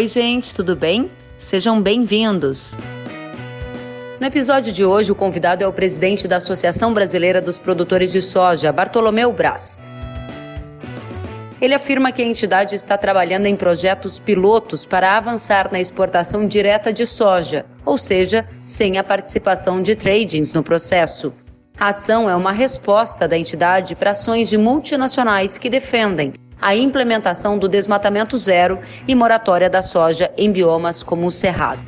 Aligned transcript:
Oi, 0.00 0.06
gente, 0.06 0.54
tudo 0.54 0.74
bem? 0.74 1.10
Sejam 1.36 1.78
bem-vindos. 1.78 2.74
No 4.18 4.26
episódio 4.26 4.72
de 4.72 4.82
hoje, 4.82 5.12
o 5.12 5.14
convidado 5.14 5.62
é 5.62 5.66
o 5.66 5.72
presidente 5.74 6.26
da 6.26 6.36
Associação 6.36 6.94
Brasileira 6.94 7.38
dos 7.38 7.58
Produtores 7.58 8.10
de 8.10 8.22
Soja, 8.22 8.72
Bartolomeu 8.72 9.30
Braz. 9.30 9.82
Ele 11.60 11.74
afirma 11.74 12.12
que 12.12 12.22
a 12.22 12.24
entidade 12.24 12.74
está 12.74 12.96
trabalhando 12.96 13.44
em 13.44 13.54
projetos 13.54 14.18
pilotos 14.18 14.86
para 14.86 15.18
avançar 15.18 15.70
na 15.70 15.78
exportação 15.78 16.48
direta 16.48 16.94
de 16.94 17.06
soja, 17.06 17.66
ou 17.84 17.98
seja, 17.98 18.48
sem 18.64 18.96
a 18.96 19.04
participação 19.04 19.82
de 19.82 19.94
tradings 19.94 20.54
no 20.54 20.62
processo. 20.62 21.30
A 21.78 21.88
ação 21.88 22.30
é 22.30 22.34
uma 22.34 22.52
resposta 22.52 23.28
da 23.28 23.36
entidade 23.36 23.94
para 23.94 24.12
ações 24.12 24.48
de 24.48 24.56
multinacionais 24.56 25.58
que 25.58 25.68
defendem 25.68 26.32
a 26.60 26.74
implementação 26.74 27.58
do 27.58 27.68
desmatamento 27.68 28.36
zero 28.36 28.78
e 29.06 29.14
moratória 29.14 29.70
da 29.70 29.82
soja 29.82 30.30
em 30.36 30.52
biomas 30.52 31.02
como 31.02 31.26
o 31.26 31.30
Cerrado. 31.30 31.80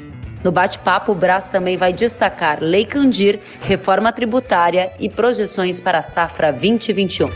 No 0.42 0.50
bate-papo, 0.50 1.12
o 1.12 1.14
Brás 1.14 1.48
também 1.48 1.76
vai 1.76 1.92
destacar 1.92 2.58
Lei 2.60 2.84
Candir, 2.84 3.38
reforma 3.62 4.12
tributária 4.12 4.92
e 4.98 5.08
projeções 5.08 5.78
para 5.78 5.98
a 5.98 6.02
safra 6.02 6.50
2021. 6.50 7.30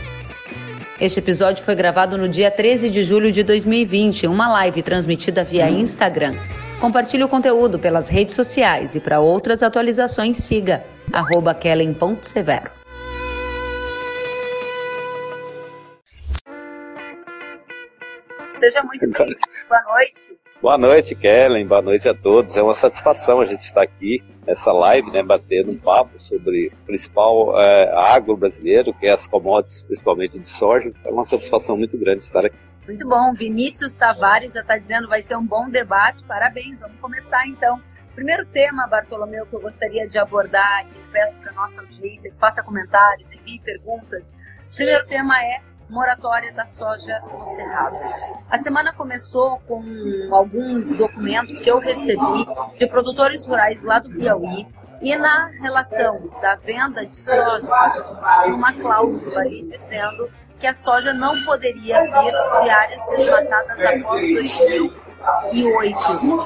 Este 0.99 1.19
episódio 1.19 1.63
foi 1.63 1.75
gravado 1.75 2.17
no 2.17 2.27
dia 2.27 2.49
13 2.49 2.89
de 2.89 3.03
julho 3.03 3.31
de 3.31 3.43
2020, 3.43 4.27
uma 4.27 4.47
live 4.49 4.81
transmitida 4.81 5.43
via 5.43 5.69
Instagram. 5.69 6.35
Compartilhe 6.81 7.23
o 7.23 7.29
conteúdo 7.29 7.79
pelas 7.79 8.09
redes 8.09 8.35
sociais 8.35 8.95
e 8.95 8.99
para 8.99 9.19
outras 9.19 9.63
atualizações 9.63 10.37
siga 10.37 10.83
kellen.severo. 11.59 12.86
Seja 18.57 18.81
muito 18.83 19.07
bem-vindo. 19.09 19.35
Boa 19.69 19.81
noite. 19.83 20.39
Boa 20.59 20.77
noite, 20.77 21.13
Kellen. 21.13 21.67
Boa 21.67 21.81
noite 21.81 22.09
a 22.09 22.13
todos. 22.13 22.57
É 22.57 22.61
uma 22.61 22.73
satisfação 22.73 23.39
a 23.39 23.45
gente 23.45 23.61
estar 23.61 23.83
aqui 23.83 24.23
nessa 24.45 24.71
live, 24.71 25.11
né, 25.11 25.21
batendo 25.21 25.71
um 25.71 25.77
papo 25.77 26.19
sobre 26.19 26.67
o 26.67 26.85
principal 26.85 27.59
é, 27.59 27.91
agro 27.93 28.35
brasileiro, 28.35 28.91
que 28.93 29.05
é 29.05 29.11
as 29.11 29.27
commodities, 29.27 29.83
principalmente 29.83 30.39
de 30.39 30.47
soja. 30.47 30.91
É 31.05 31.09
uma 31.09 31.23
satisfação 31.23 31.77
muito 31.77 31.95
grande 31.97 32.23
estar 32.23 32.45
aqui. 32.45 32.57
Muito 32.87 33.07
bom. 33.07 33.33
Vinícius 33.33 33.95
Tavares 33.95 34.53
já 34.53 34.61
está 34.61 34.77
dizendo 34.77 35.07
vai 35.07 35.21
ser 35.21 35.35
um 35.35 35.45
bom 35.45 35.69
debate. 35.69 36.23
Parabéns. 36.23 36.79
Vamos 36.79 36.99
começar 36.99 37.45
então. 37.47 37.79
Primeiro 38.15 38.43
tema, 38.45 38.87
Bartolomeu, 38.87 39.45
que 39.45 39.55
eu 39.55 39.59
gostaria 39.59 40.07
de 40.07 40.17
abordar 40.17 40.83
e 40.87 40.89
eu 40.97 41.03
peço 41.11 41.39
para 41.39 41.51
nossa 41.51 41.81
audiência 41.81 42.31
que 42.31 42.39
faça 42.39 42.63
comentários, 42.63 43.31
envie 43.31 43.59
perguntas. 43.59 44.35
Primeiro 44.75 45.05
tema 45.05 45.39
é 45.39 45.61
moratória 45.89 46.53
da 46.53 46.65
soja 46.65 47.19
no 47.21 47.45
Cerrado. 47.47 47.95
A 48.49 48.57
semana 48.57 48.93
começou 48.93 49.59
com 49.67 49.81
alguns 50.31 50.97
documentos 50.97 51.59
que 51.59 51.69
eu 51.69 51.79
recebi 51.79 52.45
de 52.77 52.87
produtores 52.87 53.45
rurais 53.45 53.83
lá 53.83 53.99
do 53.99 54.09
Piauí 54.09 54.67
e 55.01 55.15
na 55.15 55.47
relação 55.61 56.29
da 56.41 56.55
venda 56.55 57.05
de 57.05 57.21
soja, 57.21 57.69
uma 58.47 58.73
cláusula 58.73 59.41
ali 59.41 59.63
dizendo 59.63 60.29
que 60.59 60.65
a 60.65 60.73
soja 60.73 61.13
não 61.13 61.39
poderia 61.45 62.01
vir 62.03 62.33
de 62.63 62.69
áreas 62.69 63.05
desmatadas 63.09 63.85
após 63.85 64.21
2008. 64.21 65.99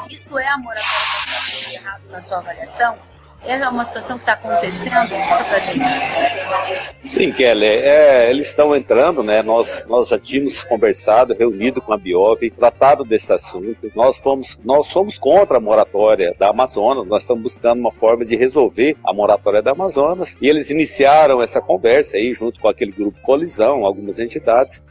Isso 0.09 0.38
é 0.38 0.48
a 0.48 0.58
moratória 0.58 1.00
do 1.26 1.30
Cerrado 1.30 2.03
na 2.09 2.22
sua 2.22 2.38
avaliação? 2.39 3.11
É 3.44 3.70
uma 3.70 3.84
situação 3.84 4.17
que 4.17 4.23
está 4.23 4.34
acontecendo? 4.34 5.09
Conta 5.09 5.44
pra 5.44 5.59
gente. 5.59 6.92
Sim, 7.02 7.31
Kelly, 7.31 7.66
é, 7.66 8.30
eles 8.30 8.50
estão 8.50 8.75
entrando, 8.75 9.23
né? 9.23 9.42
Nós, 9.42 9.83
nós 9.88 10.09
já 10.09 10.20
tínhamos 10.20 10.64
conversado, 10.64 11.33
reunido 11.33 11.81
com 11.81 11.92
a 11.92 11.98
Biov, 11.98 12.50
tratado 12.52 13.03
desse 13.03 13.33
assunto. 13.33 13.92
Nós 13.95 14.20
fomos, 14.20 14.59
nós 14.64 14.88
somos 14.88 15.17
contra 15.17 15.58
a 15.58 15.59
moratória 15.59 16.36
da 16.38 16.49
Amazonas, 16.49 17.08
nós 17.08 17.23
estamos 17.23 17.43
buscando 17.43 17.80
uma 17.80 17.92
forma 17.92 18.23
de 18.23 18.36
resolver 18.36 18.95
a 19.04 19.14
moratória 19.14 19.61
da 19.61 19.71
Amazonas. 19.71 20.37
E 20.39 20.48
eles 20.48 20.70
iniciaram 20.70 21.42
essa 21.42 21.60
conversa 21.60 22.17
aí, 22.17 22.33
junto 22.33 22.60
com 22.60 22.67
aquele 22.67 22.92
grupo 22.92 23.20
Colisão, 23.21 23.86
algumas 23.86 24.20
entidades, 24.20 24.83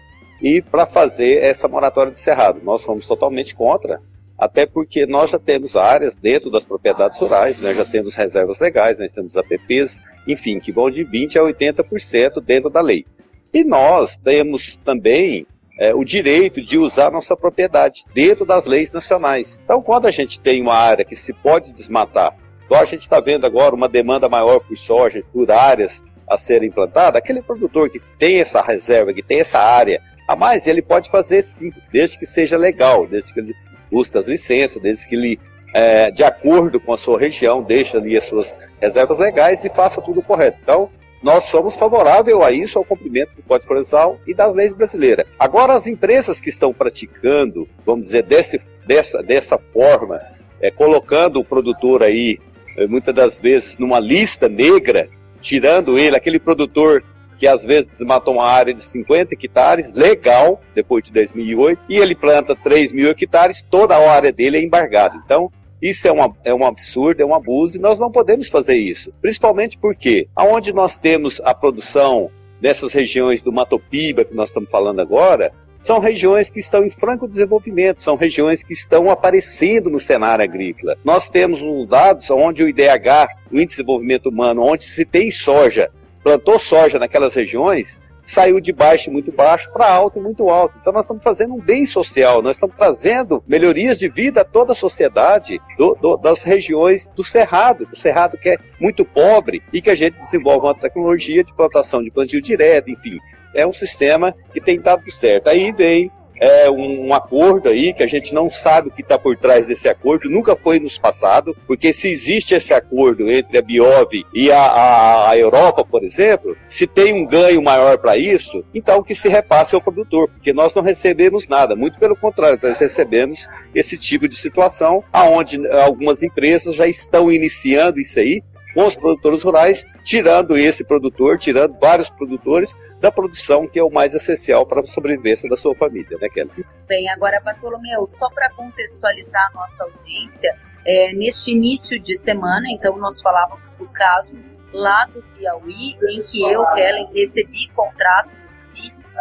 e 0.42 0.60
para 0.60 0.86
fazer 0.86 1.42
essa 1.42 1.69
moratória 1.69 2.12
de 2.12 2.19
cerrado. 2.19 2.60
Nós 2.64 2.82
somos 2.82 3.06
totalmente 3.06 3.54
contra 3.54 4.00
até 4.40 4.64
porque 4.64 5.04
nós 5.04 5.30
já 5.30 5.38
temos 5.38 5.76
áreas 5.76 6.16
dentro 6.16 6.50
das 6.50 6.64
propriedades 6.64 7.18
rurais, 7.18 7.60
né, 7.60 7.74
já 7.74 7.84
temos 7.84 8.14
reservas 8.14 8.58
legais, 8.58 8.98
nós 8.98 9.12
temos 9.12 9.36
APPs, 9.36 9.98
enfim, 10.26 10.58
que 10.58 10.72
vão 10.72 10.88
de 10.88 11.04
20% 11.04 11.36
a 11.36 11.42
80% 11.42 12.40
dentro 12.40 12.70
da 12.70 12.80
lei. 12.80 13.04
E 13.52 13.62
nós 13.62 14.16
temos 14.16 14.78
também 14.78 15.46
é, 15.78 15.94
o 15.94 16.02
direito 16.02 16.62
de 16.62 16.78
usar 16.78 17.10
nossa 17.10 17.36
propriedade 17.36 18.04
dentro 18.14 18.46
das 18.46 18.64
leis 18.64 18.90
nacionais. 18.90 19.60
Então, 19.62 19.82
quando 19.82 20.06
a 20.06 20.10
gente 20.10 20.40
tem 20.40 20.62
uma 20.62 20.74
área 20.74 21.04
que 21.04 21.16
se 21.16 21.34
pode 21.34 21.70
desmatar, 21.70 22.34
igual 22.64 22.80
a 22.80 22.86
gente 22.86 23.02
está 23.02 23.20
vendo 23.20 23.44
agora 23.44 23.74
uma 23.74 23.88
demanda 23.90 24.26
maior 24.26 24.60
por 24.60 24.74
soja, 24.74 25.22
por 25.34 25.50
áreas 25.50 26.02
a 26.26 26.38
serem 26.38 26.70
implantadas, 26.70 27.18
aquele 27.18 27.42
produtor 27.42 27.90
que 27.90 28.00
tem 28.16 28.40
essa 28.40 28.62
reserva, 28.62 29.12
que 29.12 29.22
tem 29.22 29.40
essa 29.40 29.58
área 29.58 30.00
a 30.26 30.34
mais, 30.34 30.66
ele 30.66 30.80
pode 30.80 31.10
fazer 31.10 31.42
sim, 31.42 31.72
desde 31.92 32.18
que 32.18 32.24
seja 32.24 32.56
legal, 32.56 33.06
desde 33.06 33.34
que 33.34 33.40
ele 33.40 33.54
busca 33.90 34.18
as 34.18 34.28
licenças, 34.28 34.80
desde 34.80 35.08
que 35.08 35.14
ele, 35.14 35.40
é, 35.74 36.10
de 36.10 36.22
acordo 36.22 36.80
com 36.80 36.92
a 36.92 36.98
sua 36.98 37.18
região, 37.18 37.62
deixe 37.62 37.96
ali 37.96 38.16
as 38.16 38.24
suas 38.24 38.56
reservas 38.80 39.18
legais 39.18 39.64
e 39.64 39.70
faça 39.70 40.00
tudo 40.00 40.22
correto. 40.22 40.58
Então, 40.62 40.90
nós 41.22 41.44
somos 41.44 41.76
favoráveis 41.76 42.38
a 42.40 42.50
isso, 42.50 42.78
ao 42.78 42.84
cumprimento 42.84 43.34
do 43.36 43.42
Código 43.42 43.68
Florestal 43.68 44.18
e 44.26 44.32
das 44.32 44.54
leis 44.54 44.72
brasileiras. 44.72 45.26
Agora, 45.38 45.74
as 45.74 45.86
empresas 45.86 46.40
que 46.40 46.48
estão 46.48 46.72
praticando, 46.72 47.68
vamos 47.84 48.06
dizer, 48.06 48.22
desse, 48.22 48.58
dessa, 48.86 49.22
dessa 49.22 49.58
forma, 49.58 50.20
é, 50.60 50.70
colocando 50.70 51.38
o 51.38 51.44
produtor 51.44 52.02
aí, 52.02 52.38
é, 52.76 52.86
muitas 52.86 53.14
das 53.14 53.38
vezes, 53.38 53.76
numa 53.76 54.00
lista 54.00 54.48
negra, 54.48 55.08
tirando 55.40 55.98
ele, 55.98 56.16
aquele 56.16 56.38
produtor 56.38 57.04
que 57.40 57.46
às 57.46 57.64
vezes 57.64 57.88
desmatou 57.88 58.34
uma 58.34 58.44
área 58.44 58.74
de 58.74 58.82
50 58.82 59.32
hectares, 59.32 59.94
legal, 59.94 60.60
depois 60.74 61.02
de 61.02 61.10
2008, 61.10 61.80
e 61.88 61.96
ele 61.96 62.14
planta 62.14 62.54
3 62.54 62.92
mil 62.92 63.08
hectares, 63.08 63.64
toda 63.68 63.96
a 63.96 64.12
área 64.12 64.30
dele 64.30 64.58
é 64.58 64.62
embargada. 64.62 65.18
Então, 65.24 65.50
isso 65.80 66.06
é, 66.06 66.12
uma, 66.12 66.36
é 66.44 66.52
um 66.52 66.66
absurdo, 66.66 67.22
é 67.22 67.24
um 67.24 67.34
abuso, 67.34 67.78
e 67.78 67.80
nós 67.80 67.98
não 67.98 68.12
podemos 68.12 68.50
fazer 68.50 68.76
isso. 68.76 69.10
Principalmente 69.22 69.78
porque, 69.78 70.28
aonde 70.36 70.70
nós 70.70 70.98
temos 70.98 71.40
a 71.42 71.54
produção 71.54 72.30
nessas 72.60 72.92
regiões 72.92 73.40
do 73.40 73.50
Matopiba, 73.50 74.22
que 74.22 74.34
nós 74.34 74.50
estamos 74.50 74.70
falando 74.70 75.00
agora, 75.00 75.50
são 75.80 75.98
regiões 75.98 76.50
que 76.50 76.60
estão 76.60 76.84
em 76.84 76.90
franco 76.90 77.26
desenvolvimento, 77.26 78.02
são 78.02 78.16
regiões 78.16 78.62
que 78.62 78.74
estão 78.74 79.10
aparecendo 79.10 79.88
no 79.88 79.98
cenário 79.98 80.44
agrícola. 80.44 80.94
Nós 81.02 81.30
temos 81.30 81.62
uns 81.62 81.88
dados 81.88 82.28
onde 82.30 82.62
o 82.62 82.68
IDH, 82.68 83.28
o 83.50 83.54
Índice 83.54 83.64
de 83.64 83.66
Desenvolvimento 83.68 84.28
Humano, 84.28 84.62
onde 84.62 84.84
se 84.84 85.06
tem 85.06 85.30
soja 85.30 85.90
plantou 86.22 86.58
soja 86.58 86.98
naquelas 86.98 87.34
regiões, 87.34 87.98
saiu 88.25 88.60
de 88.60 88.72
baixo 88.72 89.10
muito 89.10 89.32
baixo 89.32 89.70
para 89.72 89.91
alto 89.91 90.19
e 90.19 90.22
muito 90.22 90.48
alto. 90.48 90.76
Então 90.81 90.92
nós 90.92 91.04
estamos 91.04 91.25
fazendo 91.25 91.54
um 91.54 91.60
bem 91.60 91.84
social, 91.84 92.41
nós 92.41 92.56
estamos 92.56 92.76
trazendo 92.76 93.42
melhorias 93.47 93.98
de 93.98 94.08
vida 94.08 94.42
a 94.42 94.44
toda 94.44 94.72
a 94.72 94.76
sociedade 94.76 95.60
do, 95.76 95.97
do, 96.00 96.16
das 96.16 96.42
regiões 96.42 97.08
do 97.08 97.25
Cerrado, 97.25 97.86
do 97.86 97.97
Cerrado 97.97 98.38
que 98.38 98.50
é 98.50 98.58
muito 98.81 99.04
pobre 99.04 99.62
e 99.72 99.82
que 99.82 99.91
a 99.91 99.94
gente 99.94 100.14
desenvolve 100.14 100.66
uma 100.66 100.75
tecnologia 100.75 101.42
de 101.42 101.54
plantação 101.54 102.03
de 102.03 102.10
plantio 102.10 102.41
direto, 102.41 102.91
enfim. 102.91 103.19
É 103.52 103.66
um 103.66 103.72
sistema 103.72 104.34
que 104.52 104.60
tem 104.60 104.81
dado 104.81 105.10
certo. 105.10 105.48
Aí 105.48 105.72
vem 105.72 106.10
é 106.40 106.70
um, 106.70 107.08
um, 107.08 107.14
acordo 107.14 107.68
aí 107.68 107.92
que 107.92 108.02
a 108.02 108.06
gente 108.06 108.34
não 108.34 108.50
sabe 108.50 108.88
o 108.88 108.90
que 108.90 109.02
está 109.02 109.18
por 109.18 109.36
trás 109.36 109.66
desse 109.66 109.88
acordo, 109.88 110.30
nunca 110.30 110.56
foi 110.56 110.80
nos 110.80 110.98
passado, 110.98 111.54
porque 111.66 111.92
se 111.92 112.10
existe 112.10 112.54
esse 112.54 112.72
acordo 112.72 113.30
entre 113.30 113.58
a 113.58 113.62
Biov 113.62 114.24
e 114.34 114.50
a, 114.50 114.58
a, 114.58 115.30
a 115.30 115.36
Europa, 115.36 115.84
por 115.84 116.02
exemplo, 116.02 116.56
se 116.66 116.86
tem 116.86 117.12
um 117.12 117.26
ganho 117.26 117.62
maior 117.62 117.98
para 117.98 118.16
isso, 118.16 118.64
então 118.75 119.02
que 119.02 119.14
se 119.14 119.28
repasse 119.28 119.75
ao 119.75 119.82
produtor, 119.82 120.28
porque 120.31 120.52
nós 120.52 120.75
não 120.75 120.82
recebemos 120.82 121.46
nada, 121.46 121.76
muito 121.76 121.98
pelo 121.98 122.16
contrário, 122.16 122.58
nós 122.62 122.78
recebemos 122.78 123.46
esse 123.75 123.98
tipo 123.98 124.26
de 124.26 124.36
situação, 124.36 125.04
aonde 125.12 125.60
algumas 125.70 126.22
empresas 126.22 126.75
já 126.75 126.86
estão 126.86 127.31
iniciando 127.31 128.00
isso 128.00 128.19
aí, 128.19 128.43
com 128.81 128.87
os 128.87 128.97
produtores 128.97 129.43
rurais, 129.43 129.87
tirando 130.03 130.56
esse 130.56 130.82
produtor, 130.82 131.38
tirando 131.38 131.79
vários 131.79 132.09
produtores 132.09 132.75
da 132.99 133.12
produção 133.12 133.67
que 133.67 133.79
é 133.79 133.85
o 133.85 133.91
mais 133.91 134.15
essencial 134.15 134.65
para 134.65 134.81
a 134.81 134.87
sobrevivência 134.87 135.50
da 135.50 135.56
sua 135.56 135.75
família, 135.75 136.17
né, 136.19 136.31
Kelly? 136.31 136.65
Bem, 136.88 137.06
agora, 137.11 137.38
Bartolomeu, 137.44 138.09
só 138.09 138.31
para 138.31 138.49
contextualizar 138.55 139.50
a 139.53 139.55
nossa 139.55 139.85
audiência, 139.85 140.56
é, 140.87 141.12
neste 141.12 141.53
início 141.53 142.00
de 142.00 142.17
semana, 142.17 142.69
então, 142.71 142.97
nós 142.97 143.21
falávamos 143.21 143.75
do 143.75 143.87
caso 143.88 144.38
lá 144.73 145.05
do 145.12 145.23
Piauí, 145.35 145.99
em 146.17 146.23
que 146.23 146.43
eu, 146.43 146.65
Kellen, 146.75 147.11
recebi 147.15 147.69
contratos 147.75 148.65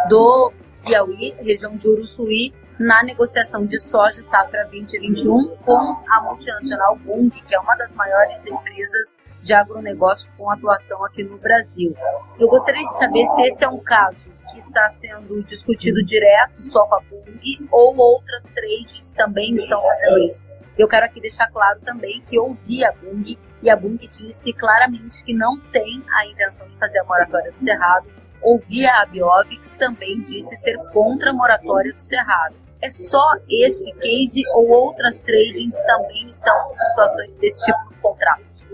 do 0.07 0.53
Piauí, 0.85 1.35
região 1.41 1.75
de 1.75 1.85
Uruçuí, 1.85 2.53
na 2.79 3.03
negociação 3.03 3.65
de 3.65 3.77
soja 3.77 4.23
safra 4.23 4.63
2021 4.63 5.57
com 5.57 6.01
a 6.09 6.21
multinacional 6.21 6.95
Bung, 6.95 7.29
que 7.29 7.53
é 7.53 7.59
uma 7.59 7.75
das 7.75 7.93
maiores 7.93 8.47
empresas 8.47 9.17
de 9.41 9.53
agronegócio 9.53 10.31
com 10.37 10.49
atuação 10.49 11.03
aqui 11.05 11.23
no 11.23 11.37
Brasil. 11.37 11.95
Eu 12.39 12.47
gostaria 12.47 12.85
de 12.85 12.97
saber 12.97 13.23
se 13.23 13.41
esse 13.43 13.63
é 13.63 13.69
um 13.69 13.79
caso 13.79 14.31
que 14.51 14.57
está 14.57 14.87
sendo 14.89 15.43
discutido 15.43 16.03
direto 16.03 16.57
só 16.57 16.85
com 16.87 16.95
a 16.95 17.01
Bung 17.01 17.67
ou 17.71 17.97
outras 17.97 18.43
trades 18.53 19.13
também 19.13 19.51
estão 19.51 19.81
fazendo 19.81 20.19
isso. 20.19 20.67
Eu 20.77 20.87
quero 20.87 21.05
aqui 21.05 21.21
deixar 21.21 21.47
claro 21.51 21.79
também 21.81 22.21
que 22.21 22.39
ouvi 22.39 22.83
a 22.83 22.91
Bung 22.91 23.37
e 23.61 23.69
a 23.69 23.75
Bung 23.75 23.97
disse 23.97 24.53
claramente 24.53 25.23
que 25.23 25.33
não 25.33 25.59
tem 25.71 26.03
a 26.09 26.25
intenção 26.25 26.67
de 26.67 26.77
fazer 26.77 26.99
a 26.99 27.03
moratória 27.03 27.51
do 27.51 27.57
Cerrado. 27.57 28.19
Ouvi 28.41 28.85
a 28.85 29.01
Abiov, 29.01 29.49
que 29.49 29.77
também 29.77 30.21
disse 30.21 30.55
ser 30.55 30.77
contra 30.93 31.31
a 31.31 31.33
moratória 31.33 31.93
do 31.93 32.01
Cerrado. 32.01 32.55
É 32.81 32.89
só 32.89 33.33
este 33.49 33.91
case 33.95 34.43
ou 34.53 34.69
outras 34.69 35.21
tradings 35.23 35.83
também 35.83 36.25
estão 36.27 36.55
em 36.65 36.69
situações 36.69 37.31
desse 37.41 37.65
tipo 37.65 37.89
de 37.89 37.99
contratos? 37.99 38.65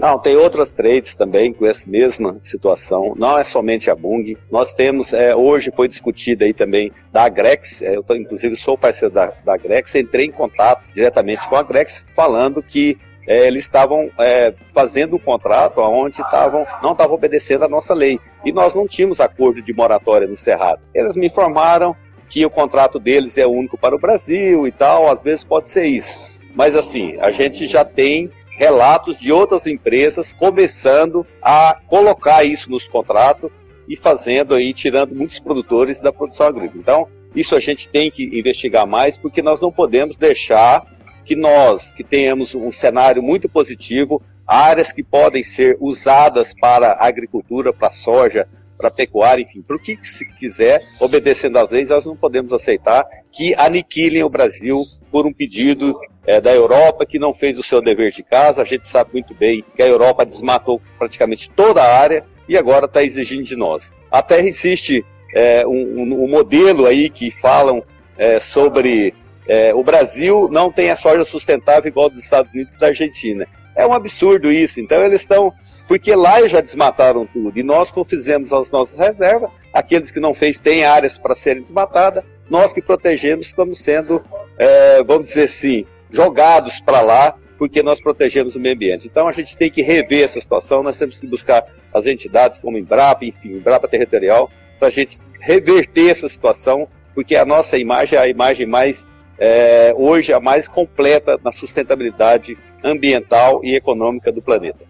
Não, 0.00 0.18
tem 0.18 0.36
outras 0.36 0.72
trades 0.72 1.16
também 1.16 1.52
com 1.52 1.66
essa 1.66 1.88
mesma 1.88 2.38
situação. 2.40 3.14
Não 3.16 3.36
é 3.36 3.44
somente 3.44 3.90
a 3.90 3.94
Bung. 3.94 4.36
Nós 4.50 4.72
temos, 4.72 5.12
é, 5.12 5.34
hoje 5.34 5.70
foi 5.70 5.88
discutida 5.88 6.44
aí 6.44 6.52
também 6.52 6.92
da 7.12 7.24
Agrex. 7.24 7.82
É, 7.82 7.96
eu 7.96 8.02
tô, 8.02 8.14
inclusive 8.14 8.54
sou 8.56 8.78
parceiro 8.78 9.12
da, 9.12 9.32
da 9.44 9.54
Agrex. 9.54 9.94
Entrei 9.94 10.26
em 10.26 10.32
contato 10.32 10.90
diretamente 10.92 11.48
com 11.48 11.56
a 11.56 11.60
Agrex 11.60 12.06
falando 12.14 12.62
que 12.62 12.96
é, 13.26 13.46
eles 13.46 13.64
estavam 13.64 14.10
é, 14.18 14.54
fazendo 14.72 15.16
um 15.16 15.18
contrato 15.18 15.80
onde 15.80 16.20
estavam, 16.22 16.66
não 16.82 16.92
estavam 16.92 17.14
obedecendo 17.14 17.64
a 17.64 17.68
nossa 17.68 17.92
lei. 17.92 18.18
E 18.44 18.52
nós 18.52 18.74
não 18.74 18.86
tínhamos 18.86 19.20
acordo 19.20 19.60
de 19.60 19.74
moratória 19.74 20.26
no 20.26 20.36
Cerrado. 20.36 20.80
Eles 20.94 21.14
me 21.14 21.26
informaram 21.26 21.94
que 22.28 22.44
o 22.44 22.50
contrato 22.50 22.98
deles 22.98 23.36
é 23.36 23.46
único 23.46 23.76
para 23.76 23.94
o 23.94 23.98
Brasil 23.98 24.66
e 24.66 24.70
tal, 24.70 25.10
às 25.10 25.22
vezes 25.22 25.44
pode 25.44 25.68
ser 25.68 25.84
isso. 25.84 26.40
Mas 26.54 26.74
assim, 26.74 27.16
a 27.20 27.30
gente 27.30 27.66
já 27.66 27.84
tem 27.84 28.30
relatos 28.58 29.20
de 29.20 29.30
outras 29.30 29.68
empresas 29.68 30.32
começando 30.32 31.24
a 31.40 31.78
colocar 31.86 32.42
isso 32.42 32.68
nos 32.68 32.88
contratos 32.88 33.52
e 33.88 33.96
fazendo 33.96 34.52
aí, 34.52 34.74
tirando 34.74 35.14
muitos 35.14 35.38
produtores 35.38 36.00
da 36.00 36.12
produção 36.12 36.48
agrícola. 36.48 36.80
Então, 36.80 37.08
isso 37.36 37.54
a 37.54 37.60
gente 37.60 37.88
tem 37.88 38.10
que 38.10 38.36
investigar 38.36 38.84
mais, 38.84 39.16
porque 39.16 39.40
nós 39.40 39.60
não 39.60 39.70
podemos 39.70 40.16
deixar 40.16 40.84
que 41.24 41.36
nós, 41.36 41.92
que 41.92 42.02
tenhamos 42.02 42.52
um 42.52 42.72
cenário 42.72 43.22
muito 43.22 43.48
positivo, 43.48 44.20
áreas 44.44 44.92
que 44.92 45.04
podem 45.04 45.44
ser 45.44 45.76
usadas 45.78 46.52
para 46.60 46.96
agricultura, 46.98 47.72
para 47.72 47.90
soja, 47.90 48.48
para 48.76 48.90
pecuária, 48.90 49.42
enfim, 49.42 49.62
para 49.62 49.76
o 49.76 49.78
que 49.78 49.96
se 50.02 50.28
quiser, 50.34 50.80
obedecendo 50.98 51.58
às 51.58 51.70
leis, 51.70 51.90
nós 51.90 52.04
não 52.04 52.16
podemos 52.16 52.52
aceitar 52.52 53.06
que 53.30 53.54
aniquilem 53.54 54.24
o 54.24 54.28
Brasil 54.28 54.82
por 55.12 55.26
um 55.26 55.32
pedido 55.32 55.96
é, 56.28 56.42
da 56.42 56.54
Europa 56.54 57.06
que 57.06 57.18
não 57.18 57.32
fez 57.32 57.56
o 57.58 57.62
seu 57.62 57.80
dever 57.80 58.12
de 58.12 58.22
casa. 58.22 58.60
A 58.60 58.64
gente 58.64 58.86
sabe 58.86 59.14
muito 59.14 59.34
bem 59.34 59.64
que 59.74 59.80
a 59.80 59.86
Europa 59.86 60.26
desmatou 60.26 60.78
praticamente 60.98 61.48
toda 61.48 61.82
a 61.82 61.98
área 61.98 62.22
e 62.46 62.54
agora 62.54 62.84
está 62.84 63.02
exigindo 63.02 63.44
de 63.44 63.56
nós. 63.56 63.94
A 64.10 64.20
Terra 64.20 64.46
existe 64.46 65.02
é, 65.34 65.66
um, 65.66 66.24
um, 66.24 66.28
modelo 66.28 66.84
aí 66.84 67.08
que 67.08 67.30
falam 67.30 67.82
é, 68.18 68.38
sobre 68.40 69.14
é, 69.46 69.74
o 69.74 69.82
Brasil 69.82 70.50
não 70.52 70.70
tem 70.70 70.90
a 70.90 70.96
soja 70.96 71.24
sustentável 71.24 71.88
igual 71.88 72.10
dos 72.10 72.22
Estados 72.22 72.52
Unidos 72.52 72.74
e 72.74 72.78
da 72.78 72.88
Argentina. 72.88 73.48
É 73.74 73.86
um 73.86 73.94
absurdo 73.94 74.52
isso. 74.52 74.82
Então 74.82 75.02
eles 75.02 75.22
estão. 75.22 75.54
Porque 75.86 76.14
lá 76.14 76.46
já 76.46 76.60
desmataram 76.60 77.24
tudo. 77.24 77.58
E 77.58 77.62
nós 77.62 77.90
fizemos 78.06 78.52
as 78.52 78.70
nossas 78.70 78.98
reservas. 78.98 79.50
Aqueles 79.72 80.10
que 80.10 80.20
não 80.20 80.34
fez 80.34 80.58
têm 80.58 80.84
áreas 80.84 81.16
para 81.16 81.34
serem 81.34 81.62
desmatadas. 81.62 82.22
Nós 82.50 82.72
que 82.72 82.82
protegemos 82.82 83.46
estamos 83.46 83.78
sendo, 83.78 84.22
é, 84.58 85.02
vamos 85.02 85.28
dizer 85.28 85.44
assim, 85.44 85.86
jogados 86.10 86.80
para 86.80 87.00
lá 87.00 87.38
porque 87.58 87.82
nós 87.82 88.00
protegemos 88.00 88.54
o 88.54 88.60
meio 88.60 88.74
ambiente. 88.74 89.08
Então 89.08 89.26
a 89.26 89.32
gente 89.32 89.58
tem 89.58 89.70
que 89.70 89.82
rever 89.82 90.24
essa 90.24 90.40
situação. 90.40 90.82
Nós 90.82 90.96
temos 90.96 91.20
que 91.20 91.26
buscar 91.26 91.66
as 91.92 92.06
entidades 92.06 92.60
como 92.60 92.78
Embrapa, 92.78 93.24
enfim, 93.24 93.54
Embrapa 93.54 93.88
Territorial, 93.88 94.48
para 94.78 94.88
a 94.88 94.90
gente 94.90 95.18
reverter 95.40 96.10
essa 96.10 96.28
situação, 96.28 96.88
porque 97.14 97.34
a 97.34 97.44
nossa 97.44 97.76
imagem 97.76 98.16
é 98.16 98.22
a 98.22 98.28
imagem 98.28 98.64
mais 98.64 99.06
é, 99.38 99.92
hoje 99.96 100.32
a 100.32 100.40
mais 100.40 100.68
completa 100.68 101.38
na 101.42 101.52
sustentabilidade 101.52 102.56
ambiental 102.82 103.60
e 103.64 103.74
econômica 103.74 104.30
do 104.30 104.40
planeta. 104.40 104.86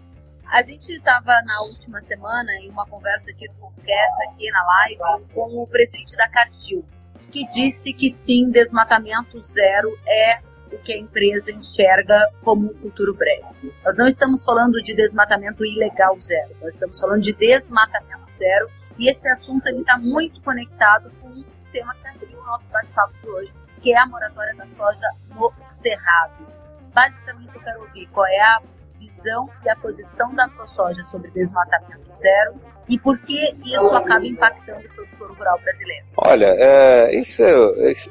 A 0.51 0.63
gente 0.63 0.91
estava 0.91 1.41
na 1.45 1.61
última 1.61 1.99
semana 1.99 2.51
em 2.63 2.69
uma 2.69 2.85
conversa 2.87 3.31
aqui 3.31 3.47
no 3.47 3.53
podcast, 3.55 4.23
aqui 4.27 4.49
na 4.49 4.63
live, 4.63 5.25
com 5.33 5.61
o 5.61 5.67
presidente 5.67 6.15
da 6.17 6.27
Cargill, 6.27 6.83
que 7.31 7.47
disse 7.49 7.93
que 7.93 8.09
sim, 8.09 8.49
desmatamento 8.49 9.39
zero 9.39 9.95
é 10.07 10.48
o 10.71 10.77
que 10.79 10.93
a 10.93 10.97
empresa 10.97 11.51
enxerga 11.51 12.29
como 12.43 12.69
um 12.69 12.73
futuro 12.73 13.13
breve. 13.13 13.73
Nós 13.83 13.97
não 13.97 14.07
estamos 14.07 14.43
falando 14.43 14.81
de 14.81 14.93
desmatamento 14.93 15.65
ilegal 15.65 16.19
zero, 16.19 16.55
nós 16.61 16.73
estamos 16.73 16.99
falando 16.99 17.21
de 17.21 17.33
desmatamento 17.33 18.31
zero 18.33 18.69
e 18.97 19.09
esse 19.09 19.29
assunto 19.29 19.67
está 19.69 19.97
muito 19.97 20.41
conectado 20.41 21.11
com 21.21 21.27
o 21.27 21.45
tema 21.71 21.95
que 21.95 22.07
abriu 22.07 22.39
o 22.39 22.45
nosso 22.45 22.69
bate-papo 22.69 23.13
de 23.21 23.29
hoje, 23.29 23.53
que 23.81 23.93
é 23.93 23.97
a 23.97 24.05
moratória 24.05 24.55
da 24.55 24.67
soja 24.67 25.07
no 25.29 25.53
Cerrado. 25.63 26.47
Basicamente, 26.93 27.55
eu 27.55 27.61
quero 27.61 27.81
ouvir 27.81 28.07
qual 28.07 28.27
é 28.27 28.39
a 28.41 28.61
visão 28.99 29.49
e 29.63 29.69
a 29.69 29.75
posição 29.77 30.33
da 30.35 30.47
ProSoja 30.49 31.01
sobre 31.03 31.31
desmatamento 31.31 32.13
zero 32.13 32.53
e 32.89 32.97
por 32.97 33.17
que 33.19 33.55
isso 33.63 33.89
acaba 33.91 34.25
impactando 34.25 34.79
o 34.79 34.89
produtor 34.89 35.37
rural 35.37 35.59
brasileiro. 35.59 36.05
Olha, 36.17 36.55
é, 36.57 37.15
isso, 37.15 37.43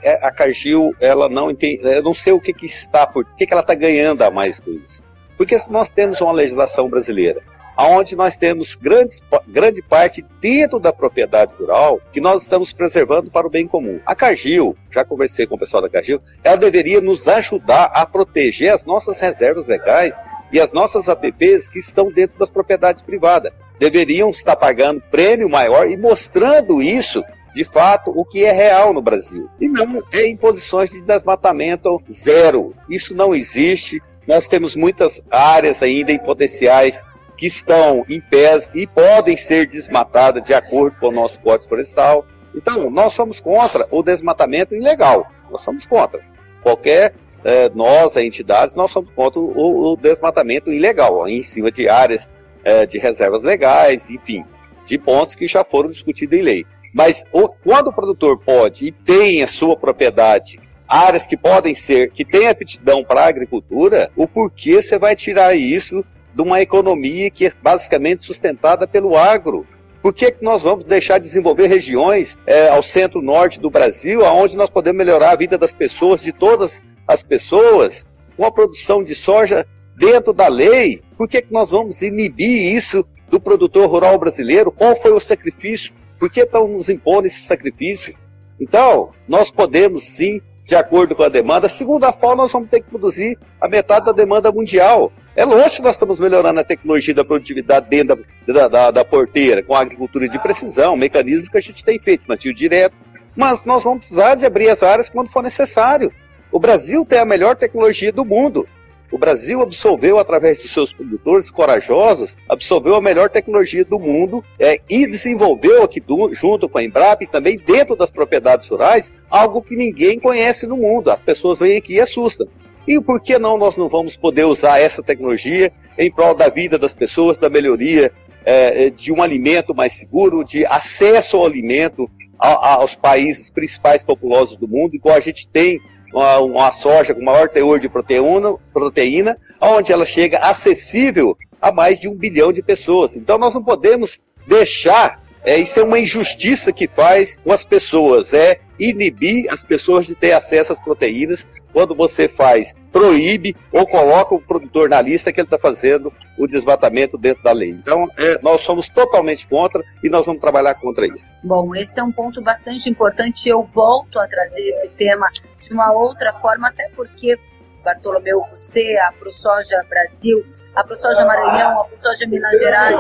é, 0.03 0.27
a 0.27 0.31
Cargill, 0.31 0.95
ela 1.01 1.29
não 1.29 1.51
entende, 1.51 1.83
eu 1.85 2.03
não 2.03 2.15
sei 2.15 2.33
o 2.33 2.41
que, 2.41 2.53
que 2.53 2.67
está, 2.67 3.07
por 3.07 3.25
que, 3.25 3.47
que 3.47 3.53
ela 3.53 3.63
está 3.63 3.75
ganhando 3.75 4.23
a 4.23 4.31
mais 4.31 4.61
com 4.61 4.71
isso. 4.71 5.03
Porque 5.37 5.57
nós 5.71 5.91
temos 5.91 6.21
uma 6.21 6.33
legislação 6.33 6.89
brasileira 6.89 7.43
onde 7.87 8.17
nós 8.17 8.37
temos 8.37 8.75
grandes, 8.75 9.23
grande 9.47 9.81
parte 9.81 10.25
dentro 10.41 10.81
da 10.81 10.93
propriedade 10.93 11.55
rural 11.55 12.01
que 12.13 12.21
nós 12.21 12.43
estamos 12.43 12.73
preservando 12.73 13.31
para 13.31 13.47
o 13.47 13.51
bem 13.51 13.69
comum. 13.69 14.01
A 14.05 14.17
Cargill, 14.17 14.77
já 14.91 15.05
conversei 15.05 15.47
com 15.47 15.55
o 15.55 15.59
pessoal 15.59 15.83
da 15.83 15.89
Cargill, 15.89 16.21
ela 16.43 16.57
deveria 16.57 17.01
nos 17.01 17.29
ajudar 17.29 17.85
a 17.95 18.05
proteger 18.05 18.73
as 18.73 18.85
nossas 18.85 19.21
reservas 19.21 19.69
legais 19.69 20.19
e 20.51 20.61
as 20.61 20.73
nossas 20.73 21.09
APPs 21.09 21.69
que 21.69 21.79
estão 21.79 22.11
dentro 22.11 22.37
das 22.37 22.51
propriedades 22.51 23.03
privadas. 23.03 23.53
Deveriam 23.79 24.31
estar 24.31 24.57
pagando 24.57 25.03
prêmio 25.11 25.49
maior 25.49 25.89
e 25.89 25.97
mostrando 25.97 26.83
isso 26.83 27.23
de 27.59 27.65
fato, 27.65 28.13
o 28.15 28.25
que 28.25 28.45
é 28.45 28.53
real 28.53 28.93
no 28.93 29.03
Brasil. 29.03 29.49
E 29.61 29.69
não 29.69 30.01
é 30.13 30.29
imposições 30.29 30.91
de 30.91 31.03
desmatamento 31.03 32.01
zero. 32.11 32.75
Isso 32.89 33.15
não 33.15 33.35
existe. 33.35 34.01
Nós 34.27 34.47
temos 34.47 34.77
muitas 34.77 35.23
áreas 35.31 35.83
ainda 35.83 36.13
em 36.13 36.19
potenciais 36.19 37.03
que 37.37 37.47
estão 37.47 38.05
em 38.09 38.21
pés 38.21 38.71
e 38.75 38.87
podem 38.87 39.37
ser 39.37 39.67
desmatadas 39.67 40.43
de 40.43 40.53
acordo 40.53 40.97
com 40.99 41.09
o 41.09 41.13
nosso 41.13 41.41
Código 41.41 41.69
Florestal. 41.69 42.27
Então, 42.55 42.91
nós 42.91 43.13
somos 43.13 43.41
contra 43.41 43.87
o 43.91 44.03
desmatamento 44.03 44.75
ilegal. 44.75 45.27
Nós 45.51 45.63
somos 45.63 45.87
contra. 45.87 46.21
Qualquer, 46.63 47.15
é, 47.45 47.71
nós, 47.71 48.17
entidades, 48.17 48.75
nós 48.75 48.91
somos 48.91 49.11
contra 49.11 49.41
o, 49.41 49.93
o 49.93 49.97
desmatamento 49.97 50.71
ilegal, 50.73 51.27
em 51.27 51.43
cima 51.43 51.71
de 51.71 51.89
áreas 51.89 52.29
é, 52.69 52.85
de 52.85 52.99
reservas 52.99 53.43
legais, 53.43 54.11
enfim, 54.11 54.45
de 54.85 54.99
pontos 54.99 55.35
que 55.35 55.47
já 55.47 55.65
foram 55.65 55.89
discutidos 55.89 56.39
em 56.39 56.43
lei. 56.43 56.67
Mas 56.93 57.25
o, 57.33 57.49
quando 57.49 57.89
o 57.89 57.93
produtor 57.93 58.39
pode 58.39 58.87
e 58.87 58.93
tem 58.93 59.43
a 59.43 59.47
sua 59.47 59.75
propriedade 59.75 60.61
áreas 60.87 61.27
que 61.27 61.37
podem 61.37 61.75
ser, 61.75 62.11
que 62.11 62.25
têm 62.25 62.49
aptidão 62.49 63.03
para 63.03 63.23
a 63.23 63.29
agricultura, 63.29 64.11
o 64.15 64.29
porquê 64.29 64.83
você 64.83 64.99
vai 64.99 65.17
tirar 65.17 65.55
isso 65.55 66.05
de 66.35 66.43
uma 66.43 66.61
economia 66.61 67.31
que 67.31 67.47
é 67.47 67.53
basicamente 67.63 68.25
sustentada 68.25 68.87
pelo 68.87 69.17
agro. 69.17 69.67
Por 70.03 70.15
que, 70.15 70.31
que 70.31 70.45
nós 70.45 70.63
vamos 70.63 70.85
deixar 70.85 71.19
de 71.19 71.25
desenvolver 71.25 71.67
regiões 71.67 72.39
é, 72.47 72.69
ao 72.69 72.83
centro-norte 72.83 73.61
do 73.61 73.71
Brasil, 73.71 74.23
onde 74.25 74.57
nós 74.57 74.71
podemos 74.71 74.99
melhorar 74.99 75.31
a 75.31 75.37
vida 75.37 75.57
das 75.57 75.73
pessoas, 75.73 76.23
de 76.23 76.33
todas 76.33 76.83
as 77.07 77.23
pessoas, 77.23 78.05
com 78.37 78.45
a 78.45 78.53
produção 78.53 79.03
de 79.03 79.15
soja 79.15 79.67
dentro 79.99 80.33
da 80.33 80.49
lei? 80.49 81.01
Por 81.17 81.29
que, 81.29 81.43
que 81.43 81.53
nós 81.53 81.71
vamos 81.71 82.01
inibir 82.01 82.77
isso 82.77 83.05
do 83.29 83.41
produtor 83.41 83.89
rural 83.89 84.19
brasileiro? 84.19 84.73
Qual 84.73 84.97
foi 84.97 85.13
o 85.13 85.21
sacrifício? 85.21 85.93
Por 86.19 86.31
que 86.31 86.41
estão 86.41 86.67
nos 86.69 86.89
impondo 86.89 87.27
esse 87.27 87.41
sacrifício? 87.41 88.17
Então, 88.61 89.11
nós 89.29 89.51
podemos 89.51 90.07
sim 90.07 90.41
de 90.65 90.75
acordo 90.75 91.15
com 91.15 91.23
a 91.23 91.29
demanda. 91.29 91.69
Segundo 91.69 92.05
a 92.05 92.13
FAO, 92.13 92.37
nós 92.37 92.53
vamos 92.53 92.69
ter 92.69 92.83
que 92.83 92.91
produzir 92.91 93.39
a 93.61 93.67
metade 93.67 94.07
da 94.07 94.13
demanda 94.13 94.53
mundial. 94.53 95.11
É 95.35 95.45
lógico 95.45 95.77
que 95.77 95.83
nós 95.83 95.95
estamos 95.95 96.21
melhorando 96.21 96.61
a 96.61 96.65
tecnologia 96.65 97.15
da 97.15 97.25
produtividade 97.25 97.87
dentro 97.89 98.23
da, 98.47 98.69
da, 98.69 98.91
da 98.91 99.05
porteira, 99.05 99.63
com 99.63 99.75
a 99.75 99.81
agricultura 99.81 100.29
de 100.29 100.39
precisão, 100.39 100.95
mecanismo 100.95 101.51
que 101.51 101.57
a 101.57 101.61
gente 101.61 101.83
tem 101.83 101.99
feito, 101.99 102.27
plantio 102.27 102.53
direto. 102.53 102.95
Mas 103.35 103.65
nós 103.65 103.85
vamos 103.85 104.01
precisar 104.01 104.35
de 104.35 104.45
abrir 104.45 104.69
as 104.69 104.83
áreas 104.83 105.09
quando 105.09 105.31
for 105.31 105.43
necessário. 105.43 106.13
O 106.53 106.59
Brasil 106.59 107.05
tem 107.05 107.19
a 107.19 107.25
melhor 107.25 107.57
tecnologia 107.57 108.13
do 108.13 108.25
mundo. 108.25 108.69
O 109.11 109.17
Brasil 109.17 109.63
absorveu, 109.63 110.19
através 110.19 110.61
dos 110.61 110.71
seus 110.71 110.93
produtores 110.93 111.51
corajosos, 111.51 112.37
absorveu 112.49 112.95
a 112.95 113.01
melhor 113.01 113.31
tecnologia 113.31 113.85
do 113.85 113.99
mundo 113.99 114.45
é, 114.59 114.81
e 114.89 115.07
desenvolveu 115.07 115.83
aqui 115.83 115.99
do, 115.99 116.33
junto 116.35 116.69
com 116.69 116.79
a 116.79 116.85
Embrapa 116.85 117.25
e 117.25 117.27
também 117.27 117.57
dentro 117.59 117.97
das 117.97 118.11
propriedades 118.11 118.69
rurais 118.69 119.13
algo 119.31 119.63
que 119.63 119.77
ninguém 119.77 120.21
conhece 120.21 120.67
no 120.67 120.77
mundo. 120.77 121.11
As 121.11 121.23
pessoas 121.23 121.59
vêm 121.59 121.77
aqui 121.79 121.95
e 121.95 122.01
assustam. 122.01 122.47
E 122.87 123.01
por 123.01 123.21
que 123.21 123.39
não 123.39 123.59
nós 123.59 123.77
não 123.77 123.89
vamos 123.89 124.17
poder 124.17 124.45
usar 124.45 124.79
essa 124.79 125.03
tecnologia 125.03 125.73
em 125.97 126.11
prol 126.11 126.35
da 126.35 126.49
vida 126.49 126.79
das 126.79 126.95
pessoas, 126.95 127.39
da 127.39 127.51
melhoria 127.51 128.13
é, 128.45 128.91
de 128.91 129.13
um 129.13 129.23
alimento 129.23 129.75
mais 129.75 129.95
seguro, 129.95 130.45
de 130.45 130.65
acesso 130.67 131.37
ao 131.37 131.47
alimento 131.47 132.11
a, 132.39 132.75
aos 132.75 132.95
países 132.95 133.51
principais 133.51 134.05
populosos 134.05 134.57
do 134.57 134.69
mundo, 134.69 134.95
igual 134.95 135.17
a 135.17 135.21
gente 135.21 135.49
tem 135.49 135.81
uma, 136.13 136.39
uma 136.39 136.73
soja 136.73 137.15
com 137.15 137.23
maior 137.23 137.49
teor 137.49 137.79
de 137.79 137.89
proteína, 137.89 138.55
proteína, 138.73 139.39
onde 139.61 139.93
ela 139.93 140.05
chega 140.05 140.39
acessível 140.39 141.37
a 141.61 141.73
mais 141.73 141.99
de 141.99 142.09
um 142.09 142.15
bilhão 142.15 142.53
de 142.53 142.63
pessoas. 142.63 143.17
Então 143.17 143.39
nós 143.39 143.55
não 143.55 143.63
podemos 143.63 144.19
deixar 144.47 145.23
é, 145.45 145.57
isso 145.57 145.81
é 145.81 145.85
uma 145.85 145.99
injustiça 145.99 146.73
que 146.73 146.87
faz 146.87 147.39
com 147.39 147.53
as 147.53 147.65
pessoas, 147.65 148.35
é 148.35 148.61
inibir 148.79 149.51
as 149.51 149.63
pessoas 149.63 150.07
de 150.07 150.15
ter 150.15 150.33
acesso 150.33 150.73
às 150.73 150.81
proteínas 150.81 151.47
quando 151.73 151.95
você 151.95 152.29
faz, 152.29 152.75
proíbe 152.91 153.55
ou 153.73 153.87
coloca 153.87 154.35
o 154.35 154.41
produtor 154.41 154.89
na 154.89 155.01
lista 155.01 155.33
que 155.33 155.41
ele 155.41 155.47
está 155.47 155.59
fazendo 155.59 156.13
o 156.37 156.47
desmatamento 156.47 157.17
dentro 157.17 157.43
da 157.43 157.53
lei. 157.53 157.71
Então, 157.71 158.09
é, 158.17 158.39
nós 158.43 158.63
somos 158.63 158.89
totalmente 158.89 159.47
contra 159.47 159.85
e 160.03 160.09
nós 160.09 160.27
vamos 160.27 160.41
trabalhar 160.41 160.75
contra 160.75 161.07
isso. 161.07 161.33
Bom, 161.43 161.75
esse 161.77 162.01
é 162.01 162.03
um 162.03 162.13
ponto 162.13 162.43
bastante 162.43 162.89
importante. 162.89 163.49
Eu 163.49 163.63
volto 163.63 164.19
a 164.19 164.27
trazer 164.27 164.67
esse 164.67 164.89
tema 164.91 165.29
de 165.61 165.73
uma 165.73 165.93
outra 165.93 166.33
forma, 166.35 166.69
até 166.69 166.89
porque, 166.95 167.39
Bartolomeu, 167.85 168.41
você, 168.51 168.97
a 168.99 169.13
ProSoja 169.13 169.85
Brasil, 169.89 170.45
a 170.75 170.85
ProSoja 170.85 171.25
Maranhão, 171.25 171.81
a 171.81 171.85
ProSoja 171.85 172.27
Minas 172.27 172.59
Gerais, 172.59 172.97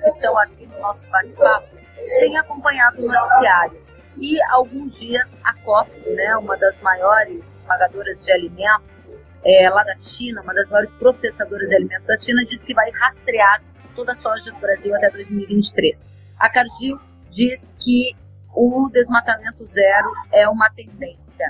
que 0.00 0.08
estão 0.08 0.38
aqui 0.38 0.66
no 0.66 0.78
nosso 0.80 1.06
bate-papo, 1.08 1.68
tem 2.20 2.38
acompanhado 2.38 3.02
o 3.02 3.08
noticiário. 3.08 3.80
E 4.18 4.38
alguns 4.50 5.00
dias 5.00 5.40
a 5.42 5.54
COF, 5.54 5.90
né, 6.10 6.36
uma 6.36 6.56
das 6.56 6.80
maiores 6.80 7.64
pagadoras 7.66 8.24
de 8.24 8.32
alimentos 8.32 9.18
é, 9.44 9.68
lá 9.70 9.82
da 9.82 9.96
China, 9.96 10.42
uma 10.42 10.54
das 10.54 10.68
maiores 10.68 10.94
processadoras 10.94 11.68
de 11.68 11.76
alimentos 11.76 12.06
da 12.06 12.16
China, 12.16 12.44
diz 12.44 12.62
que 12.62 12.74
vai 12.74 12.90
rastrear 12.92 13.62
toda 13.94 14.12
a 14.12 14.14
soja 14.14 14.52
do 14.52 14.60
Brasil 14.60 14.94
até 14.94 15.10
2023. 15.10 16.12
A 16.38 16.48
Cargill 16.50 17.00
diz 17.28 17.76
que 17.80 18.14
o 18.54 18.88
desmatamento 18.92 19.64
zero 19.64 20.12
é 20.30 20.48
uma 20.48 20.70
tendência. 20.70 21.46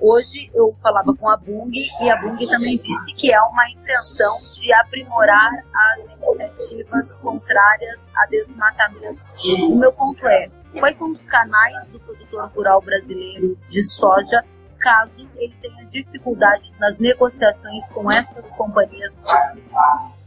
Hoje 0.00 0.50
eu 0.54 0.74
falava 0.82 1.14
com 1.14 1.28
a 1.28 1.36
Bung 1.36 1.70
e 1.70 2.10
a 2.10 2.16
Bung 2.16 2.38
também 2.46 2.76
disse 2.76 3.14
que 3.16 3.30
é 3.30 3.40
uma 3.42 3.68
intenção 3.70 4.32
de 4.58 4.72
aprimorar 4.72 5.50
as 5.74 6.10
iniciativas 6.10 7.12
contrárias 7.16 8.10
a 8.16 8.26
desmatamento. 8.26 9.20
O 9.68 9.78
meu 9.78 9.92
ponto 9.92 10.26
é, 10.26 10.50
quais 10.78 10.96
são 10.96 11.10
os 11.10 11.26
canais 11.26 11.86
do 11.88 12.00
produtor 12.00 12.50
rural 12.56 12.80
brasileiro 12.80 13.58
de 13.68 13.84
soja 13.84 14.42
caso 14.78 15.28
ele 15.36 15.54
tenha 15.60 15.84
dificuldades 15.84 16.80
nas 16.80 16.98
negociações 16.98 17.86
com 17.92 18.10
essas 18.10 18.50
companhias 18.56 19.14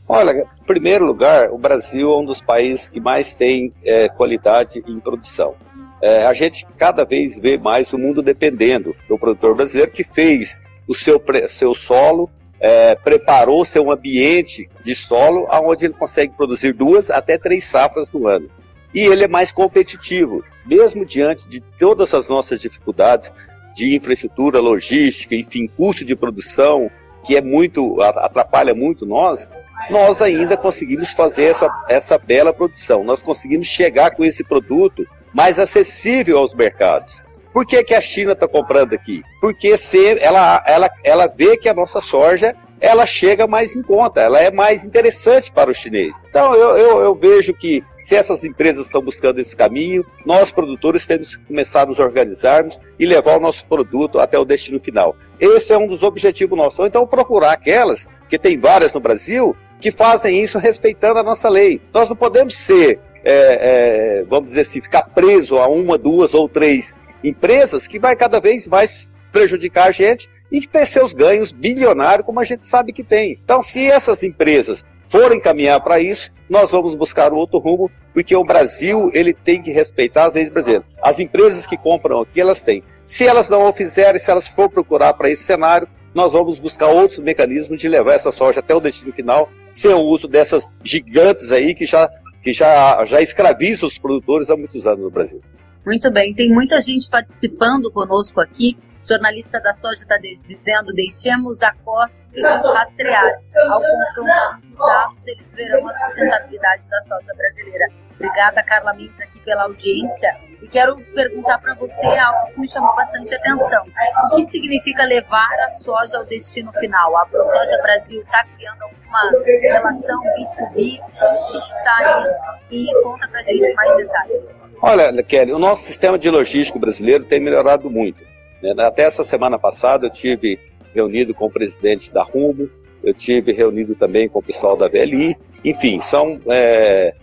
Olha, 0.08 0.32
em 0.32 0.66
primeiro 0.66 1.06
lugar, 1.06 1.50
o 1.50 1.58
Brasil 1.58 2.12
é 2.12 2.18
um 2.18 2.26
dos 2.26 2.40
países 2.40 2.90
que 2.90 3.00
mais 3.00 3.34
tem 3.34 3.74
é, 3.84 4.08
qualidade 4.10 4.84
em 4.86 5.00
produção 5.00 5.56
é, 6.04 6.26
a 6.26 6.34
gente 6.34 6.68
cada 6.78 7.06
vez 7.06 7.40
vê 7.40 7.58
mais 7.58 7.94
o 7.94 7.98
mundo 7.98 8.22
dependendo 8.22 8.94
do 9.08 9.18
produtor 9.18 9.56
brasileiro 9.56 9.90
que 9.90 10.04
fez 10.04 10.60
o 10.86 10.94
seu, 10.94 11.24
seu 11.48 11.74
solo, 11.74 12.30
é, 12.60 12.94
preparou 12.94 13.64
seu 13.64 13.90
ambiente 13.90 14.70
de 14.84 14.94
solo, 14.94 15.48
onde 15.50 15.86
ele 15.86 15.94
consegue 15.94 16.34
produzir 16.36 16.74
duas 16.74 17.10
até 17.10 17.38
três 17.38 17.64
safras 17.64 18.12
no 18.12 18.28
ano. 18.28 18.50
E 18.94 19.00
ele 19.00 19.24
é 19.24 19.30
mais 19.30 19.54
competitivo, 19.54 20.44
mesmo 20.66 21.06
diante 21.06 21.48
de 21.48 21.62
todas 21.80 22.14
as 22.14 22.28
nossas 22.28 22.60
dificuldades 22.60 23.34
de 23.74 23.96
infraestrutura, 23.96 24.60
logística, 24.60 25.34
enfim, 25.34 25.68
custo 25.68 26.04
de 26.04 26.18
produção, 26.18 26.92
que 27.26 27.38
é 27.38 27.42
muito 27.42 28.02
atrapalha 28.02 28.76
muito 28.76 29.06
nós, 29.06 29.50
nós 29.90 30.22
ainda 30.22 30.58
conseguimos 30.58 31.14
fazer 31.14 31.46
essa, 31.46 31.70
essa 31.88 32.18
bela 32.18 32.52
produção. 32.52 33.06
Nós 33.06 33.24
conseguimos 33.24 33.68
chegar 33.68 34.12
com 34.12 34.26
esse 34.26 34.44
produto 34.44 35.08
mais 35.34 35.60
acessível 35.60 36.38
aos 36.38 36.54
mercados. 36.54 37.24
Por 37.54 37.66
que, 37.66 37.84
que 37.84 37.94
a 37.94 38.02
China 38.02 38.32
está 38.32 38.48
comprando 38.48 38.94
aqui? 38.94 39.22
Porque 39.40 39.78
se 39.78 40.20
ela, 40.20 40.64
ela, 40.66 40.90
ela 41.04 41.28
vê 41.28 41.56
que 41.56 41.70
a 41.70 41.74
nossa 41.74 42.02
soja 42.02 42.56
ela 42.84 43.06
chega 43.06 43.48
mais 43.48 43.78
em 43.78 43.82
conta, 43.82 44.20
ela 44.20 44.42
é 44.42 44.52
mais 44.52 44.84
interessante 44.84 45.50
para 45.50 45.72
o 45.72 45.74
chinês. 45.74 46.22
Então 46.30 46.54
eu, 46.54 46.76
eu, 46.76 47.00
eu 47.00 47.16
vejo 47.16 47.54
que 47.54 47.82
se 47.98 48.14
essas 48.14 48.44
empresas 48.44 48.88
estão 48.88 49.02
buscando 49.02 49.40
esse 49.40 49.56
caminho, 49.56 50.06
nós 50.26 50.52
produtores 50.52 51.06
temos 51.06 51.38
que 51.38 51.46
começar 51.46 51.84
a 51.84 51.86
nos 51.86 51.98
organizarmos 51.98 52.82
e 53.00 53.06
levar 53.06 53.38
o 53.38 53.40
nosso 53.40 53.66
produto 53.68 54.20
até 54.20 54.38
o 54.38 54.44
destino 54.44 54.82
final. 54.82 55.16
Esse 55.40 55.72
é 55.72 55.78
um 55.78 55.88
dos 55.88 56.04
objetivos 56.04 56.58
nossos. 56.58 56.78
Ou 56.78 56.86
então 56.86 57.08
procurar 57.08 57.54
aquelas, 57.54 58.10
que 58.28 58.38
tem 58.38 58.60
várias 58.60 58.94
no 58.94 59.00
Brasil, 59.00 59.56
que 59.80 59.90
fazem 59.90 60.42
isso 60.42 60.60
respeitando 60.60 61.20
a 61.20 61.24
nossa 61.24 61.48
lei. 61.48 61.82
Nós 61.94 62.10
não 62.10 62.18
podemos 62.18 62.54
ser 62.54 63.00
é, 63.24 64.20
é, 64.20 64.24
vamos 64.26 64.50
dizer 64.50 64.62
assim, 64.62 64.82
ficar 64.82 65.04
preso 65.04 65.58
a 65.58 65.68
uma, 65.68 65.98
duas 65.98 66.34
ou 66.34 66.48
três 66.50 66.94
empresas 67.24 67.88
que 67.88 68.00
vai 68.00 68.16
cada 68.16 68.40
vez 68.40 68.68
mais 68.68 69.12
prejudicar 69.32 69.88
a 69.88 69.92
gente 69.92 70.28
e 70.52 70.62
ter 70.68 70.86
seus 70.86 71.14
ganhos 71.14 71.52
bilionários, 71.52 72.26
como 72.26 72.40
a 72.40 72.44
gente 72.44 72.66
sabe 72.66 72.94
que 72.94 73.04
tem. 73.04 73.40
Então, 73.44 73.64
se 73.64 73.90
essas 73.90 74.22
empresas 74.22 74.86
forem 75.04 75.40
caminhar 75.40 75.82
para 75.82 76.00
isso, 76.00 76.32
nós 76.50 76.72
vamos 76.72 76.96
buscar 76.96 77.34
outro 77.34 77.60
rumo, 77.60 77.90
porque 78.14 78.36
o 78.36 78.44
Brasil 78.44 79.10
ele 79.14 79.34
tem 79.34 79.62
que 79.62 79.72
respeitar 79.72 80.26
as 80.26 80.36
leis 80.36 80.50
brasileiras. 80.50 80.86
As 81.02 81.20
empresas 81.20 81.66
que 81.66 81.78
compram 81.78 82.22
aqui, 82.22 82.40
elas 82.40 82.62
têm. 82.62 82.84
Se 83.04 83.26
elas 83.26 83.50
não 83.50 83.68
o 83.68 83.74
fizerem, 83.74 84.20
se 84.20 84.30
elas 84.30 84.48
for 84.48 84.70
procurar 84.70 85.14
para 85.14 85.30
esse 85.30 85.44
cenário, 85.44 85.88
nós 86.14 86.34
vamos 86.34 86.60
buscar 86.60 86.88
outros 86.88 87.20
mecanismos 87.20 87.80
de 87.80 87.90
levar 87.90 88.14
essa 88.14 88.32
soja 88.32 88.60
até 88.60 88.76
o 88.76 88.80
destino 88.80 89.12
final, 89.12 89.50
sem 89.72 89.92
o 89.92 90.00
uso 90.00 90.28
dessas 90.28 90.72
gigantes 90.84 91.52
aí 91.52 91.74
que 91.74 91.88
já 91.88 92.08
que 92.44 92.52
já, 92.52 93.04
já 93.06 93.22
escraviza 93.22 93.88
os 93.88 93.98
produtores 93.98 94.50
há 94.50 94.58
muitos 94.58 94.86
anos 94.86 95.00
no 95.00 95.10
Brasil. 95.10 95.42
Muito 95.86 96.12
bem, 96.12 96.34
tem 96.34 96.50
muita 96.50 96.82
gente 96.82 97.10
participando 97.10 97.90
conosco 97.90 98.42
aqui. 98.42 98.78
Jornalista 99.08 99.60
da 99.60 99.74
soja 99.74 100.04
está 100.04 100.18
dizendo: 100.18 100.94
deixemos 100.94 101.62
a 101.62 101.74
COS 101.74 102.26
rastrear. 102.74 103.34
Ao 103.70 103.80
confrontarmos 103.80 104.70
os 104.72 104.80
dados, 104.80 105.28
eles 105.28 105.52
verão 105.54 105.88
a 105.88 105.94
sustentabilidade 105.94 106.90
da 106.90 107.00
soja 107.02 107.34
brasileira. 107.36 107.86
Obrigada, 108.16 108.64
Carla 108.64 108.94
Mendes, 108.94 109.20
aqui 109.22 109.42
pela 109.42 109.64
audiência. 109.64 110.34
E 110.62 110.68
quero 110.70 110.96
perguntar 111.14 111.58
para 111.58 111.74
você 111.74 112.06
algo 112.06 112.54
que 112.54 112.62
me 112.62 112.70
chamou 112.70 112.96
bastante 112.96 113.36
atenção. 113.36 113.84
O 113.84 114.36
que 114.36 114.46
significa 114.46 115.04
levar 115.04 115.54
a 115.60 115.70
soja 115.72 116.20
ao 116.20 116.26
destino 116.26 116.72
final? 116.74 117.18
A 117.18 117.26
ProSoja 117.26 117.78
Brasil 117.82 118.22
está 118.22 118.46
criando 118.46 118.82
alguma 118.84 119.32
relação 119.62 120.22
B2B? 120.22 121.02
O 121.02 121.52
que 121.52 121.58
está 121.58 122.26
isso? 122.62 122.76
E 122.76 123.04
conta 123.04 123.28
para 123.28 123.42
gente 123.42 123.74
mais 123.74 123.98
detalhes. 123.98 124.58
Olha, 124.82 125.24
Kelly, 125.24 125.52
o 125.52 125.60
nosso 125.60 125.84
sistema 125.84 126.18
de 126.18 126.30
logístico 126.30 126.80
brasileiro 126.80 127.26
tem 127.26 127.42
melhorado 127.42 127.90
muito. 127.90 128.24
Né? 128.64 128.74
Até 128.84 129.04
essa 129.04 129.24
semana 129.26 129.60
passada 129.60 130.06
eu 130.06 130.10
tive 130.10 130.58
reunido 130.94 131.34
com 131.34 131.48
o 131.48 131.52
presidente 131.52 132.14
da 132.14 132.24
Rumo, 132.24 132.70
eu 133.04 133.14
tive 133.14 133.52
reunido 133.52 133.94
também 133.94 134.30
com 134.30 134.40
o 134.40 134.44
pessoal 134.44 134.78
da 134.78 134.88
VLI, 134.88 135.36
enfim, 135.66 136.00
são 136.00 136.40
é, 136.48 137.14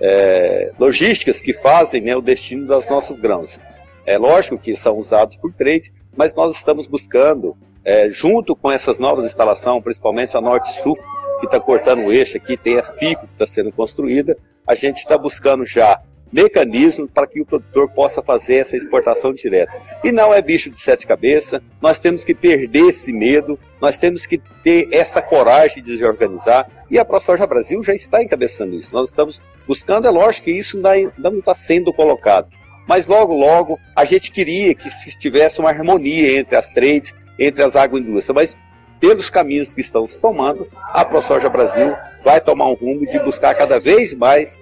é, 0.00 0.72
logísticas 0.78 1.40
que 1.40 1.52
fazem 1.52 2.00
né, 2.00 2.16
o 2.16 2.20
destino 2.20 2.66
dos 2.66 2.88
nossos 2.88 3.18
grãos. 3.18 3.60
É 4.04 4.18
lógico 4.18 4.58
que 4.58 4.74
são 4.74 4.96
usados 4.96 5.36
por 5.36 5.52
trade, 5.52 5.92
mas 6.16 6.34
nós 6.34 6.56
estamos 6.56 6.86
buscando, 6.86 7.56
é, 7.84 8.10
junto 8.10 8.56
com 8.56 8.70
essas 8.70 8.98
novas 8.98 9.24
instalações, 9.24 9.82
principalmente 9.84 10.36
a 10.36 10.40
Norte-Sul, 10.40 10.98
que 11.38 11.46
está 11.46 11.60
cortando 11.60 12.00
o 12.00 12.12
eixo 12.12 12.36
aqui, 12.36 12.56
tem 12.56 12.78
a 12.78 12.82
FICO 12.82 13.26
que 13.26 13.32
está 13.34 13.46
sendo 13.46 13.70
construída, 13.70 14.36
a 14.66 14.74
gente 14.74 14.96
está 14.96 15.16
buscando 15.16 15.64
já 15.64 16.00
mecanismos 16.32 17.10
para 17.12 17.26
que 17.26 17.40
o 17.40 17.46
produtor 17.46 17.90
possa 17.90 18.22
fazer 18.22 18.56
essa 18.56 18.76
exportação 18.76 19.32
direta. 19.32 19.72
E 20.04 20.12
não 20.12 20.32
é 20.32 20.40
bicho 20.42 20.70
de 20.70 20.78
sete 20.78 21.06
cabeças, 21.06 21.62
nós 21.80 21.98
temos 21.98 22.24
que 22.24 22.34
perder 22.34 22.88
esse 22.88 23.12
medo, 23.12 23.58
nós 23.80 23.96
temos 23.96 24.26
que 24.26 24.38
ter 24.62 24.88
essa 24.92 25.22
coragem 25.22 25.82
de 25.82 25.96
se 25.96 26.04
organizar, 26.04 26.68
e 26.90 26.98
a 26.98 27.04
ProSoja 27.04 27.46
Brasil 27.46 27.82
já 27.82 27.94
está 27.94 28.22
encabeçando 28.22 28.74
isso. 28.74 28.92
Nós 28.92 29.08
estamos 29.08 29.42
buscando, 29.66 30.06
é 30.06 30.10
lógico 30.10 30.46
que 30.46 30.52
isso 30.52 30.84
ainda 30.86 31.30
não 31.30 31.38
está 31.38 31.54
sendo 31.54 31.92
colocado, 31.92 32.48
mas 32.86 33.06
logo, 33.06 33.34
logo, 33.34 33.78
a 33.94 34.04
gente 34.04 34.32
queria 34.32 34.74
que 34.74 34.90
se 34.90 35.18
tivesse 35.18 35.60
uma 35.60 35.68
harmonia 35.68 36.38
entre 36.38 36.56
as 36.56 36.70
trades, 36.70 37.14
entre 37.38 37.62
as 37.62 37.76
agroindústrias, 37.76 38.34
mas 38.34 38.56
pelos 38.98 39.30
caminhos 39.30 39.74
que 39.74 39.80
estão 39.80 40.06
se 40.06 40.18
tomando, 40.18 40.66
a 40.74 41.04
ProSoja 41.04 41.48
Brasil 41.48 41.94
vai 42.24 42.40
tomar 42.40 42.66
um 42.68 42.74
rumo 42.74 43.06
de 43.06 43.18
buscar 43.20 43.54
cada 43.54 43.78
vez 43.78 44.14
mais 44.14 44.58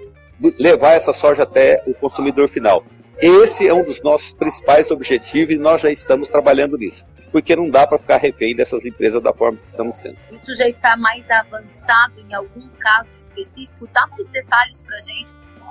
levar 0.59 0.93
essa 0.93 1.12
soja 1.12 1.43
até 1.43 1.83
o 1.87 1.95
consumidor 1.95 2.49
final. 2.49 2.85
Esse 3.21 3.66
é 3.66 3.73
um 3.73 3.83
dos 3.83 4.02
nossos 4.02 4.35
principais 4.35 4.90
objetivos 4.90 5.55
e 5.55 5.59
nós 5.59 5.81
já 5.81 5.90
estamos 5.90 6.28
trabalhando 6.28 6.76
nisso, 6.76 7.07
porque 7.33 7.57
não 7.57 7.71
dá 7.71 7.87
para 7.87 7.97
ficar 7.97 8.19
refém 8.19 8.55
dessas 8.55 8.85
empresas 8.85 9.23
da 9.23 9.33
forma 9.33 9.57
que 9.57 9.64
estamos 9.64 9.97
sendo. 9.97 10.19
Isso 10.31 10.55
já 10.55 10.69
está 10.69 10.97
mais 10.99 11.31
avançado 11.31 12.21
em 12.21 12.35
algum 12.35 12.69
caso 12.78 13.12
específico? 13.19 13.88
Dá 13.93 14.07
mais 14.09 14.28
detalhes 14.31 14.83
para 14.83 14.97
a 14.97 15.00
gente? 15.00 15.31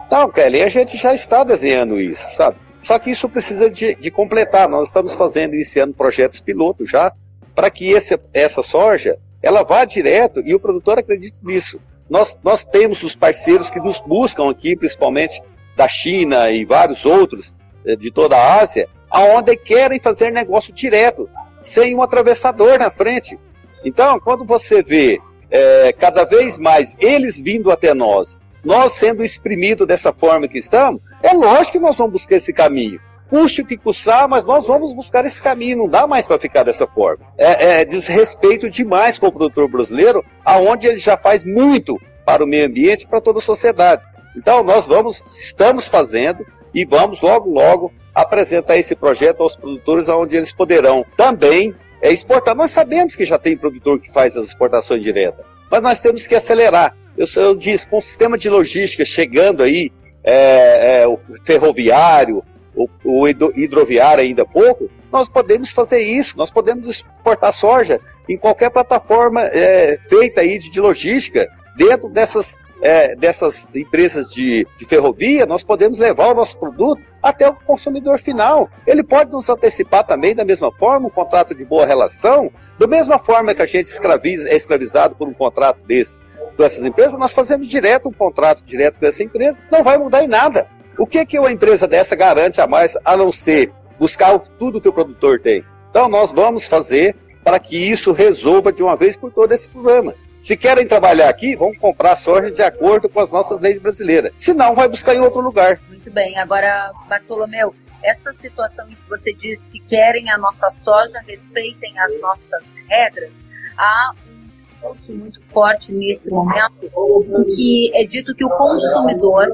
Não, 0.10 0.32
Kelly, 0.32 0.62
a 0.64 0.68
gente 0.68 0.98
já 0.98 1.14
está 1.14 1.44
desenhando 1.44 2.00
isso, 2.00 2.28
sabe? 2.32 2.58
Só 2.82 2.98
que 2.98 3.12
isso 3.12 3.30
precisa 3.30 3.70
de, 3.70 3.96
de 3.96 4.12
completar. 4.12 4.68
Nós 4.68 4.88
estamos 4.88 5.16
fazendo, 5.16 5.56
iniciando 5.56 5.94
projetos 5.94 6.42
pilotos 6.42 6.90
já, 6.90 7.12
para 7.54 7.70
que 7.70 7.92
esse, 7.92 8.18
essa 8.34 8.62
soja 8.62 9.18
ela 9.42 9.64
vá 9.64 9.86
direto 9.86 10.42
e 10.46 10.56
o 10.56 10.60
produtor 10.60 10.98
acredite 10.98 11.44
nisso. 11.44 11.80
Nós, 12.10 12.38
nós 12.44 12.64
temos 12.64 13.02
os 13.04 13.16
parceiros 13.16 13.70
que 13.70 13.80
nos 13.80 14.00
buscam 14.02 14.50
aqui, 14.50 14.76
principalmente 14.76 15.42
da 15.76 15.88
China 15.88 16.50
e 16.52 16.64
vários 16.64 17.06
outros 17.06 17.54
eh, 17.86 17.96
de 17.96 18.12
toda 18.12 18.36
a 18.38 18.60
Ásia, 18.62 18.88
aonde 19.10 19.56
querem 19.56 20.00
fazer 20.00 20.32
negócio 20.32 20.74
direto, 20.74 21.30
sem 21.62 21.96
um 21.96 22.02
atravessador 22.02 22.78
na 22.78 22.92
frente. 22.92 23.40
Então, 23.84 24.20
quando 24.20 24.46
você 24.46 24.84
vê 24.84 25.20
é, 25.50 25.94
cada 25.94 26.24
vez 26.24 26.60
mais 26.60 26.96
eles 27.00 27.40
vindo 27.40 27.72
até 27.72 27.94
nós, 27.94 28.38
nós 28.64 28.94
sendo 28.94 29.24
exprimidos 29.24 29.88
dessa 29.88 30.12
forma 30.12 30.48
que 30.48 30.58
estamos, 30.58 31.02
é 31.22 31.34
lógico 31.34 31.74
que 31.74 31.80
nós 31.80 31.96
vamos 31.96 32.14
buscar 32.14 32.36
esse 32.36 32.52
caminho. 32.52 33.00
Custe 33.28 33.62
o 33.62 33.66
que 33.66 33.78
custar, 33.78 34.28
mas 34.28 34.46
nós 34.46 34.68
vamos 34.68 34.94
buscar 34.94 35.26
esse 35.26 35.42
caminho, 35.42 35.78
não 35.78 35.88
dá 35.88 36.06
mais 36.06 36.28
para 36.28 36.38
ficar 36.38 36.64
dessa 36.64 36.86
forma. 36.86 37.26
É, 37.38 37.82
é 37.82 37.86
desrespeito 37.86 38.70
demais 38.70 39.18
com 39.18 39.28
o 39.28 39.32
produtor 39.32 39.70
brasileiro, 39.70 40.24
aonde 40.44 40.88
ele 40.88 40.98
já 40.98 41.18
faz 41.18 41.44
muito 41.44 42.00
para 42.26 42.44
o 42.44 42.48
meio 42.48 42.66
ambiente 42.66 43.08
para 43.08 43.22
toda 43.22 43.40
a 43.40 43.42
sociedade. 43.42 44.06
Então, 44.36 44.64
nós 44.64 44.86
vamos, 44.86 45.38
estamos 45.38 45.88
fazendo 45.88 46.46
e 46.74 46.86
vamos 46.86 47.22
logo, 47.22 47.50
logo 47.50 47.92
apresentar 48.14 48.78
esse 48.78 48.96
projeto 48.96 49.42
aos 49.42 49.56
produtores, 49.56 50.08
onde 50.10 50.36
eles 50.36 50.54
poderão 50.54 51.06
também 51.18 51.74
é, 52.02 52.12
exportar. 52.12 52.56
Nós 52.56 52.72
sabemos 52.72 53.16
que 53.16 53.26
já 53.26 53.38
tem 53.38 53.58
produtor 53.58 54.00
que 54.00 54.12
faz 54.12 54.36
as 54.38 54.50
exportações 54.50 55.02
diretas, 55.02 55.46
mas 55.70 55.82
nós 55.82 56.02
temos 56.02 56.28
que 56.28 56.36
acelerar. 56.36 56.96
Eu, 57.18 57.26
eu 57.38 57.56
disse, 57.56 57.88
com 57.88 57.98
o 57.98 58.02
sistema 58.02 58.38
de 58.38 58.50
logística 58.50 59.06
chegando 59.06 59.64
aí, 59.64 59.92
é, 60.24 61.02
é, 61.02 61.08
o 61.08 61.18
ferroviário, 61.46 62.44
o, 62.76 62.88
o 63.04 63.28
hidroviário 63.28 64.24
ainda 64.24 64.44
há 64.44 64.46
pouco, 64.46 64.90
nós 65.12 65.30
podemos 65.30 65.72
fazer 65.72 66.00
isso, 66.00 66.38
nós 66.38 66.52
podemos 66.52 66.88
exportar 66.88 67.54
soja 67.54 68.02
em 68.28 68.38
qualquer 68.38 68.70
plataforma 68.70 69.42
é, 69.44 69.98
feita 70.08 70.42
aí 70.42 70.58
de, 70.58 70.82
logística, 70.82 71.48
dentro 71.78 72.10
dessas, 72.10 72.58
é, 72.82 73.16
dessas 73.16 73.74
empresas 73.76 74.30
de, 74.30 74.68
de 74.78 74.86
ferrovia, 74.86 75.46
nós 75.46 75.64
podemos 75.64 75.98
levar 75.98 76.32
o 76.32 76.34
nosso 76.34 76.58
produto 76.58 77.04
até 77.24 77.48
o 77.48 77.56
consumidor 77.56 78.20
final. 78.20 78.70
Ele 78.86 79.04
pode 79.04 79.32
nos 79.32 79.50
antecipar 79.50 80.04
também 80.04 80.36
da 80.36 80.44
mesma 80.44 80.72
forma, 80.72 81.08
um 81.08 81.12
contrato 81.12 81.56
de 81.56 81.64
boa 81.64 81.86
relação, 81.86 82.52
da 82.78 82.86
mesma 82.86 83.18
forma 83.18 83.56
que 83.56 83.62
a 83.62 83.66
gente 83.66 83.88
escraviza, 83.88 84.50
é 84.50 84.56
escravizado 84.56 85.16
por 85.16 85.28
um 85.28 85.34
contrato 85.34 85.82
desse 85.84 86.24
com 86.56 86.64
essas 86.64 86.86
empresas, 86.86 87.20
nós 87.20 87.34
fazemos 87.34 87.68
direto 87.68 88.08
um 88.08 88.14
contrato 88.14 88.64
direto 88.64 89.00
com 89.00 89.06
essa 89.06 89.22
empresa, 89.22 89.62
não 89.70 89.84
vai 89.84 89.98
mudar 89.98 90.24
em 90.24 90.28
nada. 90.28 90.70
O 90.98 91.06
que, 91.06 91.26
que 91.26 91.40
uma 91.40 91.52
empresa 91.52 91.88
dessa 91.88 92.16
garante 92.16 92.62
a 92.62 92.68
mais, 92.68 92.98
a 93.04 93.18
não 93.18 93.32
ser 93.32 93.72
buscar 94.00 94.38
tudo 94.58 94.80
que 94.82 94.88
o 94.88 94.94
produtor 94.94 95.40
tem? 95.40 95.64
Então, 95.90 96.08
nós 96.08 96.32
vamos 96.32 96.68
fazer 96.68 97.16
para 97.44 97.60
que 97.60 97.78
isso 97.78 98.12
resolva 98.12 98.72
de 98.72 98.82
uma 98.82 98.96
vez 98.96 99.16
por 99.16 99.32
todas 99.32 99.60
esse 99.60 99.70
problema. 99.70 100.16
Se 100.42 100.56
querem 100.56 100.88
trabalhar 100.88 101.28
aqui, 101.30 101.56
vão 101.56 101.74
comprar 101.74 102.16
soja 102.16 102.52
de 102.52 102.62
acordo 102.62 103.10
com 103.10 103.20
as 103.20 103.32
nossas 103.32 103.60
leis 103.60 103.80
brasileiras. 103.80 104.32
Se 104.38 104.54
não, 104.54 104.76
vai 104.76 104.88
buscar 104.88 105.16
em 105.16 105.20
outro 105.20 105.42
lugar. 105.42 105.80
Muito 105.88 106.12
bem. 106.12 106.38
Agora, 106.38 106.92
Bartolomeu, 107.10 107.74
essa 108.04 108.32
situação 108.32 108.88
em 108.90 108.96
que 108.96 109.10
você 109.10 109.34
disse, 109.34 109.72
se 109.72 109.80
querem 109.82 110.30
a 110.30 110.38
nossa 110.38 110.70
soja, 110.70 111.20
respeitem 111.28 111.98
as 112.00 112.20
nossas 112.22 112.76
regras, 112.88 113.46
há 113.78 114.12
um 114.28 114.48
discurso 114.50 115.14
muito 115.14 115.42
forte 115.42 115.92
nesse 115.94 116.30
momento, 116.30 116.84
em 116.84 117.44
que 117.56 117.92
é 117.96 118.06
dito 118.06 118.36
que 118.36 118.46
o 118.46 118.50
consumidor 118.50 119.48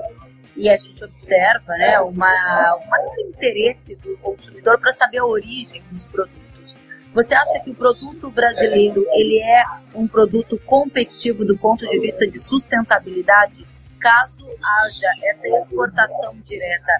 e 0.55 0.69
a 0.69 0.77
gente 0.77 1.03
observa 1.03 1.73
né, 1.77 1.99
uma, 1.99 2.79
um 2.83 2.89
maior 2.89 3.19
interesse 3.19 3.95
do 3.95 4.17
consumidor 4.17 4.79
para 4.79 4.91
saber 4.91 5.19
a 5.19 5.25
origem 5.25 5.81
dos 5.91 6.05
produtos. 6.05 6.77
Você 7.13 7.33
acha 7.33 7.59
que 7.59 7.71
o 7.71 7.75
produto 7.75 8.29
brasileiro 8.31 9.03
ele 9.13 9.39
é 9.39 9.63
um 9.95 10.07
produto 10.07 10.57
competitivo 10.65 11.43
do 11.43 11.57
ponto 11.57 11.85
de 11.85 11.99
vista 11.99 12.27
de 12.27 12.39
sustentabilidade? 12.39 13.65
Caso 13.99 14.45
haja 14.63 15.07
essa 15.25 15.47
exportação 15.47 16.35
direta, 16.41 16.91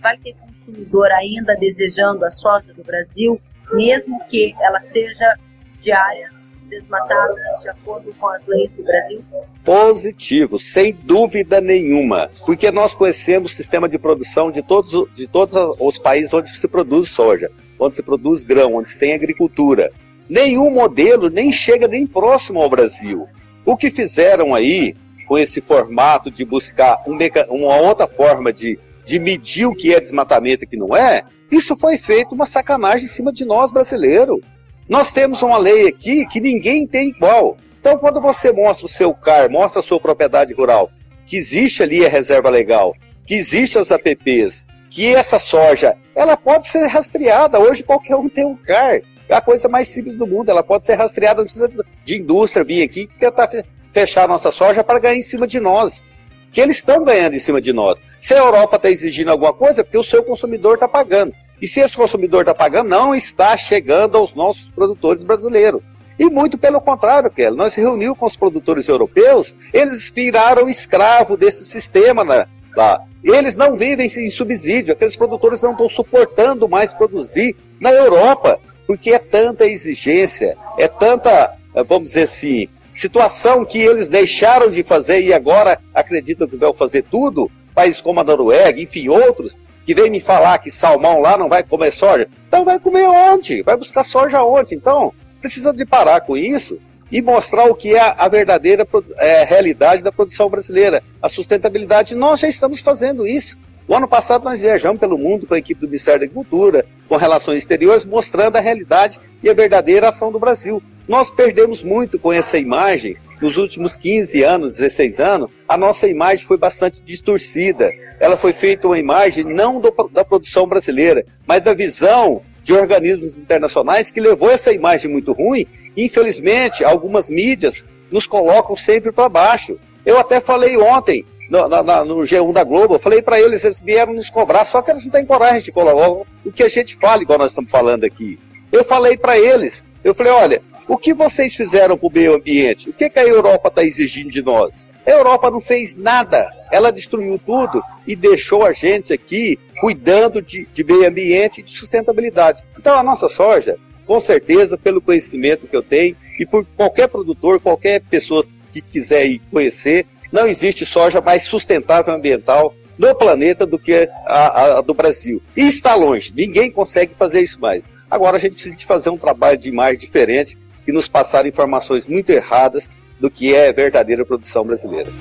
vai 0.00 0.16
ter 0.18 0.34
consumidor 0.34 1.12
ainda 1.12 1.54
desejando 1.54 2.24
a 2.24 2.30
soja 2.30 2.72
do 2.72 2.82
Brasil, 2.82 3.40
mesmo 3.72 4.24
que 4.26 4.54
ela 4.60 4.80
seja 4.80 5.38
de 5.78 5.92
áreas 5.92 6.51
desmatadas 6.72 7.38
de 7.62 7.68
acordo 7.68 8.14
com 8.18 8.28
as 8.28 8.46
leis 8.46 8.72
do 8.72 8.82
Brasil? 8.82 9.22
Positivo, 9.62 10.58
sem 10.58 10.92
dúvida 10.92 11.60
nenhuma, 11.60 12.30
porque 12.46 12.70
nós 12.70 12.94
conhecemos 12.94 13.52
o 13.52 13.54
sistema 13.54 13.86
de 13.88 13.98
produção 13.98 14.50
de 14.50 14.62
todos, 14.62 15.12
de 15.12 15.28
todos 15.28 15.54
os 15.78 15.98
países 15.98 16.32
onde 16.32 16.56
se 16.56 16.66
produz 16.66 17.10
soja, 17.10 17.50
onde 17.78 17.96
se 17.96 18.02
produz 18.02 18.42
grão, 18.42 18.76
onde 18.76 18.88
se 18.88 18.96
tem 18.96 19.12
agricultura. 19.12 19.92
Nenhum 20.28 20.70
modelo 20.70 21.28
nem 21.28 21.52
chega 21.52 21.86
nem 21.86 22.06
próximo 22.06 22.62
ao 22.62 22.70
Brasil. 22.70 23.28
O 23.66 23.76
que 23.76 23.90
fizeram 23.90 24.54
aí 24.54 24.96
com 25.28 25.36
esse 25.36 25.60
formato 25.60 26.30
de 26.30 26.44
buscar 26.44 27.02
um 27.06 27.18
uma 27.50 27.76
outra 27.76 28.06
forma 28.06 28.50
de, 28.50 28.78
de 29.04 29.18
medir 29.18 29.66
o 29.66 29.74
que 29.74 29.94
é 29.94 30.00
desmatamento 30.00 30.64
e 30.64 30.66
o 30.66 30.68
que 30.68 30.76
não 30.76 30.96
é, 30.96 31.22
isso 31.50 31.76
foi 31.76 31.98
feito 31.98 32.34
uma 32.34 32.46
sacanagem 32.46 33.04
em 33.04 33.08
cima 33.08 33.30
de 33.30 33.44
nós 33.44 33.70
brasileiros. 33.70 34.40
Nós 34.88 35.12
temos 35.12 35.42
uma 35.42 35.58
lei 35.58 35.88
aqui 35.88 36.26
que 36.26 36.40
ninguém 36.40 36.86
tem 36.86 37.10
igual. 37.10 37.56
Então, 37.80 37.98
quando 37.98 38.20
você 38.20 38.52
mostra 38.52 38.86
o 38.86 38.88
seu 38.88 39.14
CAR, 39.14 39.50
mostra 39.50 39.80
a 39.80 39.82
sua 39.82 39.98
propriedade 39.98 40.52
rural, 40.54 40.90
que 41.26 41.36
existe 41.36 41.82
ali 41.82 42.04
a 42.04 42.08
reserva 42.08 42.48
legal, 42.48 42.94
que 43.26 43.34
existe 43.34 43.78
as 43.78 43.90
APPs, 43.90 44.64
que 44.90 45.14
essa 45.14 45.38
soja, 45.38 45.96
ela 46.14 46.36
pode 46.36 46.68
ser 46.68 46.86
rastreada. 46.86 47.58
Hoje 47.58 47.82
qualquer 47.82 48.16
um 48.16 48.28
tem 48.28 48.46
um 48.46 48.56
CAR. 48.56 49.00
É 49.28 49.34
a 49.34 49.40
coisa 49.40 49.68
mais 49.68 49.88
simples 49.88 50.14
do 50.14 50.26
mundo. 50.26 50.50
Ela 50.50 50.62
pode 50.62 50.84
ser 50.84 50.94
rastreada, 50.94 51.38
não 51.38 51.44
precisa 51.44 51.70
de 52.04 52.20
indústria 52.20 52.64
vir 52.64 52.82
aqui 52.82 53.02
e 53.02 53.06
tentar 53.06 53.48
fechar 53.92 54.24
a 54.24 54.28
nossa 54.28 54.50
soja 54.50 54.84
para 54.84 54.98
ganhar 54.98 55.16
em 55.16 55.22
cima 55.22 55.46
de 55.46 55.58
nós. 55.58 56.04
Que 56.52 56.60
eles 56.60 56.76
estão 56.76 57.02
ganhando 57.02 57.34
em 57.34 57.38
cima 57.38 57.60
de 57.60 57.72
nós. 57.72 57.98
Se 58.20 58.34
a 58.34 58.38
Europa 58.38 58.76
está 58.76 58.90
exigindo 58.90 59.30
alguma 59.30 59.54
coisa, 59.54 59.80
é 59.80 59.84
porque 59.84 59.96
o 59.96 60.04
seu 60.04 60.22
consumidor 60.22 60.74
está 60.74 60.86
pagando. 60.86 61.34
E 61.62 61.68
se 61.68 61.78
esse 61.78 61.96
consumidor 61.96 62.40
está 62.40 62.52
pagando, 62.52 62.88
não 62.88 63.14
está 63.14 63.56
chegando 63.56 64.18
aos 64.18 64.34
nossos 64.34 64.68
produtores 64.70 65.22
brasileiros. 65.22 65.80
E 66.18 66.28
muito 66.28 66.58
pelo 66.58 66.80
contrário, 66.80 67.30
Kelly. 67.30 67.56
Nós 67.56 67.76
reunimos 67.76 68.18
com 68.18 68.26
os 68.26 68.36
produtores 68.36 68.88
europeus, 68.88 69.54
eles 69.72 70.10
viraram 70.10 70.68
escravo 70.68 71.36
desse 71.36 71.64
sistema 71.64 72.24
né, 72.24 72.46
lá. 72.76 73.00
Eles 73.22 73.54
não 73.54 73.76
vivem 73.76 74.08
em 74.08 74.30
subsídio, 74.30 74.92
aqueles 74.92 75.14
produtores 75.14 75.62
não 75.62 75.70
estão 75.70 75.88
suportando 75.88 76.68
mais 76.68 76.92
produzir 76.92 77.56
na 77.80 77.92
Europa, 77.92 78.58
porque 78.84 79.12
é 79.12 79.18
tanta 79.20 79.64
exigência, 79.64 80.56
é 80.76 80.88
tanta, 80.88 81.56
vamos 81.86 82.08
dizer 82.08 82.24
assim, 82.24 82.66
situação 82.92 83.64
que 83.64 83.78
eles 83.78 84.08
deixaram 84.08 84.68
de 84.68 84.82
fazer 84.82 85.22
e 85.22 85.32
agora 85.32 85.78
acreditam 85.94 86.48
que 86.48 86.56
vão 86.56 86.74
fazer 86.74 87.04
tudo, 87.08 87.48
países 87.72 88.00
como 88.00 88.18
a 88.18 88.24
Noruega, 88.24 88.80
enfim, 88.80 89.08
outros, 89.08 89.56
que 89.84 89.94
vem 89.94 90.10
me 90.10 90.20
falar 90.20 90.58
que 90.58 90.70
salmão 90.70 91.20
lá 91.20 91.36
não 91.36 91.48
vai 91.48 91.62
comer 91.62 91.92
soja, 91.92 92.28
então 92.46 92.64
vai 92.64 92.78
comer 92.78 93.06
onde? 93.06 93.62
Vai 93.62 93.76
buscar 93.76 94.04
soja 94.04 94.42
onde? 94.42 94.74
Então, 94.74 95.12
precisa 95.40 95.72
de 95.72 95.84
parar 95.84 96.20
com 96.20 96.36
isso 96.36 96.78
e 97.10 97.20
mostrar 97.20 97.66
o 97.66 97.74
que 97.74 97.94
é 97.94 98.14
a 98.16 98.26
verdadeira 98.26 98.88
é, 99.18 99.44
realidade 99.44 100.02
da 100.02 100.10
produção 100.10 100.48
brasileira, 100.48 101.02
a 101.20 101.28
sustentabilidade. 101.28 102.14
Nós 102.14 102.40
já 102.40 102.48
estamos 102.48 102.80
fazendo 102.80 103.26
isso. 103.26 103.58
O 103.86 103.94
ano 103.94 104.08
passado 104.08 104.44
nós 104.44 104.62
viajamos 104.62 104.98
pelo 104.98 105.18
mundo 105.18 105.46
com 105.46 105.52
a 105.52 105.58
equipe 105.58 105.80
do 105.80 105.86
Ministério 105.86 106.20
da 106.20 106.24
Agricultura, 106.24 106.86
com 107.08 107.16
relações 107.16 107.58
exteriores, 107.58 108.06
mostrando 108.06 108.56
a 108.56 108.60
realidade 108.60 109.18
e 109.42 109.50
a 109.50 109.54
verdadeira 109.54 110.08
ação 110.08 110.32
do 110.32 110.38
Brasil. 110.38 110.82
Nós 111.06 111.30
perdemos 111.30 111.82
muito 111.82 112.18
com 112.18 112.32
essa 112.32 112.56
imagem. 112.56 113.16
Nos 113.42 113.56
últimos 113.56 113.96
15 113.96 114.44
anos, 114.44 114.76
16 114.76 115.18
anos, 115.18 115.50
a 115.68 115.76
nossa 115.76 116.06
imagem 116.06 116.46
foi 116.46 116.56
bastante 116.56 117.02
distorcida. 117.02 117.90
Ela 118.20 118.36
foi 118.36 118.52
feita 118.52 118.86
uma 118.86 119.00
imagem 119.00 119.42
não 119.44 119.80
do, 119.80 119.92
da 120.12 120.24
produção 120.24 120.64
brasileira, 120.64 121.26
mas 121.44 121.60
da 121.60 121.74
visão 121.74 122.40
de 122.62 122.72
organismos 122.72 123.36
internacionais 123.38 124.12
que 124.12 124.20
levou 124.20 124.48
essa 124.48 124.72
imagem 124.72 125.10
muito 125.10 125.32
ruim. 125.32 125.66
Infelizmente, 125.96 126.84
algumas 126.84 127.28
mídias 127.28 127.84
nos 128.12 128.28
colocam 128.28 128.76
sempre 128.76 129.10
para 129.10 129.28
baixo. 129.28 129.76
Eu 130.06 130.18
até 130.18 130.40
falei 130.40 130.76
ontem, 130.76 131.26
no, 131.50 131.66
no 131.68 132.16
G1 132.18 132.52
da 132.52 132.62
Globo, 132.62 132.94
eu 132.94 133.00
falei 133.00 133.22
para 133.22 133.40
eles, 133.40 133.64
eles 133.64 133.82
vieram 133.82 134.14
nos 134.14 134.30
cobrar, 134.30 134.66
só 134.66 134.80
que 134.80 134.92
eles 134.92 135.04
não 135.04 135.10
têm 135.10 135.26
coragem 135.26 135.62
de 135.62 135.72
colocar 135.72 136.08
o 136.44 136.52
que 136.52 136.62
a 136.62 136.68
gente 136.68 136.94
fala, 136.94 137.22
igual 137.22 137.40
nós 137.40 137.50
estamos 137.50 137.72
falando 137.72 138.04
aqui. 138.04 138.38
Eu 138.70 138.84
falei 138.84 139.16
para 139.16 139.36
eles, 139.36 139.84
eu 140.04 140.14
falei, 140.14 140.32
olha, 140.32 140.62
o 140.92 140.98
que 140.98 141.14
vocês 141.14 141.54
fizeram 141.54 141.96
para 141.96 142.06
o 142.06 142.12
meio 142.12 142.34
ambiente? 142.34 142.90
O 142.90 142.92
que, 142.92 143.08
que 143.08 143.18
a 143.18 143.24
Europa 143.24 143.68
está 143.68 143.82
exigindo 143.82 144.28
de 144.28 144.42
nós? 144.42 144.86
A 145.06 145.10
Europa 145.10 145.50
não 145.50 145.58
fez 145.58 145.96
nada. 145.96 146.46
Ela 146.70 146.92
destruiu 146.92 147.40
tudo 147.46 147.82
e 148.06 148.14
deixou 148.14 148.62
a 148.62 148.74
gente 148.74 149.10
aqui 149.10 149.58
cuidando 149.80 150.42
de, 150.42 150.66
de 150.66 150.84
meio 150.84 151.08
ambiente 151.08 151.60
e 151.60 151.62
de 151.62 151.70
sustentabilidade. 151.70 152.62
Então 152.78 152.98
a 152.98 153.02
nossa 153.02 153.26
soja, 153.26 153.78
com 154.06 154.20
certeza, 154.20 154.76
pelo 154.76 155.00
conhecimento 155.00 155.66
que 155.66 155.74
eu 155.74 155.82
tenho 155.82 156.14
e 156.38 156.44
por 156.44 156.62
qualquer 156.76 157.08
produtor, 157.08 157.58
qualquer 157.58 158.02
pessoa 158.02 158.44
que 158.70 158.82
quiser 158.82 159.24
ir 159.24 159.40
conhecer, 159.50 160.04
não 160.30 160.46
existe 160.46 160.84
soja 160.84 161.22
mais 161.22 161.44
sustentável 161.44 162.12
ambiental 162.12 162.74
no 162.98 163.14
planeta 163.14 163.64
do 163.64 163.78
que 163.78 164.10
a, 164.26 164.76
a, 164.76 164.80
do 164.82 164.92
Brasil. 164.92 165.42
E 165.56 165.62
está 165.62 165.94
longe, 165.94 166.34
ninguém 166.36 166.70
consegue 166.70 167.14
fazer 167.14 167.40
isso 167.40 167.58
mais. 167.58 167.82
Agora 168.12 168.36
a 168.36 168.38
gente 168.38 168.52
precisa 168.52 168.74
de 168.74 168.84
fazer 168.84 169.08
um 169.08 169.16
trabalho 169.16 169.56
de 169.56 169.70
imagem 169.70 169.98
diferente, 169.98 170.58
que 170.84 170.92
nos 170.92 171.08
passaram 171.08 171.48
informações 171.48 172.06
muito 172.06 172.30
erradas, 172.30 172.90
do 173.20 173.30
que 173.30 173.54
é 173.54 173.72
verdadeira 173.72 174.26
produção 174.26 174.64
brasileira. 174.64 175.12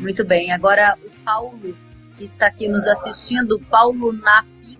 Muito 0.00 0.24
bem, 0.26 0.52
agora 0.52 0.94
o 1.02 1.24
Paulo, 1.24 1.74
que 2.16 2.24
está 2.24 2.48
aqui 2.48 2.68
nos 2.68 2.86
assistindo, 2.86 3.58
Paulo 3.70 4.12
Napi, 4.12 4.78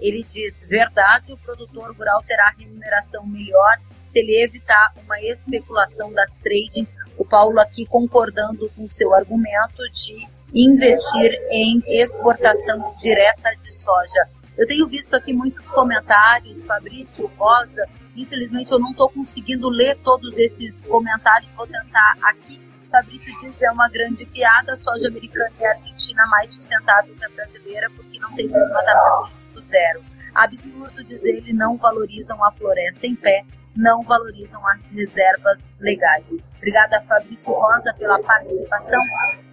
ele 0.00 0.24
diz: 0.24 0.66
verdade, 0.68 1.32
o 1.32 1.38
produtor 1.38 1.94
rural 1.94 2.22
terá 2.26 2.52
remuneração 2.58 3.26
melhor 3.26 3.78
se 4.02 4.18
ele 4.18 4.42
evitar 4.42 4.92
uma 5.04 5.20
especulação 5.20 6.12
das 6.12 6.38
tradings. 6.38 6.94
O 7.16 7.24
Paulo 7.24 7.60
aqui 7.60 7.86
concordando 7.86 8.68
com 8.70 8.88
seu 8.88 9.14
argumento 9.14 9.82
de 9.92 10.26
investir 10.54 11.32
em 11.50 11.82
exportação 11.86 12.94
direta 12.98 13.50
de 13.58 13.72
soja. 13.72 14.28
Eu 14.56 14.66
tenho 14.66 14.86
visto 14.88 15.14
aqui 15.14 15.32
muitos 15.32 15.70
comentários, 15.70 16.64
Fabrício 16.64 17.26
Rosa. 17.38 17.86
Infelizmente 18.16 18.70
eu 18.70 18.78
não 18.78 18.90
estou 18.90 19.08
conseguindo 19.10 19.68
ler 19.68 19.96
todos 20.02 20.38
esses 20.38 20.84
comentários. 20.84 21.56
Vou 21.56 21.66
tentar 21.66 22.16
aqui. 22.22 22.62
Fabrício 22.90 23.32
diz 23.40 23.62
é 23.62 23.70
uma 23.70 23.88
grande 23.88 24.26
piada. 24.26 24.72
A 24.72 24.76
soja 24.76 25.08
americana 25.08 25.52
e 25.60 25.64
a 25.64 25.72
argentina 25.72 26.26
mais 26.26 26.52
sustentável 26.52 27.14
que 27.14 27.24
a 27.24 27.28
brasileira 27.30 27.90
porque 27.96 28.18
não 28.18 28.34
tem 28.34 28.48
desmatamento 28.48 29.32
do 29.54 29.60
zero. 29.60 30.02
Absurdo, 30.34 31.04
diz 31.04 31.24
ele, 31.24 31.52
não 31.52 31.76
valorizam 31.76 32.42
a 32.44 32.50
floresta 32.52 33.06
em 33.06 33.14
pé 33.14 33.44
não 33.76 34.02
valorizam 34.02 34.60
as 34.68 34.90
reservas 34.90 35.72
legais. 35.80 36.30
Obrigada, 36.56 37.02
Fabrício 37.02 37.52
Rosa, 37.52 37.94
pela 37.98 38.18
participação. 38.22 39.00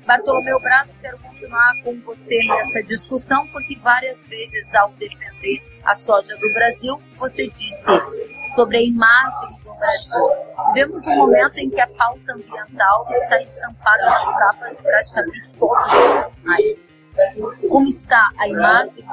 Bartolomeu 0.06 0.60
Braz, 0.60 0.98
quero 1.02 1.18
continuar 1.20 1.72
com 1.84 2.00
você 2.02 2.38
nessa 2.48 2.88
discussão, 2.88 3.48
porque 3.48 3.78
várias 3.80 4.20
vezes, 4.28 4.76
ao 4.76 4.92
defender 4.94 5.60
a 5.86 5.96
soja 5.96 6.36
do 6.38 6.54
Brasil, 6.54 7.02
você 7.18 7.48
disse 7.48 7.92
sobre 8.56 8.78
a 8.78 8.82
imagem 8.82 9.64
do 9.64 9.74
Brasil. 9.76 10.30
Vivemos 10.74 11.08
um 11.08 11.16
momento 11.16 11.58
em 11.58 11.70
que 11.70 11.82
a 11.82 11.88
pauta 11.88 12.34
ambiental 12.34 13.08
está 13.12 13.42
estampada 13.42 14.06
nas 14.06 14.38
capas 14.38 14.78
de 14.78 14.84
praticamente 14.84 15.56
todos 15.60 15.86
os 15.86 15.92
jornais. 15.92 16.88
Como 17.70 17.88
está 17.88 18.32
a 18.38 18.48
imagem? 18.48 19.06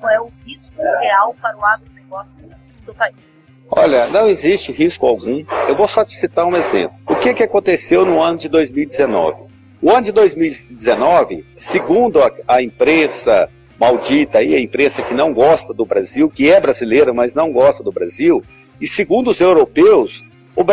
Qual 0.00 0.12
é 0.12 0.20
o 0.20 0.30
risco 0.44 0.82
real 1.00 1.34
para 1.40 1.56
o 1.56 1.64
agronegócio 1.64 2.48
do 2.84 2.94
país? 2.94 3.42
Olha, 3.70 4.06
não 4.08 4.28
existe 4.28 4.72
risco 4.72 5.06
algum. 5.06 5.44
Eu 5.68 5.74
vou 5.74 5.88
só 5.88 6.04
te 6.04 6.14
citar 6.14 6.46
um 6.46 6.56
exemplo. 6.56 6.96
O 7.08 7.16
que, 7.16 7.34
que 7.34 7.42
aconteceu 7.42 8.04
no 8.04 8.22
ano 8.22 8.38
de 8.38 8.48
2019? 8.48 9.44
O 9.82 9.90
ano 9.90 10.02
de 10.02 10.12
2019, 10.12 11.44
segundo 11.56 12.22
a, 12.22 12.30
a 12.48 12.62
imprensa 12.62 13.48
maldita 13.78 14.38
aí, 14.38 14.54
a 14.54 14.60
imprensa 14.60 15.02
que 15.02 15.12
não 15.12 15.32
gosta 15.32 15.74
do 15.74 15.84
Brasil, 15.84 16.30
que 16.30 16.50
é 16.50 16.58
brasileira, 16.60 17.12
mas 17.12 17.34
não 17.34 17.52
gosta 17.52 17.82
do 17.82 17.92
Brasil, 17.92 18.42
e 18.80 18.88
segundo 18.88 19.30
os 19.30 19.40
europeus, 19.40 20.24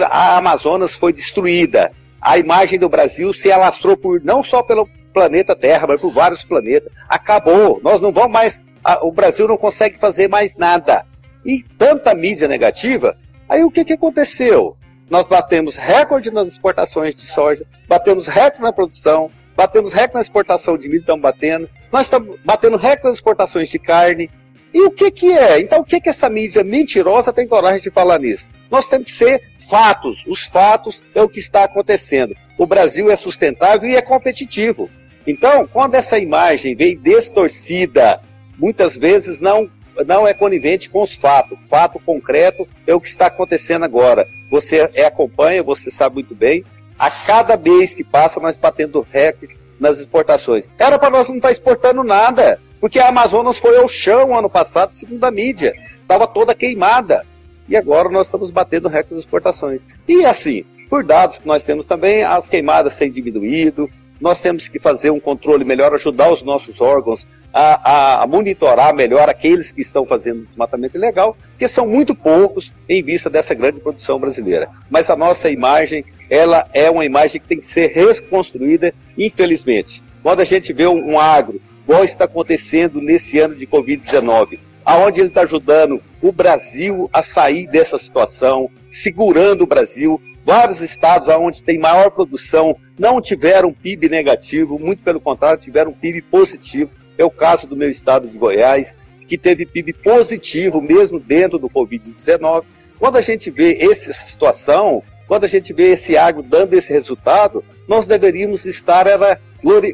a 0.09 0.37
Amazonas 0.37 0.93
foi 0.95 1.13
destruída. 1.13 1.91
A 2.21 2.37
imagem 2.37 2.79
do 2.79 2.89
Brasil 2.89 3.33
se 3.33 3.51
alastrou 3.51 3.97
por 3.97 4.21
não 4.23 4.41
só 4.41 4.63
pelo 4.63 4.87
planeta 5.13 5.55
Terra, 5.55 5.87
mas 5.87 6.01
por 6.01 6.11
vários 6.11 6.43
planetas. 6.43 6.91
Acabou. 7.07 7.79
Nós 7.83 8.01
não 8.01 8.11
vamos 8.11 8.31
mais. 8.31 8.63
A, 8.83 9.05
o 9.05 9.11
Brasil 9.11 9.47
não 9.47 9.57
consegue 9.57 9.97
fazer 9.97 10.27
mais 10.27 10.55
nada 10.55 11.05
e 11.45 11.63
tanta 11.77 12.13
mídia 12.13 12.47
negativa, 12.47 13.17
aí 13.47 13.63
o 13.63 13.71
que, 13.71 13.83
que 13.85 13.93
aconteceu? 13.93 14.77
Nós 15.09 15.27
batemos 15.27 15.75
recorde 15.75 16.31
nas 16.31 16.47
exportações 16.47 17.13
de 17.15 17.25
soja, 17.25 17.65
batemos 17.87 18.27
recorde 18.27 18.61
na 18.61 18.71
produção, 18.71 19.29
batemos 19.55 19.93
recorde 19.93 20.15
na 20.15 20.21
exportação 20.21 20.77
de 20.77 20.87
milho, 20.87 21.01
estamos 21.01 21.21
batendo, 21.21 21.69
nós 21.91 22.03
estamos 22.03 22.37
batendo 22.43 22.77
recorde 22.77 23.05
nas 23.05 23.15
exportações 23.15 23.69
de 23.69 23.77
carne. 23.77 24.31
E 24.73 24.81
o 24.81 24.91
que, 24.91 25.11
que 25.11 25.31
é? 25.31 25.59
Então, 25.59 25.79
o 25.81 25.83
que, 25.83 26.01
que 26.01 26.09
essa 26.09 26.29
mídia 26.29 26.63
mentirosa 26.63 27.31
tem 27.31 27.47
coragem 27.47 27.81
de 27.81 27.91
falar 27.91 28.19
nisso? 28.19 28.49
Nós 28.71 28.89
temos 28.89 29.11
que 29.11 29.15
ser 29.15 29.41
fatos. 29.69 30.23
Os 30.27 30.45
fatos 30.45 31.01
é 31.13 31.21
o 31.21 31.29
que 31.29 31.39
está 31.39 31.63
acontecendo. 31.65 32.35
O 32.57 32.65
Brasil 32.65 33.11
é 33.11 33.15
sustentável 33.15 33.87
e 33.87 33.95
é 33.95 34.01
competitivo. 34.01 34.89
Então, 35.27 35.67
quando 35.67 35.95
essa 35.95 36.17
imagem 36.17 36.75
vem 36.75 36.97
distorcida, 36.97 38.19
muitas 38.57 38.97
vezes 38.97 39.39
não 39.39 39.69
não 40.07 40.27
é 40.27 40.33
conivente 40.33 40.89
com 40.89 41.03
os 41.03 41.13
fatos. 41.15 41.55
Fato 41.69 41.99
concreto 41.99 42.67
é 42.87 42.95
o 42.95 42.99
que 42.99 43.07
está 43.07 43.27
acontecendo 43.27 43.85
agora. 43.85 44.27
Você 44.49 44.81
acompanha, 45.05 45.61
você 45.61 45.91
sabe 45.91 46.15
muito 46.15 46.33
bem. 46.33 46.63
A 46.97 47.11
cada 47.11 47.55
mês 47.55 47.93
que 47.93 48.03
passa, 48.03 48.39
nós 48.39 48.57
batendo 48.57 49.05
recorde 49.07 49.55
nas 49.79 49.99
exportações. 49.99 50.67
Era 50.79 50.97
para 50.97 51.11
nós 51.11 51.29
não 51.29 51.35
estar 51.35 51.49
tá 51.49 51.51
exportando 51.51 52.03
nada, 52.03 52.59
porque 52.83 52.99
a 52.99 53.07
Amazonas 53.07 53.57
foi 53.57 53.77
ao 53.77 53.87
chão 53.87 54.37
ano 54.37 54.49
passado, 54.49 54.93
segundo 54.93 55.23
a 55.23 55.31
mídia. 55.31 55.73
Estava 56.01 56.27
toda 56.27 56.53
queimada. 56.53 57.25
E 57.69 57.77
agora 57.77 58.09
nós 58.09 58.27
estamos 58.27 58.51
batendo 58.51 58.89
recorde 58.89 59.11
das 59.11 59.19
exportações. 59.19 59.85
E 60.05 60.25
assim, 60.25 60.65
por 60.89 61.01
dados 61.01 61.39
que 61.39 61.47
nós 61.47 61.63
temos 61.63 61.85
também, 61.85 62.23
as 62.23 62.49
queimadas 62.49 62.97
têm 62.97 63.09
diminuído, 63.09 63.89
nós 64.19 64.41
temos 64.41 64.67
que 64.67 64.81
fazer 64.81 65.11
um 65.11 65.19
controle 65.21 65.63
melhor, 65.63 65.93
ajudar 65.93 66.29
os 66.29 66.43
nossos 66.43 66.81
órgãos 66.81 67.25
a, 67.53 68.23
a, 68.23 68.27
monitorar 68.27 68.93
melhor 68.93 69.29
aqueles 69.29 69.71
que 69.71 69.79
estão 69.79 70.05
fazendo 70.05 70.43
desmatamento 70.43 70.97
ilegal, 70.97 71.37
que 71.57 71.69
são 71.69 71.87
muito 71.87 72.13
poucos 72.13 72.73
em 72.89 73.01
vista 73.01 73.29
dessa 73.29 73.53
grande 73.53 73.79
produção 73.79 74.19
brasileira. 74.19 74.67
Mas 74.89 75.09
a 75.09 75.15
nossa 75.15 75.49
imagem, 75.49 76.03
ela 76.29 76.67
é 76.73 76.91
uma 76.91 77.05
imagem 77.05 77.39
que 77.39 77.47
tem 77.47 77.59
que 77.59 77.65
ser 77.65 77.87
reconstruída, 77.93 78.93
infelizmente. 79.17 80.03
Quando 80.21 80.41
a 80.41 80.45
gente 80.45 80.73
vê 80.73 80.85
um 80.85 81.17
agro, 81.17 81.61
igual 81.83 82.03
está 82.03 82.25
acontecendo 82.25 83.01
nesse 83.01 83.39
ano 83.39 83.55
de 83.55 83.67
Covid-19, 83.67 84.59
aonde 84.85 85.19
ele 85.19 85.29
está 85.29 85.41
ajudando 85.41 86.01
o 86.21 86.31
Brasil 86.31 87.09
a 87.13 87.21
sair 87.21 87.67
dessa 87.67 87.97
situação, 87.97 88.69
segurando 88.89 89.63
o 89.63 89.67
Brasil. 89.67 90.21
Vários 90.45 90.81
estados 90.81 91.27
onde 91.29 91.63
tem 91.63 91.77
maior 91.77 92.09
produção 92.11 92.75
não 92.97 93.21
tiveram 93.21 93.73
PIB 93.73 94.09
negativo, 94.09 94.77
muito 94.77 95.03
pelo 95.03 95.21
contrário, 95.21 95.59
tiveram 95.59 95.93
PIB 95.93 96.21
positivo. 96.23 96.91
É 97.17 97.23
o 97.23 97.31
caso 97.31 97.67
do 97.67 97.77
meu 97.77 97.89
estado 97.89 98.27
de 98.27 98.37
Goiás, 98.37 98.95
que 99.27 99.37
teve 99.37 99.65
PIB 99.65 99.93
positivo 99.93 100.81
mesmo 100.81 101.19
dentro 101.19 101.57
do 101.57 101.69
Covid-19. 101.69 102.63
Quando 102.99 103.17
a 103.17 103.21
gente 103.21 103.49
vê 103.49 103.77
essa 103.89 104.13
situação, 104.13 105.03
quando 105.27 105.45
a 105.45 105.47
gente 105.47 105.73
vê 105.73 105.91
esse 105.91 106.17
agro 106.17 106.43
dando 106.43 106.73
esse 106.73 106.91
resultado, 106.91 107.63
nós 107.87 108.05
deveríamos 108.05 108.65
estar 108.65 109.07
era, 109.07 109.39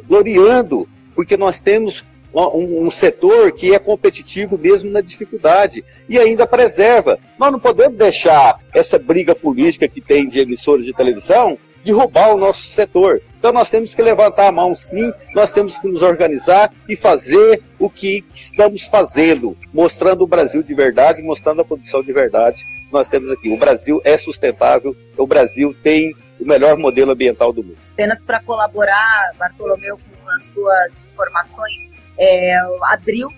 gloriando, 0.08 0.88
porque 1.20 1.36
nós 1.36 1.60
temos 1.60 2.06
um, 2.34 2.86
um, 2.86 2.90
setor 2.90 3.52
que 3.52 3.74
é 3.76 3.78
competitivo 3.78 4.58
mesmo 4.58 4.90
na 4.90 5.02
dificuldade 5.02 5.84
e 6.08 6.18
ainda 6.18 6.48
preserva. 6.48 7.20
Nós 7.38 7.52
não 7.52 7.60
podemos 7.60 7.98
deixar 7.98 8.58
essa 8.74 8.98
briga 8.98 9.36
política 9.36 9.86
que 9.86 10.00
tem 10.00 10.30
de 10.30 10.40
emissoras 10.40 10.86
de 10.86 10.94
televisão 10.94 11.58
derrubar 11.84 12.34
o 12.34 12.38
nosso 12.38 12.64
setor. 12.64 13.22
Então 13.38 13.52
nós 13.52 13.70
temos 13.70 13.94
que 13.94 14.02
levantar 14.02 14.48
a 14.48 14.52
mão 14.54 14.74
sim, 14.74 15.12
nós 15.36 15.52
temos 15.52 15.78
que 15.78 15.90
nos 15.90 16.02
organizar 16.02 16.74
e 16.88 16.96
fazer 16.96 17.62
o 17.78 17.90
que 17.90 18.24
estamos 18.34 18.86
fazendo, 18.86 19.58
mostrando 19.74 20.22
o 20.22 20.28
Brasil 20.28 20.64
de 20.64 20.74
verdade, 20.74 21.22
mostrando 21.22 21.64
a 21.64 21.66
produção 21.66 22.02
de 22.02 22.14
verdade. 22.14 22.64
Nós 22.94 23.10
temos 23.10 23.30
aqui. 23.30 23.50
O 23.50 23.58
Brasil 23.58 24.00
é 24.06 24.18
sustentável, 24.18 24.96
o 25.18 25.28
Brasil 25.28 25.76
tem 25.84 26.16
o 26.40 26.48
melhor 26.48 26.78
modelo 26.78 27.12
ambiental 27.12 27.52
do 27.52 27.64
mundo. 27.64 27.78
Apenas 27.94 28.24
para 28.24 28.42
colaborar, 28.42 29.34
Bartolomeu, 29.38 29.98
com 29.98 30.30
as 30.30 30.44
suas 30.46 31.06
informações, 31.12 31.92
é, 32.18 32.58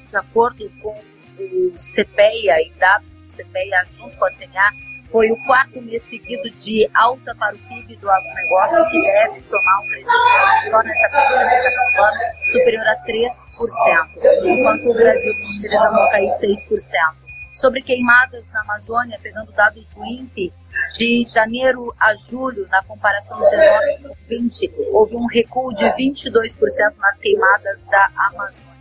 de 0.07 0.17
acordo 0.17 0.71
com 0.81 0.97
o 1.39 1.73
CPEA 1.75 2.61
e 2.67 2.71
dados 2.77 3.09
do 3.09 3.43
CPEA 3.43 3.85
junto 3.89 4.17
com 4.17 4.25
a 4.25 4.29
CNA, 4.29 4.71
foi 5.11 5.29
o 5.29 5.35
quarto 5.45 5.81
mês 5.81 6.03
seguido 6.03 6.49
de 6.51 6.89
alta 6.93 7.35
para 7.35 7.53
o 7.53 7.59
PIB 7.59 7.97
do 7.97 8.09
agronegócio, 8.09 8.89
que 8.89 9.01
deve 9.01 9.41
somar 9.41 9.81
um 9.81 9.87
crescimento 9.87 10.87
nessa 10.87 11.09
primeira 11.09 11.69
ano 11.97 12.49
superior 12.49 12.87
a 12.87 12.95
3%, 13.05 14.45
enquanto 14.45 14.89
o 14.89 14.93
Brasil 14.93 15.33
precisamos 15.59 16.09
cair 16.11 16.27
6%. 16.27 17.20
Sobre 17.53 17.81
queimadas 17.81 18.51
na 18.51 18.61
Amazônia, 18.61 19.19
pegando 19.21 19.51
dados 19.51 19.91
do 19.91 20.05
INPE, 20.05 20.53
de 20.97 21.25
janeiro 21.25 21.93
a 21.99 22.15
julho, 22.15 22.67
na 22.69 22.83
comparação 22.83 23.39
19 23.39 23.97
com 24.03 24.15
20, 24.27 24.73
houve 24.91 25.15
um 25.15 25.25
recuo 25.25 25.73
de 25.73 25.85
22% 25.85 26.95
nas 26.97 27.19
queimadas 27.19 27.87
da 27.87 28.09
Amazônia 28.29 28.71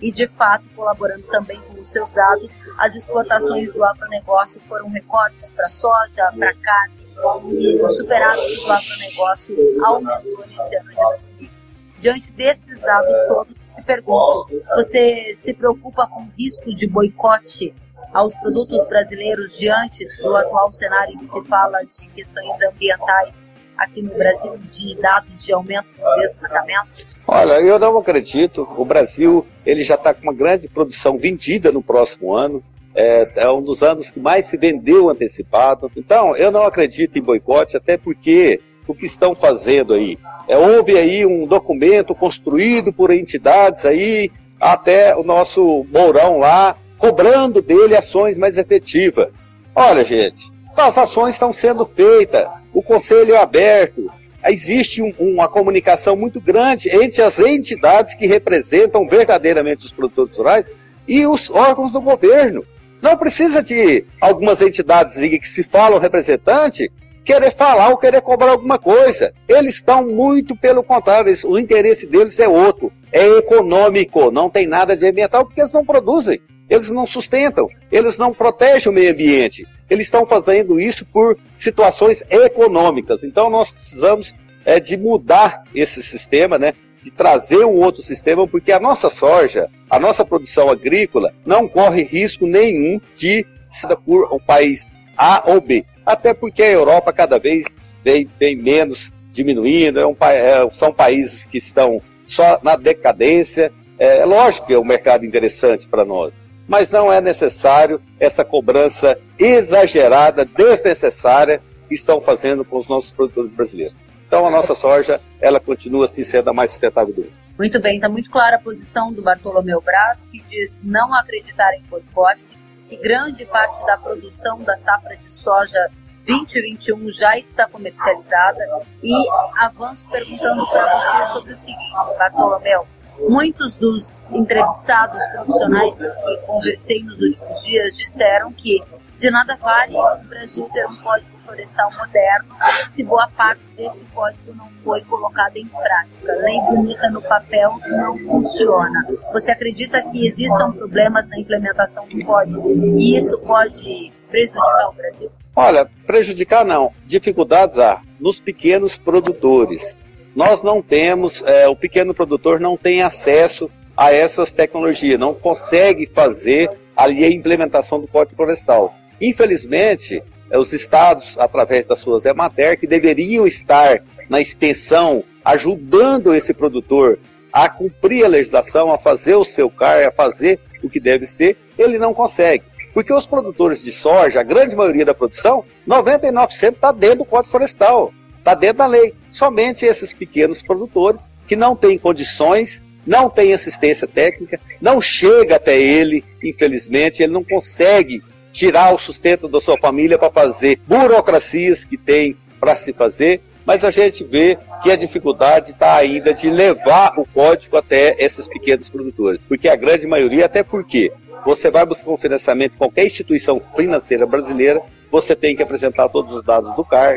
e, 0.00 0.12
de 0.12 0.28
fato, 0.28 0.64
colaborando 0.76 1.26
também 1.28 1.60
com 1.62 1.78
os 1.78 1.90
seus 1.90 2.14
dados, 2.14 2.56
as 2.78 2.94
exportações 2.94 3.72
do 3.72 3.84
agronegócio 3.84 4.60
foram 4.68 4.88
recordes 4.88 5.50
para 5.50 5.68
soja, 5.68 6.32
para 6.38 6.54
carne, 6.54 7.08
e 7.50 7.82
o 7.82 7.88
superávit 7.88 8.64
do 8.64 8.72
agronegócio 8.72 9.84
aumentou 9.84 10.38
nesse 10.38 10.76
ano 10.76 10.90
de 10.90 11.00
2020. 11.38 11.60
Diante 11.98 12.32
desses 12.32 12.80
dados 12.82 13.16
todos, 13.26 13.54
me 13.76 13.82
pergunto, 13.82 14.48
você 14.74 15.34
se 15.34 15.52
preocupa 15.54 16.06
com 16.06 16.22
o 16.22 16.30
risco 16.38 16.72
de 16.72 16.86
boicote 16.86 17.74
aos 18.12 18.34
produtos 18.36 18.86
brasileiros 18.88 19.58
diante 19.58 20.06
do 20.22 20.36
atual 20.36 20.72
cenário 20.72 21.14
em 21.14 21.18
que 21.18 21.24
se 21.24 21.42
fala 21.44 21.78
de 21.82 22.08
questões 22.08 22.62
ambientais 22.62 23.48
aqui 23.76 24.02
no 24.02 24.16
Brasil, 24.16 24.58
de 24.58 25.00
dados 25.00 25.44
de 25.44 25.52
aumento 25.52 25.86
do 25.96 26.20
desmatamento? 26.20 27.06
Olha, 27.26 27.60
eu 27.60 27.78
não 27.78 27.96
acredito. 27.98 28.66
O 28.76 28.84
Brasil 28.84 29.46
ele 29.64 29.84
já 29.84 29.94
está 29.94 30.12
com 30.12 30.22
uma 30.22 30.34
grande 30.34 30.68
produção 30.68 31.18
vendida 31.18 31.70
no 31.70 31.82
próximo 31.82 32.34
ano. 32.34 32.62
é, 32.94 33.30
é, 33.36 33.50
um 33.50 33.62
dos 33.62 33.80
anos 33.82 34.10
que 34.10 34.18
mais 34.18 34.46
se 34.46 34.56
vendeu 34.56 35.08
antecipado. 35.08 35.90
Então, 35.96 36.34
eu 36.34 36.50
não 36.50 36.64
acredito 36.64 37.16
em 37.16 37.22
boicote, 37.22 37.76
até 37.76 37.96
porque 37.96 38.60
o 38.88 38.94
que 38.94 39.06
estão 39.06 39.36
fazendo 39.36 39.94
aí? 39.94 40.18
É, 40.48 40.56
houve 40.56 40.98
aí 40.98 41.24
um 41.24 41.46
documento 41.46 42.12
construído 42.14 42.92
por 42.92 43.12
entidades 43.12 43.84
aí, 43.84 44.32
até 44.58 45.14
o 45.14 45.22
nosso 45.22 45.86
Mourão 45.92 46.38
lá, 46.38 46.76
cobrando 46.98 47.62
dele 47.62 47.96
ações 47.96 48.36
mais 48.36 48.58
efetivas. 48.58 49.28
Olha, 49.74 50.04
gente, 50.04 50.50
as 50.76 50.98
ações 50.98 51.34
estão 51.34 51.52
sendo 51.52 51.86
feitas, 51.86 52.46
o 52.74 52.82
conselho 52.82 53.34
é 53.34 53.38
aberto, 53.38 54.10
existe 54.44 55.02
um, 55.02 55.14
uma 55.18 55.48
comunicação 55.48 56.16
muito 56.16 56.40
grande 56.40 56.90
entre 56.90 57.22
as 57.22 57.38
entidades 57.38 58.14
que 58.14 58.26
representam 58.26 59.08
verdadeiramente 59.08 59.86
os 59.86 59.92
produtores 59.92 60.36
rurais 60.36 60.66
e 61.06 61.26
os 61.26 61.50
órgãos 61.50 61.92
do 61.92 62.00
governo. 62.00 62.64
Não 63.00 63.16
precisa 63.16 63.62
de 63.62 64.04
algumas 64.20 64.60
entidades 64.60 65.16
que 65.16 65.48
se 65.48 65.62
falam 65.62 65.98
representante 65.98 66.90
querer 67.24 67.52
falar 67.52 67.90
ou 67.90 67.96
querer 67.96 68.20
cobrar 68.22 68.52
alguma 68.52 68.78
coisa. 68.78 69.32
Eles 69.46 69.76
estão 69.76 70.06
muito 70.06 70.56
pelo 70.56 70.82
contrário, 70.82 71.32
o 71.44 71.58
interesse 71.58 72.06
deles 72.06 72.40
é 72.40 72.48
outro, 72.48 72.92
é 73.12 73.24
econômico, 73.38 74.30
não 74.30 74.50
tem 74.50 74.66
nada 74.66 74.96
de 74.96 75.06
ambiental 75.06 75.44
porque 75.44 75.60
eles 75.60 75.72
não 75.72 75.84
produzem, 75.84 76.40
eles 76.68 76.90
não 76.90 77.06
sustentam, 77.06 77.68
eles 77.90 78.18
não 78.18 78.32
protegem 78.32 78.90
o 78.90 78.94
meio 78.94 79.12
ambiente. 79.12 79.66
Eles 79.88 80.06
estão 80.06 80.26
fazendo 80.26 80.78
isso 80.78 81.06
por 81.06 81.38
situações 81.56 82.22
econômicas. 82.30 83.24
Então 83.24 83.48
nós 83.48 83.72
precisamos 83.72 84.34
é, 84.64 84.78
de 84.78 84.96
mudar 84.96 85.64
esse 85.74 86.02
sistema, 86.02 86.58
né? 86.58 86.74
de 87.00 87.12
trazer 87.12 87.64
um 87.64 87.80
outro 87.80 88.02
sistema, 88.02 88.46
porque 88.46 88.72
a 88.72 88.80
nossa 88.80 89.08
soja, 89.08 89.68
a 89.88 89.98
nossa 89.98 90.24
produção 90.24 90.68
agrícola, 90.68 91.32
não 91.46 91.68
corre 91.68 92.02
risco 92.02 92.46
nenhum 92.46 93.00
de 93.16 93.46
ser 93.68 93.96
por 93.96 94.32
um 94.32 94.38
país 94.38 94.86
A 95.16 95.42
ou 95.50 95.60
B. 95.60 95.84
Até 96.04 96.34
porque 96.34 96.62
a 96.62 96.70
Europa 96.70 97.12
cada 97.12 97.38
vez 97.38 97.76
vem, 98.02 98.28
vem 98.38 98.56
menos 98.56 99.12
diminuindo, 99.30 100.00
é 100.00 100.06
um, 100.06 100.16
é, 100.22 100.68
são 100.72 100.92
países 100.92 101.46
que 101.46 101.58
estão 101.58 102.02
só 102.26 102.58
na 102.62 102.76
decadência. 102.76 103.72
É, 103.98 104.18
é 104.18 104.24
lógico 104.24 104.66
que 104.66 104.74
é 104.74 104.78
um 104.78 104.84
mercado 104.84 105.24
interessante 105.24 105.86
para 105.86 106.04
nós, 106.04 106.42
mas 106.68 106.90
não 106.90 107.12
é 107.12 107.20
necessário 107.20 108.00
essa 108.20 108.44
cobrança 108.44 109.18
exagerada, 109.38 110.44
desnecessária 110.44 111.62
que 111.88 111.94
estão 111.94 112.20
fazendo 112.20 112.64
com 112.64 112.76
os 112.76 112.86
nossos 112.86 113.10
produtores 113.10 113.52
brasileiros. 113.52 113.98
Então 114.26 114.46
a 114.46 114.50
nossa 114.50 114.74
soja, 114.74 115.20
ela 115.40 115.58
continua 115.58 116.04
assim 116.04 116.22
sendo 116.22 116.50
a 116.50 116.52
mais 116.52 116.70
sustentável 116.70 117.14
do 117.14 117.22
mundo. 117.22 117.32
Muito 117.58 117.80
bem, 117.80 117.96
está 117.96 118.08
muito 118.08 118.30
clara 118.30 118.56
a 118.56 118.60
posição 118.60 119.12
do 119.12 119.22
Bartolomeu 119.22 119.80
Braz, 119.80 120.28
que 120.28 120.40
diz 120.42 120.82
não 120.84 121.12
acreditar 121.14 121.74
em 121.74 121.82
boicote, 121.84 122.58
que 122.88 122.96
grande 122.98 123.44
parte 123.46 123.84
da 123.86 123.96
produção 123.96 124.62
da 124.62 124.76
safra 124.76 125.16
de 125.16 125.24
soja 125.24 125.90
2021 126.28 127.10
já 127.10 127.36
está 127.38 127.66
comercializada. 127.68 128.60
E 129.02 129.12
avanço 129.58 130.06
perguntando 130.10 130.68
para 130.68 131.00
você 131.00 131.32
sobre 131.32 131.52
o 131.52 131.56
seguinte, 131.56 132.18
Bartolomeu. 132.18 132.86
Muitos 133.26 133.78
dos 133.78 134.28
entrevistados 134.30 135.22
profissionais 135.32 135.98
que 135.98 136.36
conversei 136.46 137.02
nos 137.02 137.20
últimos 137.20 137.64
dias 137.64 137.96
disseram 137.96 138.52
que 138.52 138.82
de 139.18 139.30
nada 139.30 139.56
vale 139.60 139.96
o 139.96 140.28
Brasil 140.28 140.68
ter 140.72 140.84
um 140.84 141.02
código 141.02 141.38
florestal 141.38 141.88
moderno 141.98 142.54
se 142.94 143.02
boa 143.02 143.28
parte 143.36 143.74
desse 143.74 144.04
código 144.14 144.54
não 144.54 144.70
foi 144.84 145.02
colocado 145.02 145.56
em 145.56 145.66
prática. 145.66 146.32
Lei 146.34 146.60
bonita 146.60 147.10
no 147.10 147.20
papel 147.22 147.72
não 147.88 148.16
funciona. 148.18 149.06
Você 149.32 149.50
acredita 149.50 150.02
que 150.02 150.26
existam 150.26 150.72
problemas 150.72 151.28
na 151.28 151.40
implementação 151.40 152.06
do 152.06 152.24
código 152.24 152.68
e 152.98 153.16
isso 153.16 153.36
pode 153.38 154.12
prejudicar 154.30 154.88
o 154.90 154.92
Brasil? 154.92 155.30
Olha, 155.56 155.90
prejudicar 156.06 156.64
não. 156.64 156.92
Dificuldades 157.04 157.78
há 157.78 158.00
nos 158.20 158.40
pequenos 158.40 158.96
produtores. 158.96 159.96
Nós 160.38 160.62
não 160.62 160.80
temos, 160.80 161.42
é, 161.42 161.66
o 161.66 161.74
pequeno 161.74 162.14
produtor 162.14 162.60
não 162.60 162.76
tem 162.76 163.02
acesso 163.02 163.68
a 163.96 164.12
essas 164.12 164.52
tecnologias, 164.52 165.18
não 165.18 165.34
consegue 165.34 166.06
fazer 166.06 166.70
ali 166.96 167.24
a 167.24 167.28
implementação 167.28 168.00
do 168.00 168.06
Código 168.06 168.36
Florestal. 168.36 168.94
Infelizmente, 169.20 170.22
é, 170.48 170.56
os 170.56 170.72
estados, 170.72 171.36
através 171.40 171.86
das 171.86 171.98
suas 171.98 172.24
EMATER, 172.24 172.78
que 172.78 172.86
deveriam 172.86 173.48
estar 173.48 174.00
na 174.30 174.40
extensão, 174.40 175.24
ajudando 175.44 176.32
esse 176.32 176.54
produtor 176.54 177.18
a 177.52 177.68
cumprir 177.68 178.24
a 178.24 178.28
legislação, 178.28 178.92
a 178.92 178.96
fazer 178.96 179.34
o 179.34 179.44
seu 179.44 179.68
CAR, 179.68 180.06
a 180.06 180.12
fazer 180.12 180.60
o 180.84 180.88
que 180.88 181.00
deve 181.00 181.26
ser, 181.26 181.56
ele 181.76 181.98
não 181.98 182.14
consegue. 182.14 182.62
Porque 182.94 183.12
os 183.12 183.26
produtores 183.26 183.82
de 183.82 183.90
soja, 183.90 184.38
a 184.38 184.44
grande 184.44 184.76
maioria 184.76 185.04
da 185.04 185.14
produção, 185.14 185.64
99% 185.84 186.74
está 186.74 186.92
dentro 186.92 187.18
do 187.18 187.24
Código 187.24 187.50
Florestal, 187.50 188.12
está 188.48 188.54
dentro 188.54 188.78
da 188.78 188.86
lei. 188.86 189.14
Somente 189.30 189.84
esses 189.84 190.12
pequenos 190.12 190.62
produtores 190.62 191.28
que 191.46 191.54
não 191.54 191.76
têm 191.76 191.98
condições, 191.98 192.82
não 193.06 193.28
têm 193.28 193.52
assistência 193.52 194.06
técnica, 194.06 194.60
não 194.80 195.00
chega 195.00 195.56
até 195.56 195.78
ele, 195.78 196.24
infelizmente, 196.42 197.22
ele 197.22 197.32
não 197.32 197.44
consegue 197.44 198.22
tirar 198.50 198.92
o 198.94 198.98
sustento 198.98 199.48
da 199.48 199.60
sua 199.60 199.76
família 199.76 200.18
para 200.18 200.30
fazer 200.30 200.80
burocracias 200.86 201.84
que 201.84 201.96
tem 201.96 202.36
para 202.58 202.74
se 202.74 202.92
fazer, 202.92 203.40
mas 203.64 203.84
a 203.84 203.90
gente 203.90 204.24
vê 204.24 204.58
que 204.82 204.90
a 204.90 204.96
dificuldade 204.96 205.72
está 205.72 205.96
ainda 205.96 206.32
de 206.32 206.50
levar 206.50 207.12
o 207.18 207.26
código 207.26 207.76
até 207.76 208.16
esses 208.18 208.48
pequenos 208.48 208.88
produtores, 208.88 209.44
porque 209.44 209.68
a 209.68 209.76
grande 209.76 210.06
maioria, 210.06 210.46
até 210.46 210.62
porque 210.62 211.12
você 211.44 211.70
vai 211.70 211.84
buscar 211.84 212.10
um 212.10 212.16
financiamento 212.16 212.74
em 212.74 212.78
qualquer 212.78 213.04
instituição 213.04 213.60
financeira 213.74 214.26
brasileira, 214.26 214.82
você 215.10 215.34
tem 215.34 215.56
que 215.56 215.62
apresentar 215.62 216.08
todos 216.08 216.34
os 216.34 216.44
dados 216.44 216.74
do 216.74 216.84
CAR, 216.84 217.16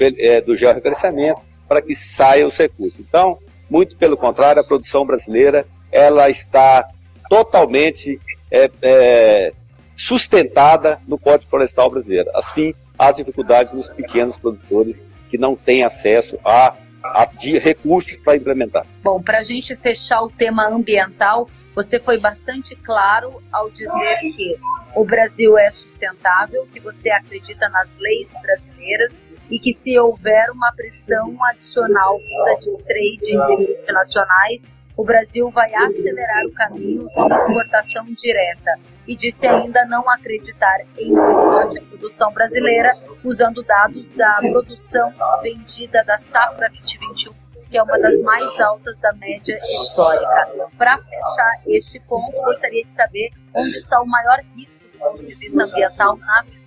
é, 0.00 0.40
do 0.40 0.56
georreferenciamento, 0.56 1.40
para 1.68 1.82
que 1.82 1.94
saia 1.94 2.46
os 2.46 2.56
recursos. 2.56 3.00
Então, 3.00 3.38
muito 3.68 3.96
pelo 3.96 4.16
contrário, 4.16 4.60
a 4.60 4.64
produção 4.64 5.06
brasileira 5.06 5.66
ela 5.92 6.28
está 6.28 6.88
totalmente 7.28 8.20
é, 8.50 8.70
é, 8.82 9.52
sustentada 9.94 11.00
no 11.06 11.18
Código 11.18 11.50
Florestal 11.50 11.90
Brasileiro. 11.90 12.30
Assim, 12.34 12.74
as 12.98 13.16
dificuldades 13.16 13.72
nos 13.72 13.88
pequenos 13.88 14.38
produtores 14.38 15.06
que 15.28 15.38
não 15.38 15.54
têm 15.54 15.84
acesso 15.84 16.38
a, 16.44 16.68
a 16.68 16.76
de 17.38 17.58
recursos 17.58 18.16
para 18.16 18.36
implementar. 18.36 18.86
Bom, 19.02 19.22
para 19.22 19.38
a 19.38 19.42
gente 19.42 19.74
fechar 19.76 20.22
o 20.22 20.30
tema 20.30 20.66
ambiental, 20.68 21.48
você 21.74 21.98
foi 21.98 22.18
bastante 22.18 22.74
claro 22.76 23.42
ao 23.52 23.70
dizer 23.70 24.16
que 24.36 24.54
o 24.94 25.04
Brasil 25.04 25.56
é 25.56 25.70
sustentável, 25.70 26.66
que 26.72 26.80
você 26.80 27.10
acredita 27.10 27.68
nas 27.68 27.96
leis 27.96 28.28
brasileiras 28.42 29.22
e 29.50 29.58
que 29.58 29.72
se 29.72 29.98
houver 29.98 30.50
uma 30.50 30.72
pressão 30.72 31.36
adicional 31.46 32.18
vinda 32.18 32.56
de 32.60 32.84
trades 32.84 33.70
internacionais, 33.70 34.70
o 35.00 35.04
Brasil 35.04 35.50
vai 35.50 35.74
acelerar 35.74 36.44
o 36.44 36.52
caminho 36.52 37.08
de 37.08 37.34
exportação 37.34 38.04
direta 38.04 38.78
e 39.08 39.16
disse 39.16 39.46
ainda 39.46 39.82
não 39.86 40.06
acreditar 40.10 40.78
em 40.98 41.14
boicote 41.14 41.78
à 41.78 41.82
produção 41.84 42.30
brasileira, 42.34 42.92
usando 43.24 43.62
dados 43.62 44.06
da 44.14 44.40
produção 44.42 45.10
vendida 45.42 46.04
da 46.04 46.18
safra 46.18 46.68
2021, 46.68 47.32
que 47.70 47.78
é 47.78 47.82
uma 47.82 47.98
das 47.98 48.20
mais 48.20 48.60
altas 48.60 48.94
da 48.98 49.10
média 49.14 49.54
histórica. 49.54 50.68
Para 50.76 50.98
fechar 50.98 51.62
este 51.66 51.98
ponto, 52.00 52.32
gostaria 52.32 52.84
de 52.84 52.92
saber 52.92 53.30
onde 53.56 53.78
está 53.78 54.02
o 54.02 54.06
maior 54.06 54.38
risco 54.54 54.84
do 54.92 54.98
ponto 54.98 55.24
de 55.24 55.34
vista 55.34 55.64
ambiental 55.64 56.18
na 56.18 56.42
visão 56.42 56.59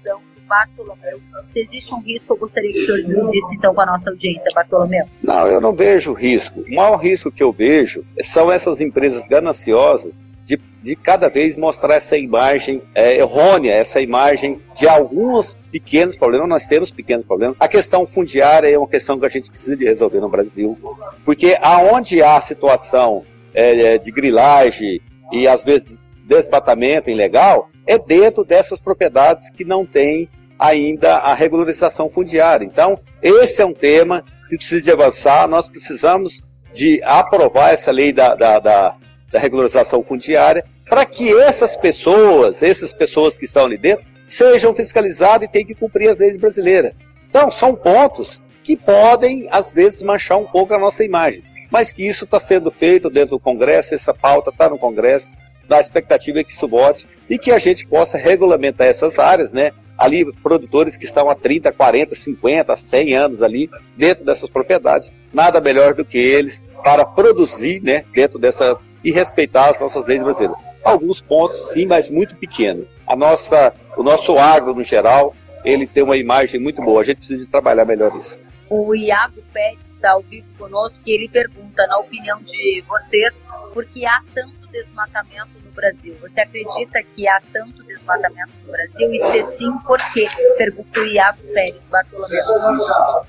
Bartolomeu. 0.54 1.20
Se 1.52 1.62
existe 1.62 1.96
um 1.96 2.02
risco, 2.02 2.34
eu 2.34 2.38
gostaria 2.38 2.72
que 2.72 2.80
o 2.80 2.86
senhor 2.86 3.32
disse 3.32 3.56
então 3.56 3.74
com 3.74 3.82
a 3.82 3.86
nossa 3.88 4.12
audiência, 4.12 4.52
Bartolomeu. 4.54 5.06
Não, 5.22 5.48
eu 5.48 5.60
não 5.60 5.74
vejo 5.74 6.14
risco. 6.14 6.62
O 6.62 6.76
maior 6.76 6.98
risco 6.98 7.32
que 7.32 7.42
eu 7.42 7.52
vejo 7.52 8.06
são 8.22 8.52
essas 8.52 8.80
empresas 8.80 9.26
gananciosas 9.26 10.22
de, 10.46 10.60
de, 10.82 10.96
cada 10.96 11.30
vez 11.30 11.58
mostrar 11.58 11.96
essa 11.96 12.18
imagem 12.18 12.84
é, 12.94 13.18
errônea, 13.18 13.72
essa 13.72 14.00
imagem 14.00 14.62
de 14.76 14.88
alguns 14.88 15.58
pequenos 15.72 16.18
problemas. 16.18 16.48
Nós 16.48 16.68
temos 16.68 16.92
pequenos 16.92 17.26
problemas. 17.26 17.56
A 17.60 17.68
questão 17.68 18.06
fundiária 18.06 18.70
é 18.70 18.78
uma 18.78 18.88
questão 18.88 19.20
que 19.20 19.26
a 19.26 19.30
gente 19.30 19.50
precisa 19.50 19.76
de 19.76 19.86
resolver 19.86 20.20
no 20.20 20.30
Brasil, 20.30 20.78
porque 21.26 21.58
aonde 21.62 22.22
há 22.22 22.40
situação 22.42 23.24
é, 23.54 23.98
de 23.98 24.12
grilagem 24.12 25.02
e 25.32 25.48
às 25.48 25.64
vezes 25.64 26.00
desmatamento 26.26 27.10
ilegal, 27.10 27.70
é 27.86 27.98
dentro 27.98 28.44
dessas 28.44 28.80
propriedades 28.80 29.50
que 29.52 29.66
não 29.66 29.86
tem 29.86 30.30
ainda 30.64 31.18
a 31.18 31.34
regularização 31.34 32.10
fundiária. 32.10 32.64
Então, 32.64 32.98
esse 33.22 33.62
é 33.62 33.66
um 33.66 33.74
tema 33.74 34.24
que 34.50 34.56
precisa 34.56 34.82
de 34.82 34.92
avançar. 34.92 35.46
Nós 35.46 35.68
precisamos 35.68 36.40
de 36.72 37.04
aprovar 37.04 37.74
essa 37.74 37.92
lei 37.92 38.14
da, 38.14 38.34
da, 38.34 38.60
da, 38.60 38.96
da 39.30 39.40
regularização 39.40 40.02
fundiária 40.02 40.64
para 40.88 41.06
que 41.06 41.38
essas 41.38 41.76
pessoas, 41.76 42.64
essas 42.64 42.94
pessoas 42.94 43.36
que 43.36 43.44
estão 43.44 43.66
ali 43.66 43.78
dentro, 43.78 44.06
sejam 44.26 44.72
fiscalizadas 44.74 45.46
e 45.46 45.52
tenham 45.52 45.68
que 45.68 45.76
cumprir 45.76 46.10
as 46.10 46.18
leis 46.18 46.38
brasileiras. 46.38 46.94
Então, 47.30 47.52
são 47.52 47.76
pontos 47.76 48.42
que 48.64 48.78
podem, 48.78 49.50
às 49.52 49.74
vezes, 49.74 50.02
manchar 50.02 50.38
um 50.38 50.46
pouco 50.46 50.74
a 50.74 50.80
nossa 50.80 51.04
imagem. 51.04 51.44
Mas 51.70 51.92
que 51.92 52.08
isso 52.08 52.24
está 52.24 52.40
sendo 52.40 52.72
feito 52.72 53.10
dentro 53.10 53.32
do 53.32 53.40
Congresso, 53.40 53.94
essa 53.94 54.14
pauta 54.14 54.50
está 54.50 54.70
no 54.70 54.78
Congresso, 54.78 55.34
a 55.70 55.80
expectativa 55.80 56.44
que 56.44 56.52
isso 56.52 56.68
volte 56.68 57.08
e 57.30 57.38
que 57.38 57.52
a 57.52 57.58
gente 57.58 57.86
possa 57.88 58.18
regulamentar 58.18 58.88
essas 58.88 59.18
áreas, 59.18 59.52
né? 59.52 59.72
Ali, 59.98 60.26
produtores 60.42 60.98
que 60.98 61.06
estão 61.06 61.30
há 61.30 61.36
30, 61.36 61.72
40, 61.72 62.16
50, 62.16 62.76
100 62.76 63.16
anos 63.16 63.42
ali 63.42 63.70
dentro 63.96 64.26
dessas 64.26 64.50
propriedades, 64.50 65.12
nada 65.34 65.62
melhor 65.62 65.94
do 65.94 66.04
que 66.04 66.18
eles 66.18 66.62
para 66.84 67.06
produzir, 67.06 67.82
né? 67.82 68.04
Dentro 68.14 68.40
dessa 68.40 68.78
e 69.04 69.12
respeitar 69.12 69.70
as 69.70 69.80
nossas 69.80 70.06
leis 70.06 70.24
brasileiras. 70.24 70.58
Alguns 70.84 71.22
pontos, 71.22 71.72
sim, 71.72 71.86
mas 71.86 72.10
muito 72.10 72.36
pequeno. 72.38 72.88
A 73.06 73.16
nossa, 73.16 73.74
o 73.98 74.04
nosso 74.04 74.38
agro, 74.38 74.74
no 74.74 74.84
geral, 74.84 75.36
ele 75.64 75.86
tem 75.86 76.04
uma 76.04 76.18
imagem 76.18 76.60
muito 76.60 76.82
boa. 76.82 77.02
A 77.02 77.06
gente 77.06 77.18
precisa 77.18 77.50
trabalhar 77.50 77.86
melhor 77.86 78.16
isso. 78.18 78.40
O 78.70 78.96
Iago 78.96 79.42
Pérez 79.54 79.93
está 80.04 80.12
ao 80.12 80.22
vivo 80.22 80.48
conosco 80.58 81.00
e 81.06 81.12
ele 81.12 81.30
pergunta, 81.30 81.88
na 81.88 81.98
opinião 81.98 82.38
de 82.44 82.84
vocês, 82.86 83.46
por 83.74 83.86
que 83.86 84.06
há 84.06 84.22
tanto 84.36 84.68
desmatamento 84.70 85.52
no 85.64 85.72
Brasil? 85.72 86.16
Você 86.20 86.42
acredita 86.42 87.02
que 87.16 87.26
há 87.26 87.42
tanto 87.54 87.84
desmatamento 87.84 88.52
no 88.66 88.72
Brasil? 88.72 89.14
E 89.14 89.22
se 89.22 89.58
sim, 89.58 89.72
por 89.86 89.98
quê? 90.12 90.28
Pergunta 90.58 91.00
o 91.00 91.06
Iago 91.06 91.42
Pérez 91.54 91.88
Bartolomeu. 91.88 92.44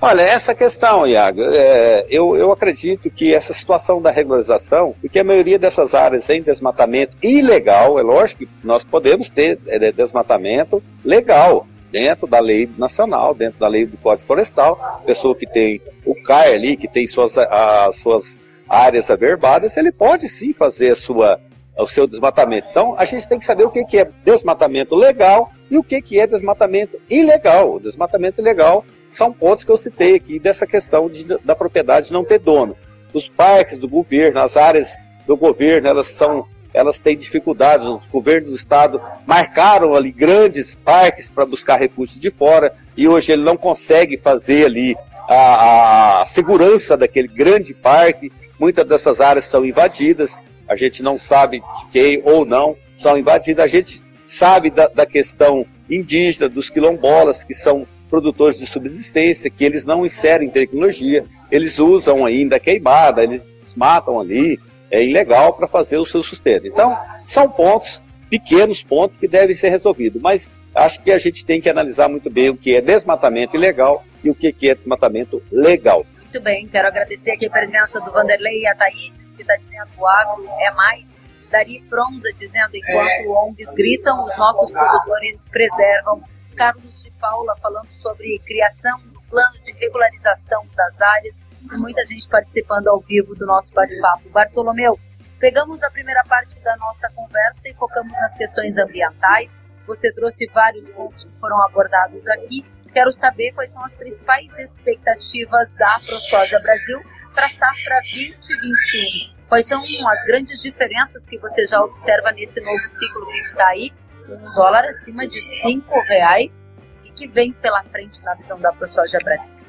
Olha, 0.00 0.22
essa 0.22 0.54
questão, 0.54 1.06
Iago, 1.06 1.42
é, 1.42 2.06
eu, 2.10 2.36
eu 2.36 2.50
acredito 2.50 3.08
que 3.08 3.32
essa 3.32 3.52
situação 3.52 4.02
da 4.02 4.10
regularização, 4.10 4.96
porque 5.00 5.20
a 5.20 5.24
maioria 5.24 5.58
dessas 5.58 5.94
áreas 5.94 6.28
em 6.28 6.42
desmatamento 6.42 7.16
ilegal, 7.22 7.98
é 8.00 8.02
lógico 8.02 8.46
que 8.46 8.66
nós 8.66 8.82
podemos 8.82 9.30
ter 9.30 9.60
é, 9.66 9.92
desmatamento 9.92 10.82
legal, 11.04 11.66
dentro 11.94 12.26
da 12.26 12.40
lei 12.40 12.68
nacional, 12.76 13.32
dentro 13.32 13.60
da 13.60 13.68
lei 13.68 13.86
do 13.86 13.96
Código 13.96 14.26
Florestal, 14.26 15.00
pessoa 15.06 15.32
que 15.32 15.46
tem 15.46 15.80
o 16.04 16.12
CAR 16.22 16.48
ali, 16.48 16.76
que 16.76 16.88
tem 16.88 17.06
suas, 17.06 17.38
as 17.38 17.94
suas 18.00 18.36
áreas 18.68 19.08
averbadas, 19.10 19.76
ele 19.76 19.92
pode 19.92 20.28
sim 20.28 20.52
fazer 20.52 20.96
sua, 20.96 21.38
o 21.78 21.86
seu 21.86 22.04
desmatamento. 22.04 22.66
Então, 22.68 22.96
a 22.98 23.04
gente 23.04 23.28
tem 23.28 23.38
que 23.38 23.44
saber 23.44 23.62
o 23.62 23.70
que, 23.70 23.84
que 23.84 23.98
é 23.98 24.10
desmatamento 24.24 24.96
legal 24.96 25.52
e 25.70 25.78
o 25.78 25.84
que, 25.84 26.02
que 26.02 26.18
é 26.18 26.26
desmatamento 26.26 27.00
ilegal. 27.08 27.76
O 27.76 27.80
desmatamento 27.80 28.40
ilegal 28.40 28.84
são 29.08 29.32
pontos 29.32 29.62
que 29.62 29.70
eu 29.70 29.76
citei 29.76 30.16
aqui 30.16 30.40
dessa 30.40 30.66
questão 30.66 31.08
de, 31.08 31.24
da 31.44 31.54
propriedade 31.54 32.12
não 32.12 32.24
ter 32.24 32.40
dono. 32.40 32.76
Os 33.12 33.28
parques 33.28 33.78
do 33.78 33.88
governo, 33.88 34.40
as 34.40 34.56
áreas 34.56 34.96
do 35.28 35.36
governo, 35.36 35.86
elas 35.86 36.08
são 36.08 36.44
elas 36.74 36.98
têm 36.98 37.16
dificuldades. 37.16 37.86
Os 37.86 38.08
governos 38.08 38.50
do 38.50 38.56
estado 38.56 39.00
marcaram 39.24 39.94
ali 39.94 40.10
grandes 40.10 40.74
parques 40.74 41.30
para 41.30 41.46
buscar 41.46 41.76
recursos 41.76 42.20
de 42.20 42.30
fora 42.30 42.74
e 42.96 43.06
hoje 43.06 43.32
ele 43.32 43.42
não 43.42 43.56
consegue 43.56 44.18
fazer 44.18 44.66
ali 44.66 44.96
a, 45.28 46.20
a 46.22 46.26
segurança 46.26 46.96
daquele 46.96 47.28
grande 47.28 47.72
parque. 47.72 48.32
Muitas 48.58 48.86
dessas 48.86 49.20
áreas 49.20 49.46
são 49.46 49.64
invadidas. 49.64 50.36
A 50.68 50.74
gente 50.74 51.02
não 51.02 51.18
sabe 51.18 51.60
de 51.60 51.86
quem 51.92 52.20
ou 52.24 52.44
não 52.44 52.76
são 52.92 53.16
invadidas. 53.16 53.64
A 53.64 53.68
gente 53.68 54.02
sabe 54.26 54.68
da, 54.70 54.88
da 54.88 55.06
questão 55.06 55.64
indígena, 55.88 56.48
dos 56.48 56.68
quilombolas, 56.68 57.44
que 57.44 57.54
são 57.54 57.86
produtores 58.08 58.58
de 58.58 58.66
subsistência, 58.66 59.50
que 59.50 59.64
eles 59.64 59.84
não 59.84 60.06
inserem 60.06 60.48
tecnologia, 60.48 61.24
eles 61.50 61.78
usam 61.78 62.24
ainda 62.24 62.60
queimada, 62.60 63.24
eles 63.24 63.56
desmatam 63.58 64.20
ali, 64.20 64.58
é 64.94 65.04
ilegal 65.04 65.52
para 65.54 65.66
fazer 65.66 65.98
o 65.98 66.06
seu 66.06 66.22
sustento. 66.22 66.68
Então, 66.68 66.96
são 67.20 67.50
pontos, 67.50 68.00
pequenos 68.30 68.82
pontos 68.82 69.16
que 69.16 69.26
devem 69.26 69.54
ser 69.54 69.68
resolvidos, 69.68 70.22
mas 70.22 70.50
acho 70.74 71.00
que 71.02 71.10
a 71.10 71.18
gente 71.18 71.44
tem 71.44 71.60
que 71.60 71.68
analisar 71.68 72.08
muito 72.08 72.30
bem 72.30 72.48
o 72.48 72.56
que 72.56 72.76
é 72.76 72.80
desmatamento 72.80 73.56
ilegal 73.56 74.04
e 74.22 74.30
o 74.30 74.34
que 74.34 74.68
é 74.68 74.74
desmatamento 74.74 75.42
legal. 75.50 76.06
Muito 76.22 76.40
bem, 76.40 76.68
quero 76.68 76.88
agradecer 76.88 77.32
aqui 77.32 77.46
a 77.46 77.50
presença 77.50 78.00
do 78.00 78.12
Vanderlei 78.12 78.62
e 78.62 78.66
a 78.66 78.74
Thaídes, 78.74 79.32
que 79.34 79.42
está 79.42 79.56
dizendo 79.56 79.86
que 79.86 80.00
o 80.00 80.06
agro 80.06 80.46
é 80.60 80.70
mais. 80.72 81.16
Dari 81.50 81.84
Fronza 81.88 82.32
dizendo, 82.38 82.74
enquanto 82.74 83.08
é. 83.08 83.28
ONGs 83.28 83.74
gritam, 83.76 84.24
os 84.24 84.36
nossos 84.36 84.70
produtores 84.72 85.44
preservam. 85.50 86.22
Carlos 86.56 87.02
de 87.02 87.10
Paula 87.20 87.54
falando 87.60 87.90
sobre 88.00 88.40
criação 88.44 88.98
do 89.12 89.20
plano 89.22 89.54
de 89.64 89.72
regularização 89.72 90.66
das 90.74 91.00
áreas 91.00 91.43
muita 91.72 92.04
gente 92.06 92.28
participando 92.28 92.88
ao 92.88 93.00
vivo 93.00 93.34
do 93.34 93.46
nosso 93.46 93.72
bate-papo. 93.72 94.28
Bartolomeu, 94.30 94.98
pegamos 95.38 95.82
a 95.82 95.90
primeira 95.90 96.22
parte 96.24 96.58
da 96.60 96.76
nossa 96.76 97.10
conversa 97.10 97.68
e 97.68 97.74
focamos 97.74 98.12
nas 98.12 98.36
questões 98.36 98.76
ambientais. 98.76 99.58
Você 99.86 100.12
trouxe 100.12 100.46
vários 100.46 100.88
pontos 100.90 101.24
que 101.24 101.40
foram 101.40 101.62
abordados 101.62 102.26
aqui. 102.28 102.64
Quero 102.92 103.12
saber 103.12 103.52
quais 103.52 103.72
são 103.72 103.84
as 103.84 103.94
principais 103.94 104.56
expectativas 104.58 105.74
da 105.74 105.98
ProSoja 106.06 106.60
Brasil 106.60 107.00
para 107.34 107.46
a 107.46 107.48
safra 107.48 107.94
2021. 107.96 109.34
Quais 109.48 109.66
são 109.66 109.82
as 110.08 110.24
grandes 110.24 110.60
diferenças 110.62 111.26
que 111.26 111.38
você 111.38 111.66
já 111.66 111.82
observa 111.82 112.32
nesse 112.32 112.60
novo 112.60 112.88
ciclo 112.88 113.26
que 113.26 113.38
está 113.38 113.66
aí, 113.68 113.92
um 114.28 114.54
dólar 114.54 114.84
acima 114.86 115.26
de 115.26 115.40
cinco 115.60 116.00
reais 116.02 116.62
e 117.04 117.10
que 117.10 117.26
vem 117.26 117.52
pela 117.52 117.82
frente 117.84 118.22
na 118.22 118.34
visão 118.34 118.58
da 118.60 118.72
ProSoja 118.72 119.18
Brasil? 119.22 119.63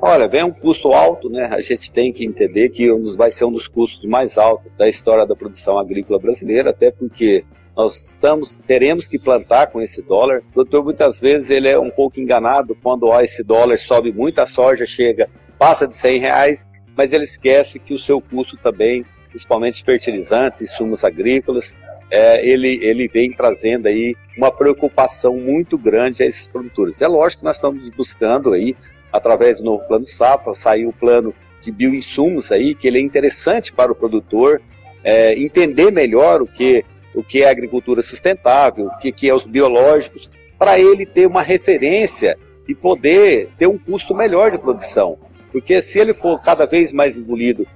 Olha, 0.00 0.28
vem 0.28 0.44
um 0.44 0.50
custo 0.50 0.92
alto, 0.92 1.30
né? 1.30 1.46
A 1.46 1.60
gente 1.60 1.90
tem 1.90 2.12
que 2.12 2.24
entender 2.24 2.68
que 2.68 2.92
vai 3.16 3.30
ser 3.30 3.44
um 3.44 3.52
dos 3.52 3.66
custos 3.66 4.04
mais 4.04 4.36
altos 4.36 4.70
da 4.76 4.88
história 4.88 5.26
da 5.26 5.34
produção 5.34 5.78
agrícola 5.78 6.18
brasileira, 6.18 6.70
até 6.70 6.90
porque 6.90 7.44
nós 7.74 8.10
estamos, 8.10 8.58
teremos 8.58 9.08
que 9.08 9.18
plantar 9.18 9.68
com 9.68 9.80
esse 9.80 10.02
dólar. 10.02 10.42
O 10.52 10.56
doutor 10.56 10.84
muitas 10.84 11.18
vezes 11.18 11.50
ele 11.50 11.68
é 11.68 11.78
um 11.78 11.90
pouco 11.90 12.20
enganado 12.20 12.76
quando 12.82 13.06
ó, 13.06 13.20
esse 13.20 13.42
dólar 13.42 13.78
sobe 13.78 14.12
muito, 14.12 14.38
a 14.38 14.46
soja 14.46 14.84
chega, 14.86 15.28
passa 15.58 15.86
de 15.86 15.96
100 15.96 16.18
reais, 16.18 16.66
mas 16.96 17.12
ele 17.12 17.24
esquece 17.24 17.78
que 17.78 17.94
o 17.94 17.98
seu 17.98 18.20
custo 18.20 18.56
também, 18.56 19.04
principalmente 19.30 19.82
fertilizantes, 19.82 20.60
insumos 20.60 21.04
agrícolas, 21.04 21.74
é, 22.10 22.46
ele, 22.46 22.78
ele 22.82 23.08
vem 23.08 23.32
trazendo 23.32 23.86
aí 23.86 24.14
uma 24.36 24.50
preocupação 24.50 25.36
muito 25.36 25.76
grande 25.76 26.22
a 26.22 26.26
esses 26.26 26.46
produtores. 26.46 27.02
É 27.02 27.08
lógico 27.08 27.40
que 27.40 27.46
nós 27.46 27.56
estamos 27.56 27.88
buscando 27.90 28.52
aí 28.52 28.76
através 29.16 29.58
do 29.58 29.64
novo 29.64 29.84
plano 29.86 30.04
safra, 30.04 30.52
saiu 30.54 30.90
o 30.90 30.92
plano 30.92 31.34
de 31.60 31.72
bioinsumos 31.72 32.52
aí, 32.52 32.74
que 32.74 32.86
ele 32.86 32.98
é 32.98 33.00
interessante 33.00 33.72
para 33.72 33.90
o 33.90 33.94
produtor 33.94 34.60
é, 35.02 35.38
entender 35.38 35.90
melhor 35.90 36.42
o 36.42 36.46
que, 36.46 36.84
o 37.14 37.22
que 37.22 37.42
é 37.42 37.48
agricultura 37.48 38.02
sustentável, 38.02 38.86
o 38.86 38.98
que, 38.98 39.12
que 39.12 39.28
é 39.28 39.34
os 39.34 39.46
biológicos, 39.46 40.30
para 40.58 40.78
ele 40.78 41.06
ter 41.06 41.26
uma 41.26 41.42
referência 41.42 42.38
e 42.68 42.74
poder 42.74 43.50
ter 43.56 43.66
um 43.66 43.78
custo 43.78 44.14
melhor 44.14 44.50
de 44.50 44.58
produção. 44.58 45.18
Porque 45.52 45.80
se 45.80 45.98
ele 45.98 46.12
for 46.12 46.40
cada 46.40 46.66
vez 46.66 46.92
mais 46.92 47.16
engolido 47.16 47.66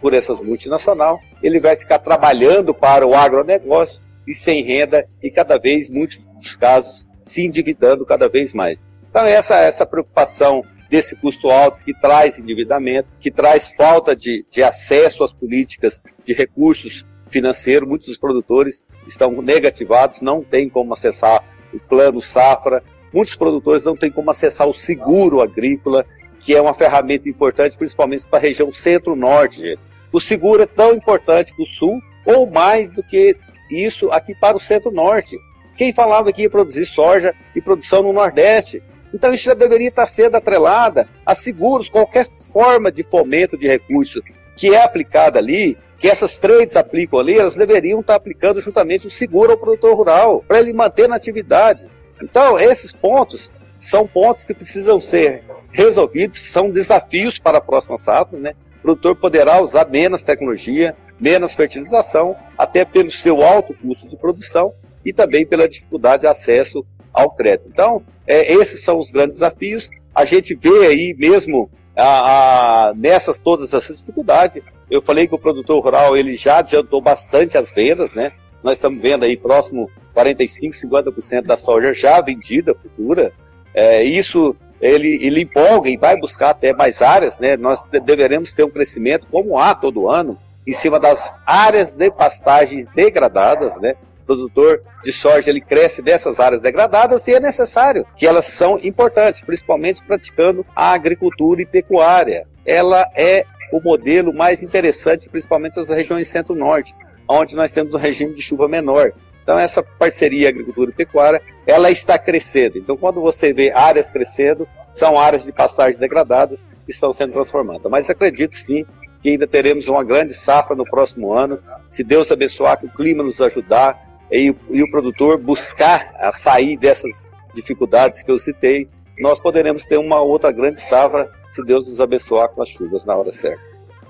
por 0.00 0.14
essas 0.14 0.40
multinacionais, 0.40 1.18
ele 1.42 1.58
vai 1.60 1.74
ficar 1.74 1.98
trabalhando 1.98 2.72
para 2.72 3.06
o 3.06 3.14
agronegócio 3.14 4.00
e 4.26 4.32
sem 4.32 4.62
renda 4.62 5.06
e 5.22 5.30
cada 5.30 5.58
vez, 5.58 5.90
muitos 5.90 6.26
dos 6.26 6.56
casos, 6.56 7.06
se 7.22 7.44
endividando 7.44 8.04
cada 8.04 8.28
vez 8.28 8.52
mais. 8.52 8.82
Então 9.10 9.24
essa 9.24 9.56
essa 9.56 9.86
preocupação 9.86 10.64
desse 10.94 11.16
custo 11.16 11.50
alto 11.50 11.80
que 11.80 11.92
traz 11.92 12.38
endividamento, 12.38 13.16
que 13.18 13.28
traz 13.28 13.74
falta 13.74 14.14
de, 14.14 14.46
de 14.48 14.62
acesso 14.62 15.24
às 15.24 15.32
políticas 15.32 16.00
de 16.24 16.32
recursos 16.32 17.04
financeiros. 17.28 17.88
Muitos 17.88 18.06
dos 18.06 18.16
produtores 18.16 18.84
estão 19.04 19.42
negativados, 19.42 20.20
não 20.20 20.40
têm 20.40 20.68
como 20.68 20.94
acessar 20.94 21.42
o 21.72 21.80
plano 21.80 22.22
safra. 22.22 22.80
Muitos 23.12 23.34
produtores 23.34 23.82
não 23.82 23.96
têm 23.96 24.08
como 24.08 24.30
acessar 24.30 24.68
o 24.68 24.72
seguro 24.72 25.42
agrícola, 25.42 26.06
que 26.38 26.54
é 26.54 26.62
uma 26.62 26.72
ferramenta 26.72 27.28
importante, 27.28 27.76
principalmente 27.76 28.28
para 28.28 28.38
a 28.38 28.42
região 28.42 28.70
centro-norte. 28.70 29.76
O 30.12 30.20
seguro 30.20 30.62
é 30.62 30.66
tão 30.66 30.94
importante 30.94 31.52
para 31.56 31.64
o 31.64 31.66
sul, 31.66 32.00
ou 32.24 32.48
mais 32.48 32.92
do 32.92 33.02
que 33.02 33.36
isso 33.68 34.12
aqui 34.12 34.32
para 34.32 34.56
o 34.56 34.60
centro-norte. 34.60 35.36
Quem 35.76 35.92
falava 35.92 36.32
que 36.32 36.42
ia 36.42 36.50
produzir 36.50 36.86
soja 36.86 37.34
e 37.56 37.60
produção 37.60 38.00
no 38.00 38.12
Nordeste, 38.12 38.80
então 39.14 39.32
isso 39.32 39.44
já 39.44 39.54
deveria 39.54 39.88
estar 39.88 40.08
sendo 40.08 40.36
atrelada 40.36 41.08
a 41.24 41.36
seguros, 41.36 41.88
qualquer 41.88 42.26
forma 42.26 42.90
de 42.90 43.04
fomento 43.04 43.56
de 43.56 43.68
recurso 43.68 44.20
que 44.56 44.74
é 44.74 44.82
aplicada 44.82 45.38
ali, 45.38 45.78
que 45.98 46.08
essas 46.08 46.38
trades 46.38 46.74
aplicam 46.74 47.20
ali, 47.20 47.38
elas 47.38 47.54
deveriam 47.54 48.00
estar 48.00 48.16
aplicando 48.16 48.60
juntamente 48.60 49.06
o 49.06 49.10
seguro 49.10 49.52
ao 49.52 49.56
produtor 49.56 49.96
rural, 49.96 50.44
para 50.46 50.58
ele 50.58 50.72
manter 50.72 51.08
na 51.08 51.14
atividade. 51.16 51.88
Então, 52.20 52.58
esses 52.58 52.92
pontos 52.92 53.52
são 53.78 54.06
pontos 54.06 54.44
que 54.44 54.52
precisam 54.52 54.98
ser 54.98 55.44
resolvidos, 55.70 56.40
são 56.40 56.70
desafios 56.70 57.38
para 57.38 57.58
a 57.58 57.60
próxima 57.60 57.96
safra, 57.96 58.38
né? 58.38 58.54
O 58.78 58.82
produtor 58.82 59.16
poderá 59.16 59.60
usar 59.60 59.88
menos 59.88 60.24
tecnologia, 60.24 60.94
menos 61.18 61.54
fertilização, 61.54 62.36
até 62.58 62.84
pelo 62.84 63.10
seu 63.10 63.42
alto 63.42 63.74
custo 63.74 64.08
de 64.08 64.16
produção 64.16 64.74
e 65.04 65.12
também 65.12 65.46
pela 65.46 65.68
dificuldade 65.68 66.22
de 66.22 66.26
acesso 66.26 66.84
ao 67.14 67.30
crédito. 67.30 67.68
Então, 67.72 68.02
é, 68.26 68.52
esses 68.52 68.82
são 68.82 68.98
os 68.98 69.10
grandes 69.10 69.38
desafios. 69.38 69.88
A 70.14 70.24
gente 70.24 70.54
vê 70.54 70.86
aí 70.86 71.16
mesmo 71.16 71.70
a, 71.96 72.88
a, 72.88 72.94
nessas 72.94 73.38
todas 73.38 73.72
essas 73.72 73.98
dificuldades. 73.98 74.62
Eu 74.90 75.00
falei 75.00 75.26
que 75.26 75.34
o 75.34 75.38
produtor 75.38 75.82
rural 75.82 76.16
ele 76.16 76.36
já 76.36 76.58
adiantou 76.58 77.00
bastante 77.00 77.56
as 77.56 77.70
vendas, 77.70 78.14
né? 78.14 78.32
Nós 78.62 78.78
estamos 78.78 79.00
vendo 79.00 79.24
aí 79.24 79.36
próximo 79.36 79.90
45, 80.12 80.74
50% 80.74 81.42
da 81.42 81.56
soja 81.56 81.94
já 81.94 82.20
vendida 82.20 82.74
futura. 82.74 83.32
É, 83.72 84.02
isso 84.02 84.56
ele, 84.80 85.18
ele 85.24 85.42
empolga 85.42 85.88
e 85.88 85.96
vai 85.96 86.18
buscar 86.18 86.50
até 86.50 86.72
mais 86.72 87.00
áreas, 87.00 87.38
né? 87.38 87.56
Nós 87.56 87.82
deveremos 87.84 88.52
ter 88.52 88.64
um 88.64 88.70
crescimento 88.70 89.26
como 89.30 89.58
há 89.58 89.74
todo 89.74 90.10
ano 90.10 90.38
em 90.66 90.72
cima 90.72 90.98
das 90.98 91.32
áreas 91.46 91.92
de 91.92 92.10
pastagens 92.10 92.86
degradadas, 92.94 93.78
né? 93.80 93.94
Produtor 94.26 94.82
de 95.02 95.12
soja 95.12 95.50
ele 95.50 95.60
cresce 95.60 96.00
dessas 96.00 96.40
áreas 96.40 96.62
degradadas 96.62 97.26
e 97.28 97.34
é 97.34 97.40
necessário 97.40 98.06
que 98.16 98.26
elas 98.26 98.46
são 98.46 98.78
importantes, 98.82 99.42
principalmente 99.42 100.02
praticando 100.04 100.64
a 100.74 100.92
agricultura 100.92 101.62
e 101.62 101.66
pecuária. 101.66 102.46
Ela 102.64 103.06
é 103.14 103.44
o 103.72 103.80
modelo 103.80 104.32
mais 104.32 104.62
interessante, 104.62 105.28
principalmente 105.28 105.76
nas 105.76 105.88
regiões 105.88 106.28
centro-norte, 106.28 106.94
onde 107.28 107.54
nós 107.56 107.72
temos 107.72 107.92
um 107.92 107.98
regime 107.98 108.34
de 108.34 108.42
chuva 108.42 108.68
menor. 108.68 109.12
Então 109.42 109.58
essa 109.58 109.82
parceria 109.82 110.48
agricultura 110.48 110.90
e 110.90 110.94
pecuária, 110.94 111.42
ela 111.66 111.90
está 111.90 112.18
crescendo. 112.18 112.78
Então 112.78 112.96
quando 112.96 113.20
você 113.20 113.52
vê 113.52 113.70
áreas 113.70 114.10
crescendo, 114.10 114.66
são 114.90 115.18
áreas 115.18 115.44
de 115.44 115.52
pastagem 115.52 115.98
degradadas 115.98 116.64
que 116.86 116.92
estão 116.92 117.12
sendo 117.12 117.32
transformadas. 117.32 117.90
Mas 117.90 118.08
acredito 118.08 118.54
sim 118.54 118.86
que 119.20 119.30
ainda 119.30 119.46
teremos 119.46 119.88
uma 119.88 120.04
grande 120.04 120.34
safra 120.34 120.76
no 120.76 120.84
próximo 120.84 121.32
ano, 121.32 121.58
se 121.86 122.04
Deus 122.04 122.30
abençoar, 122.30 122.78
que 122.78 122.86
o 122.86 122.90
clima 122.90 123.22
nos 123.22 123.40
ajudar 123.40 123.98
e, 124.30 124.54
e 124.70 124.82
o 124.82 124.90
produtor 124.90 125.38
buscar 125.38 126.14
a 126.18 126.32
sair 126.32 126.76
dessas 126.76 127.28
dificuldades 127.54 128.22
que 128.22 128.30
eu 128.30 128.38
citei, 128.38 128.88
nós 129.18 129.38
poderemos 129.38 129.84
ter 129.84 129.96
uma 129.96 130.20
outra 130.20 130.50
grande 130.50 130.80
safra 130.80 131.30
se 131.48 131.64
Deus 131.64 131.86
nos 131.88 132.00
abençoar 132.00 132.48
com 132.48 132.62
as 132.62 132.68
chuvas 132.68 133.04
na 133.04 133.14
hora 133.14 133.30
certa. 133.30 133.62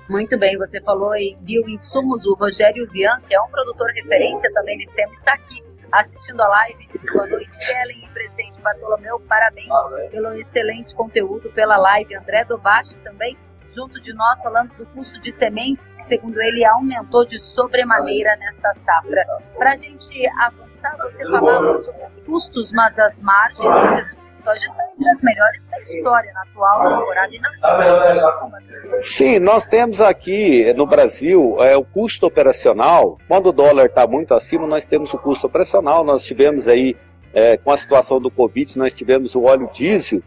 Muito 0.09 0.37
bem, 0.37 0.57
você 0.57 0.79
falou 0.81 1.15
em 1.15 1.35
bioinsumos, 1.41 2.25
o 2.25 2.35
Rogério 2.35 2.87
Vian, 2.91 3.19
que 3.27 3.35
é 3.35 3.41
um 3.41 3.49
produtor 3.49 3.87
referência 3.91 4.51
também 4.53 4.77
nesse 4.77 4.95
tema, 4.95 5.11
está 5.11 5.33
aqui 5.33 5.63
assistindo 5.91 6.41
a 6.41 6.47
live. 6.47 6.87
Disse 6.87 7.13
boa 7.13 7.27
noite, 7.27 7.49
Kellen 7.65 8.05
e 8.05 8.09
presidente 8.09 8.61
Bartolomeu, 8.61 9.19
parabéns 9.21 9.67
pelo 10.11 10.33
excelente 10.33 10.93
conteúdo, 10.93 11.49
pela 11.51 11.77
live. 11.77 12.15
André 12.15 12.45
Dobachi 12.45 12.95
também 13.03 13.37
junto 13.73 14.01
de 14.01 14.13
nós 14.13 14.41
falando 14.41 14.73
do 14.75 14.85
custo 14.87 15.19
de 15.21 15.31
sementes, 15.31 15.95
que 15.97 16.05
segundo 16.05 16.41
ele 16.41 16.65
aumentou 16.65 17.25
de 17.25 17.39
sobremaneira 17.39 18.35
nesta 18.37 18.73
safra. 18.73 19.25
Para 19.57 19.73
a 19.73 19.77
gente 19.77 20.27
avançar, 20.39 20.97
você 20.97 21.23
falava 21.25 21.83
sobre 21.83 22.23
custos, 22.25 22.71
mas 22.73 22.97
as 22.99 23.21
margens 23.21 24.15
soja 24.45 24.61
está 24.61 24.83
entre 24.93 25.09
as 25.09 25.21
melhores 25.23 25.67
da 25.67 25.79
história 25.79 26.31
na 26.33 26.41
atual 26.43 26.99
temporada 26.99 27.31
e 27.33 27.39
na 27.39 29.01
Sim, 29.01 29.39
nós 29.39 29.65
temos 29.67 29.99
aqui 29.99 30.71
no 30.73 30.85
Brasil 30.85 31.57
é, 31.63 31.75
o 31.75 31.83
custo 31.83 32.27
operacional. 32.27 33.17
Quando 33.27 33.47
o 33.47 33.51
dólar 33.51 33.87
está 33.87 34.05
muito 34.05 34.35
acima, 34.35 34.67
nós 34.67 34.85
temos 34.85 35.11
o 35.13 35.17
custo 35.17 35.47
operacional. 35.47 36.03
Nós 36.03 36.23
tivemos 36.23 36.67
aí, 36.67 36.95
é, 37.33 37.57
com 37.57 37.71
a 37.71 37.77
situação 37.77 38.21
do 38.21 38.29
Covid, 38.29 38.77
nós 38.77 38.93
tivemos 38.93 39.33
o 39.33 39.43
óleo 39.43 39.67
diesel 39.73 40.21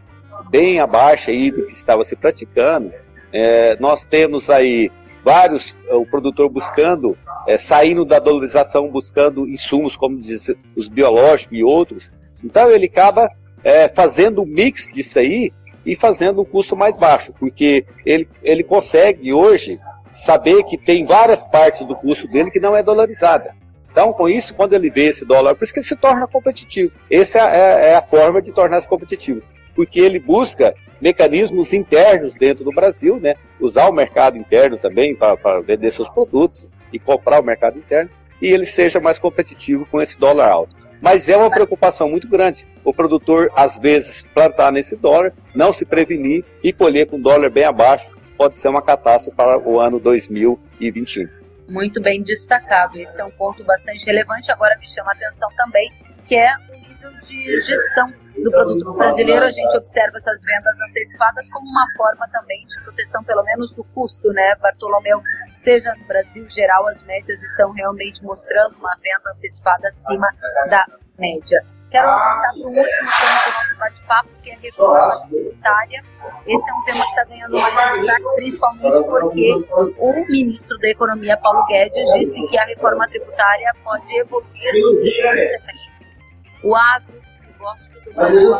bem 0.49 0.79
abaixo 0.79 1.29
aí 1.29 1.51
do 1.51 1.65
que 1.65 1.71
estava 1.71 2.03
se 2.03 2.15
praticando. 2.15 2.91
É, 3.31 3.77
nós 3.79 4.05
temos 4.05 4.49
aí 4.49 4.91
vários, 5.23 5.75
é, 5.87 5.95
o 5.95 6.05
produtor 6.05 6.49
buscando, 6.49 7.17
é, 7.47 7.57
saindo 7.57 8.05
da 8.05 8.19
dolarização, 8.19 8.89
buscando 8.89 9.47
insumos 9.47 9.95
como 9.95 10.17
diz, 10.17 10.51
os 10.75 10.89
biológicos 10.89 11.57
e 11.57 11.63
outros. 11.63 12.11
Então 12.43 12.69
ele 12.69 12.85
acaba 12.85 13.29
é, 13.63 13.87
fazendo 13.87 14.43
o 14.43 14.45
mix 14.45 14.91
disso 14.93 15.19
aí 15.19 15.51
e 15.85 15.95
fazendo 15.95 16.41
um 16.41 16.45
custo 16.45 16.75
mais 16.75 16.97
baixo, 16.97 17.33
porque 17.39 17.85
ele, 18.05 18.27
ele 18.43 18.63
consegue 18.63 19.33
hoje 19.33 19.77
saber 20.11 20.63
que 20.63 20.77
tem 20.77 21.05
várias 21.05 21.45
partes 21.45 21.81
do 21.85 21.95
custo 21.95 22.27
dele 22.27 22.51
que 22.51 22.59
não 22.59 22.75
é 22.75 22.83
dolarizada. 22.83 23.55
Então, 23.91 24.13
com 24.13 24.29
isso, 24.29 24.53
quando 24.53 24.73
ele 24.73 24.89
vê 24.89 25.05
esse 25.05 25.25
dólar, 25.25 25.55
por 25.55 25.63
isso 25.63 25.73
que 25.73 25.79
ele 25.79 25.87
se 25.87 25.95
torna 25.95 26.27
competitivo. 26.27 26.97
Essa 27.09 27.39
é, 27.39 27.41
é, 27.41 27.89
é 27.89 27.95
a 27.95 28.01
forma 28.01 28.41
de 28.41 28.51
tornar-se 28.51 28.87
competitivo, 28.87 29.41
porque 29.79 30.01
ele 30.01 30.19
busca 30.19 30.75
mecanismos 30.99 31.71
internos 31.71 32.33
dentro 32.33 32.65
do 32.65 32.71
Brasil, 32.73 33.17
né? 33.17 33.35
usar 33.61 33.87
o 33.87 33.93
mercado 33.93 34.37
interno 34.37 34.77
também 34.77 35.15
para 35.15 35.61
vender 35.61 35.89
seus 35.89 36.09
produtos 36.09 36.69
e 36.91 36.99
comprar 36.99 37.39
o 37.39 37.45
mercado 37.45 37.79
interno, 37.79 38.11
e 38.41 38.47
ele 38.47 38.65
seja 38.65 38.99
mais 38.99 39.19
competitivo 39.19 39.85
com 39.85 40.01
esse 40.01 40.19
dólar 40.19 40.49
alto. 40.49 40.75
Mas 40.99 41.29
é 41.29 41.37
uma 41.37 41.49
preocupação 41.49 42.09
muito 42.09 42.27
grande. 42.27 42.67
O 42.83 42.93
produtor, 42.93 43.49
às 43.55 43.79
vezes, 43.79 44.25
plantar 44.33 44.69
nesse 44.69 44.97
dólar, 44.97 45.31
não 45.55 45.71
se 45.71 45.85
prevenir 45.85 46.43
e 46.61 46.73
colher 46.73 47.07
com 47.07 47.17
dólar 47.17 47.49
bem 47.49 47.63
abaixo, 47.63 48.11
pode 48.37 48.57
ser 48.57 48.67
uma 48.67 48.81
catástrofe 48.81 49.37
para 49.37 49.57
o 49.57 49.79
ano 49.79 49.97
2021. 49.97 51.29
Muito 51.69 52.01
bem 52.01 52.21
destacado. 52.21 52.97
Esse 52.97 53.21
é 53.21 53.23
um 53.23 53.31
ponto 53.31 53.63
bastante 53.63 54.05
relevante. 54.05 54.51
Agora 54.51 54.77
me 54.77 54.89
chama 54.89 55.11
a 55.11 55.13
atenção 55.13 55.47
também, 55.55 55.89
que 56.27 56.35
é 56.35 56.51
o 56.69 56.73
nível 56.73 57.11
de 57.21 57.61
gestão 57.61 58.13
do 58.43 58.51
produto 58.51 58.93
brasileiro. 58.93 59.45
A 59.45 59.51
gente 59.51 59.77
observa 59.77 60.17
essas 60.17 60.41
vendas 60.43 60.75
antecipadas 60.89 61.49
como 61.49 61.67
uma 61.67 61.85
forma 61.97 62.27
também 62.31 62.65
de 62.65 62.83
proteção, 62.83 63.23
pelo 63.23 63.43
menos 63.43 63.73
do 63.75 63.83
custo, 63.83 64.31
né, 64.33 64.55
Bartolomeu? 64.61 65.21
Seja 65.55 65.93
no 65.95 66.05
Brasil 66.05 66.49
geral, 66.49 66.87
as 66.87 67.01
médias 67.03 67.41
estão 67.41 67.71
realmente 67.71 68.23
mostrando 68.23 68.75
uma 68.77 68.95
venda 69.01 69.31
antecipada 69.35 69.87
acima 69.87 70.27
da 70.69 70.85
média. 71.17 71.65
Quero 71.91 72.07
avançar 72.07 72.51
para 72.51 72.61
o 72.61 72.65
último 72.65 72.83
tema 72.83 73.39
do 73.43 73.51
nosso 73.51 73.77
bate-papo, 73.79 74.29
que 74.43 74.51
é 74.51 74.53
a 74.53 74.59
reforma 74.59 75.27
tributária. 75.27 76.03
Esse 76.45 76.69
é 76.69 76.73
um 76.73 76.83
tema 76.83 77.03
que 77.03 77.09
está 77.09 77.23
ganhando 77.23 77.59
mais 77.59 77.99
destaque, 77.99 78.35
principalmente 78.35 79.07
porque 79.09 79.67
o 79.97 80.13
ministro 80.29 80.77
da 80.77 80.89
Economia, 80.89 81.37
Paulo 81.37 81.65
Guedes, 81.65 82.13
disse 82.13 82.47
que 82.47 82.57
a 82.57 82.65
reforma 82.65 83.07
tributária 83.09 83.73
pode 83.83 84.15
evoluir 84.15 84.73
nos 84.73 85.01
segundo 85.01 86.63
O 86.63 86.75
agro, 86.75 87.21
gosto 87.59 88.05
do 88.05 88.13
Brasil, 88.13 88.55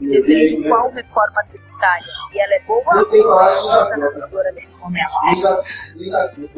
defende 0.00 0.68
qual 0.68 0.90
reforma 0.90 1.44
tributária? 1.50 2.06
E 2.34 2.40
ela 2.40 2.54
é 2.54 2.60
boa 2.60 2.82
ou 2.96 3.08
desafiadora 3.08 4.52
nesse 4.52 4.78
momento? 4.78 5.10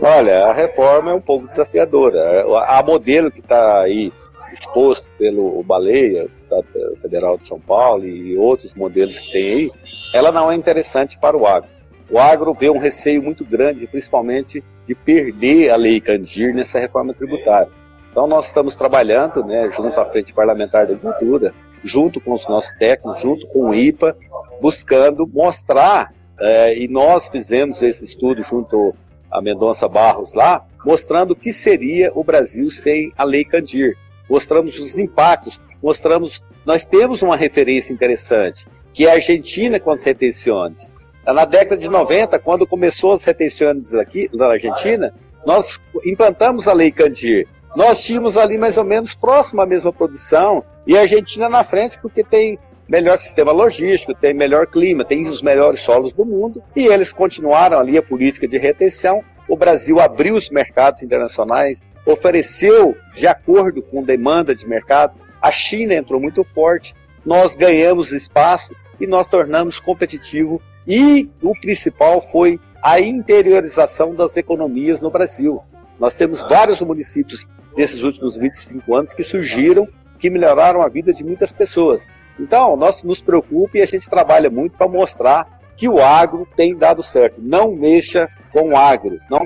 Olha, 0.03 0.47
a 0.47 0.53
reforma 0.53 1.11
é 1.11 1.15
um 1.15 1.21
pouco 1.21 1.47
desafiadora. 1.47 2.45
A 2.67 2.83
modelo 2.83 3.31
que 3.31 3.41
está 3.41 3.83
aí 3.83 4.13
exposto 4.53 5.07
pelo 5.17 5.63
Baleia, 5.63 6.25
Deputado 6.25 6.97
Federal 7.01 7.39
de 7.39 7.47
São 7.47 7.61
Paulo 7.61 8.05
e 8.05 8.37
outros 8.37 8.75
modelos 8.75 9.21
que 9.21 9.31
tem 9.31 9.53
aí, 9.53 9.71
ela 10.13 10.33
não 10.33 10.51
é 10.51 10.57
interessante 10.57 11.17
para 11.19 11.37
o 11.37 11.47
agro. 11.47 11.71
O 12.11 12.19
agro 12.19 12.53
vê 12.53 12.69
um 12.69 12.79
receio 12.79 13.23
muito 13.23 13.45
grande, 13.45 13.87
principalmente 13.87 14.65
de 14.85 14.95
perder 14.97 15.71
a 15.71 15.77
lei 15.77 16.01
Candir 16.01 16.53
nessa 16.53 16.81
reforma 16.81 17.15
tributária. 17.15 17.71
Então 18.11 18.27
nós 18.27 18.49
estamos 18.49 18.77
trabalhando, 18.77 19.45
né, 19.45 19.69
junto 19.71 20.01
à 20.01 20.05
Frente 20.05 20.35
Parlamentar 20.35 20.87
da 20.87 20.95
Agricultura, 20.95 21.55
junto 21.85 22.21
com 22.21 22.33
os 22.33 22.47
nossos 22.49 22.73
técnicos, 22.79 23.21
junto 23.21 23.47
com 23.47 23.71
o 23.71 23.75
IPA, 23.75 24.17
buscando 24.61 25.27
mostrar, 25.27 26.13
é, 26.39 26.77
e 26.77 26.89
nós 26.89 27.29
fizemos 27.29 27.81
esse 27.83 28.05
estudo 28.05 28.43
junto 28.43 28.95
a 29.31 29.41
Mendonça 29.41 29.89
Barros 29.89 30.35
lá, 30.35 30.67
mostrando 30.85 31.33
o 31.33 31.37
que 31.37 31.53
seria 31.53 32.11
o 32.15 32.25
Brasil 32.25 32.71
sem 32.71 33.13
a 33.17 33.25
Lei 33.25 33.45
Candir 33.45 33.97
mostramos 34.31 34.79
os 34.79 34.97
impactos, 34.97 35.61
mostramos. 35.83 36.41
Nós 36.65 36.85
temos 36.85 37.21
uma 37.21 37.37
referência 37.37 37.93
interessante, 37.93 38.67
que 38.93 39.07
é 39.07 39.11
a 39.11 39.15
Argentina 39.15 39.81
com 39.81 39.91
as 39.91 40.05
retenções. 40.05 40.89
Na 41.27 41.45
década 41.45 41.81
de 41.81 41.89
90, 41.89 42.39
quando 42.39 42.67
começou 42.67 43.13
as 43.13 43.25
retenções 43.25 43.93
aqui 43.93 44.31
na 44.33 44.47
Argentina, 44.47 45.13
nós 45.45 45.81
implantamos 46.07 46.69
a 46.69 46.73
Lei 46.73 46.93
Candir. 46.93 47.49
Nós 47.75 48.03
tínhamos 48.03 48.37
ali 48.37 48.59
mais 48.59 48.77
ou 48.77 48.85
menos 48.85 49.15
próximo 49.15 49.61
à 49.61 49.67
mesma 49.67 49.93
produção 49.93 50.65
e 50.87 50.97
a 50.97 51.03
Argentina 51.03 51.49
na 51.49 51.63
frente 51.63 51.99
porque 52.01 52.25
tem 52.25 52.59
melhor 52.89 53.17
sistema 53.17 53.53
logístico, 53.53 54.13
tem 54.13 54.35
melhor 54.35 54.67
clima, 54.67 55.05
tem 55.05 55.29
os 55.29 55.41
melhores 55.41 55.81
solos 55.81 56.13
do 56.13 56.25
mundo 56.25 56.61
e 56.75 56.89
eles 56.89 57.13
continuaram 57.13 57.79
ali 57.79 57.97
a 57.97 58.03
política 58.03 58.49
de 58.49 58.59
retenção. 58.59 59.23
O 59.49 59.57
Brasil 59.57 60.01
abriu 60.01 60.35
os 60.35 60.51
mercados 60.51 61.03
internacionais, 61.03 61.81
ofereceu 62.05 62.97
de 63.15 63.29
acordo 63.29 63.83
com 63.83 64.03
demanda 64.03 64.53
de 64.55 64.67
mercado. 64.67 65.17
A 65.41 65.53
China 65.53 65.95
entrou 65.95 66.21
muito 66.21 66.43
forte, 66.43 66.95
nós 67.25 67.55
ganhamos 67.55 68.11
espaço 68.11 68.75
e 69.01 69.07
nós 69.07 69.29
tornamos 69.29 69.79
competitivo. 69.79 70.61
E 70.87 71.31
o 71.41 71.53
principal 71.61 72.21
foi 72.21 72.59
a 72.83 72.99
interiorização 72.99 74.13
das 74.13 74.37
economias 74.37 75.01
no 75.01 75.11
Brasil. 75.11 75.63
Nós 76.01 76.17
temos 76.17 76.43
vários 76.43 76.81
municípios 76.81 77.47
desses 77.81 78.03
últimos 78.03 78.37
25 78.37 78.95
anos 78.95 79.15
que 79.15 79.25
surgiram, 79.25 79.89
que 80.19 80.29
melhoraram 80.29 80.83
a 80.83 80.89
vida 80.91 81.15
de 81.15 81.25
muitas 81.25 81.51
pessoas. 81.51 82.07
Então, 82.39 82.77
nós 82.77 83.03
nos 83.03 83.23
preocupa 83.23 83.79
e 83.79 83.81
a 83.81 83.87
gente 83.87 84.11
trabalha 84.11 84.51
muito 84.51 84.77
para 84.77 84.87
mostrar 84.87 85.61
que 85.79 85.89
o 85.89 85.99
agro 85.99 86.47
tem 86.55 86.77
dado 86.77 87.03
certo. 87.03 87.37
Não 87.39 87.75
mexa 87.75 88.29
com 88.53 88.73
o 88.73 88.77
agro, 88.77 89.19
não, 89.31 89.45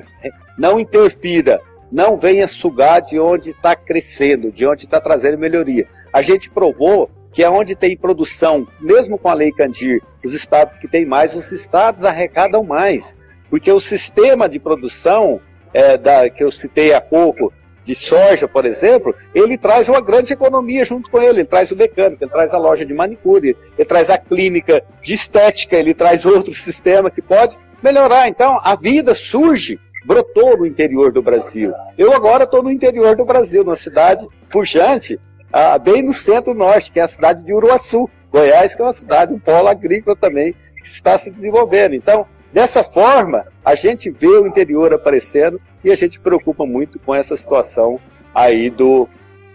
não 0.57 0.77
interfira, 0.77 1.61
não 1.89 2.17
venha 2.17 2.45
sugar 2.45 3.01
de 3.01 3.17
onde 3.17 3.51
está 3.51 3.73
crescendo, 3.73 4.51
de 4.51 4.67
onde 4.67 4.83
está 4.83 4.99
trazendo 4.99 5.37
melhoria. 5.37 5.87
A 6.11 6.21
gente 6.21 6.49
provou 6.49 7.09
que 7.31 7.41
é 7.41 7.49
onde 7.49 7.73
tem 7.73 7.95
produção, 7.95 8.67
mesmo 8.81 9.17
com 9.17 9.29
a 9.29 9.33
Lei 9.33 9.51
Candir, 9.51 10.01
os 10.25 10.33
estados 10.33 10.77
que 10.77 10.89
têm 10.89 11.05
mais, 11.05 11.33
os 11.33 11.53
estados 11.53 12.03
arrecadam 12.03 12.65
mais. 12.65 13.15
Porque 13.49 13.71
o 13.71 13.79
sistema 13.79 14.49
de 14.49 14.59
produção 14.59 15.39
é, 15.73 15.97
da, 15.97 16.29
que 16.29 16.43
eu 16.43 16.51
citei 16.51 16.93
há 16.93 16.99
pouco, 16.99 17.53
de 17.85 17.93
soja, 17.93 18.47
por 18.47 18.65
exemplo, 18.65 19.15
ele 19.33 19.59
traz 19.59 19.87
uma 19.87 20.01
grande 20.01 20.33
economia 20.33 20.83
junto 20.83 21.09
com 21.09 21.21
ele. 21.21 21.41
Ele 21.41 21.45
traz 21.45 21.69
o 21.69 21.75
mecânico, 21.75 22.23
ele 22.23 22.31
traz 22.31 22.51
a 22.51 22.57
loja 22.57 22.83
de 22.83 22.93
manicure, 22.95 23.55
ele 23.77 23.85
traz 23.87 24.09
a 24.09 24.17
clínica 24.17 24.83
de 25.03 25.13
estética, 25.13 25.77
ele 25.77 25.93
traz 25.93 26.25
outro 26.25 26.51
sistema 26.51 27.11
que 27.11 27.21
pode 27.21 27.57
melhorar. 27.83 28.27
Então, 28.27 28.59
a 28.63 28.75
vida 28.75 29.13
surge 29.13 29.79
brotou 30.03 30.57
no 30.57 30.65
interior 30.65 31.11
do 31.11 31.21
Brasil. 31.21 31.71
Eu 31.95 32.11
agora 32.11 32.45
estou 32.45 32.63
no 32.63 32.71
interior 32.71 33.15
do 33.15 33.23
Brasil, 33.23 33.63
numa 33.63 33.75
cidade 33.75 34.25
pujante, 34.49 35.19
ah, 35.53 35.77
bem 35.77 36.01
no 36.01 36.13
centro-norte, 36.13 36.91
que 36.91 36.99
é 36.99 37.03
a 37.03 37.07
cidade 37.07 37.43
de 37.43 37.53
Uruaçu, 37.53 38.09
Goiás, 38.31 38.73
que 38.73 38.81
é 38.81 38.85
uma 38.85 38.93
cidade, 38.93 39.31
um 39.31 39.39
polo 39.39 39.67
agrícola 39.67 40.15
também, 40.15 40.53
que 40.81 40.87
está 40.87 41.17
se 41.19 41.29
desenvolvendo. 41.29 41.93
Então, 41.93 42.25
dessa 42.55 42.85
forma, 42.85 43.45
a 43.65 43.75
gente 43.75 44.09
vê 44.09 44.29
o 44.29 44.47
interior 44.47 44.93
aparecendo 44.93 45.61
e 45.83 45.91
a 45.91 45.95
gente 45.95 46.17
preocupa 46.21 46.65
muito 46.65 46.97
com 46.97 47.13
essa 47.13 47.35
situação 47.35 47.99
aí 48.33 48.69
do, 48.69 49.09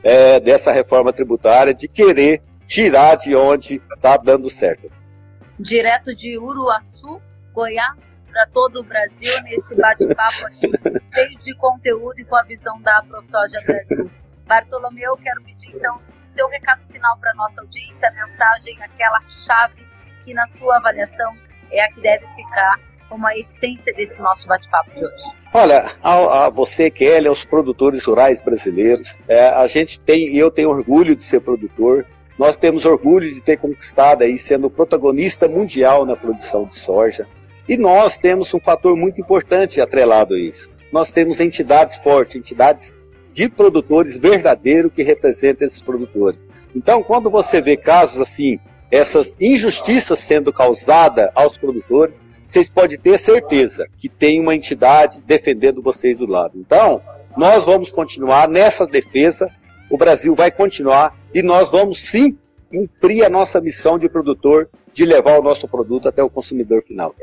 é, 0.05 0.39
dessa 0.39 0.71
reforma 0.71 1.11
tributária, 1.11 1.73
de 1.73 1.89
querer 1.89 2.43
tirar 2.67 3.17
de 3.17 3.35
onde 3.35 3.81
está 3.95 4.19
dando 4.19 4.51
certo. 4.51 4.93
Direto 5.59 6.15
de 6.15 6.37
Uruaçu, 6.37 7.23
Goiás, 7.55 7.99
para 8.31 8.47
todo 8.49 8.81
o 8.81 8.85
Brasil, 8.85 9.43
nesse 9.45 9.75
bate-papo 9.75 10.47
aqui, 10.47 10.71
cheio 11.15 11.39
de 11.39 11.57
conteúdo 11.57 12.21
e 12.21 12.25
com 12.27 12.37
a 12.37 12.43
visão 12.43 12.79
da 12.83 13.03
ProSoja 13.09 13.61
Brasil. 13.67 14.11
Bartolomeu, 14.47 15.17
quero 15.17 15.43
pedir 15.43 15.75
então 15.75 15.99
seu 16.27 16.47
recado 16.51 16.87
final 16.93 17.17
para 17.17 17.33
nossa 17.33 17.63
audiência, 17.63 18.09
a 18.11 18.13
mensagem, 18.13 18.77
aquela 18.83 19.23
chave 19.47 19.87
que 20.23 20.35
na 20.35 20.47
sua 20.59 20.77
avaliação 20.77 21.35
é 21.71 21.83
a 21.83 21.93
que 21.93 22.01
deve 22.03 22.27
ficar 22.35 22.89
como 23.11 23.27
a 23.27 23.37
essência 23.37 23.93
desse 23.93 24.23
nosso 24.23 24.47
bate-papo 24.47 24.91
de 24.93 25.05
hoje. 25.05 25.23
Olha, 25.53 25.91
a, 26.01 26.47
a, 26.47 26.51
você, 26.51 26.89
Kelly, 26.89 27.27
aos 27.27 27.45
produtores 27.45 28.05
rurais 28.05 28.41
brasileiros, 28.41 29.19
é, 29.27 29.49
a 29.49 29.67
gente 29.67 29.99
tem, 29.99 30.37
eu 30.37 30.49
tenho 30.49 30.71
orgulho 30.71 31.17
de 31.17 31.23
ser 31.23 31.41
produtor, 31.41 32.07
nós 32.39 32.57
temos 32.57 32.85
orgulho 32.85 33.35
de 33.35 33.43
ter 33.43 33.57
conquistado 33.57 34.23
aí, 34.23 34.39
sendo 34.39 34.71
protagonista 34.71 35.49
mundial 35.49 36.07
na 36.07 36.15
produção 36.15 36.65
de 36.65 36.75
soja. 36.75 37.27
E 37.69 37.77
nós 37.77 38.17
temos 38.17 38.55
um 38.55 38.61
fator 38.61 38.97
muito 38.97 39.21
importante 39.21 39.81
atrelado 39.81 40.35
a 40.35 40.39
isso. 40.39 40.71
Nós 40.93 41.13
temos 41.13 41.41
entidades 41.41 41.97
fortes, 41.97 42.37
entidades 42.37 42.95
de 43.33 43.49
produtores 43.49 44.19
verdadeiros 44.19 44.93
que 44.93 45.03
representam 45.03 45.67
esses 45.67 45.83
produtores. 45.83 46.47
Então, 46.75 47.03
quando 47.03 47.29
você 47.29 47.61
vê 47.61 47.77
casos 47.77 48.21
assim, 48.21 48.59
essas 48.91 49.35
injustiças 49.41 50.21
sendo 50.21 50.53
causadas 50.53 51.29
aos 51.35 51.57
produtores, 51.59 52.25
vocês 52.51 52.69
podem 52.69 52.99
ter 52.99 53.17
certeza 53.17 53.87
que 53.97 54.09
tem 54.09 54.41
uma 54.41 54.57
entidade 54.57 55.23
defendendo 55.23 55.81
vocês 55.81 56.19
do 56.19 56.27
lado. 56.27 56.59
Então, 56.59 57.01
nós 57.37 57.65
vamos 57.65 57.93
continuar 57.93 58.49
nessa 58.49 58.85
defesa, 58.85 59.49
o 59.89 59.97
Brasil 59.97 60.35
vai 60.35 60.51
continuar 60.51 61.17
e 61.33 61.43
nós 61.43 61.71
vamos 61.71 62.03
sim 62.03 62.37
cumprir 62.69 63.25
a 63.25 63.31
nossa 63.31 63.61
missão 63.61 63.99
de 63.99 64.09
produtor 64.09 64.69
de 64.93 65.05
levar 65.05 65.39
o 65.39 65.43
nosso 65.43 65.69
produto 65.69 66.09
até 66.09 66.25
o 66.25 66.29
consumidor 66.29 66.83
final. 66.83 67.15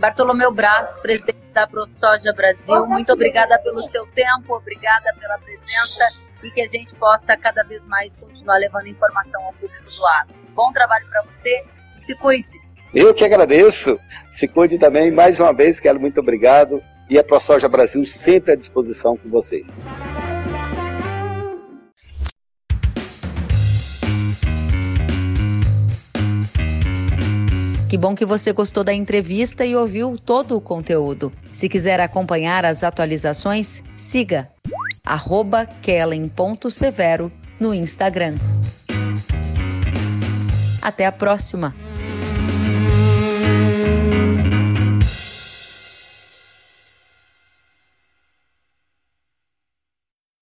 Bartolomeu 0.00 0.52
Braz, 0.52 0.98
presidente 0.98 1.38
da 1.52 1.64
ProSoja 1.66 2.32
Brasil, 2.34 2.86
muito 2.86 3.12
obrigada 3.12 3.56
pelo 3.62 3.78
seu 3.78 4.04
tempo, 4.08 4.56
obrigada 4.56 5.14
pela 5.20 5.38
presença 5.38 6.04
e 6.42 6.50
que 6.50 6.60
a 6.60 6.66
gente 6.66 6.92
possa 6.96 7.36
cada 7.36 7.62
vez 7.62 7.86
mais 7.86 8.16
continuar 8.16 8.58
levando 8.58 8.88
informação 8.88 9.44
ao 9.44 9.52
público 9.52 9.84
do 9.84 10.00
lado. 10.00 10.34
Bom 10.54 10.72
trabalho 10.72 11.06
para 11.08 11.22
você 11.22 11.64
e 11.96 12.00
se 12.00 12.18
cuide. 12.18 12.71
Eu 12.94 13.14
que 13.14 13.24
agradeço. 13.24 13.98
Se 14.28 14.46
cuide 14.46 14.78
também. 14.78 15.10
Mais 15.10 15.40
uma 15.40 15.52
vez, 15.52 15.80
quero 15.80 15.98
muito 15.98 16.20
obrigado. 16.20 16.82
E 17.08 17.18
a 17.18 17.24
ProSoja 17.24 17.68
Brasil 17.68 18.04
sempre 18.04 18.52
à 18.52 18.56
disposição 18.56 19.16
com 19.16 19.28
vocês. 19.28 19.74
Que 27.88 27.98
bom 27.98 28.14
que 28.14 28.24
você 28.24 28.54
gostou 28.54 28.82
da 28.82 28.94
entrevista 28.94 29.66
e 29.66 29.76
ouviu 29.76 30.16
todo 30.18 30.56
o 30.56 30.60
conteúdo. 30.62 31.30
Se 31.52 31.68
quiser 31.68 32.00
acompanhar 32.00 32.64
as 32.64 32.82
atualizações, 32.82 33.82
siga 33.98 34.48
kellen.severo 35.82 37.30
no 37.60 37.74
Instagram. 37.74 38.36
Até 40.80 41.04
a 41.04 41.12
próxima! 41.12 41.74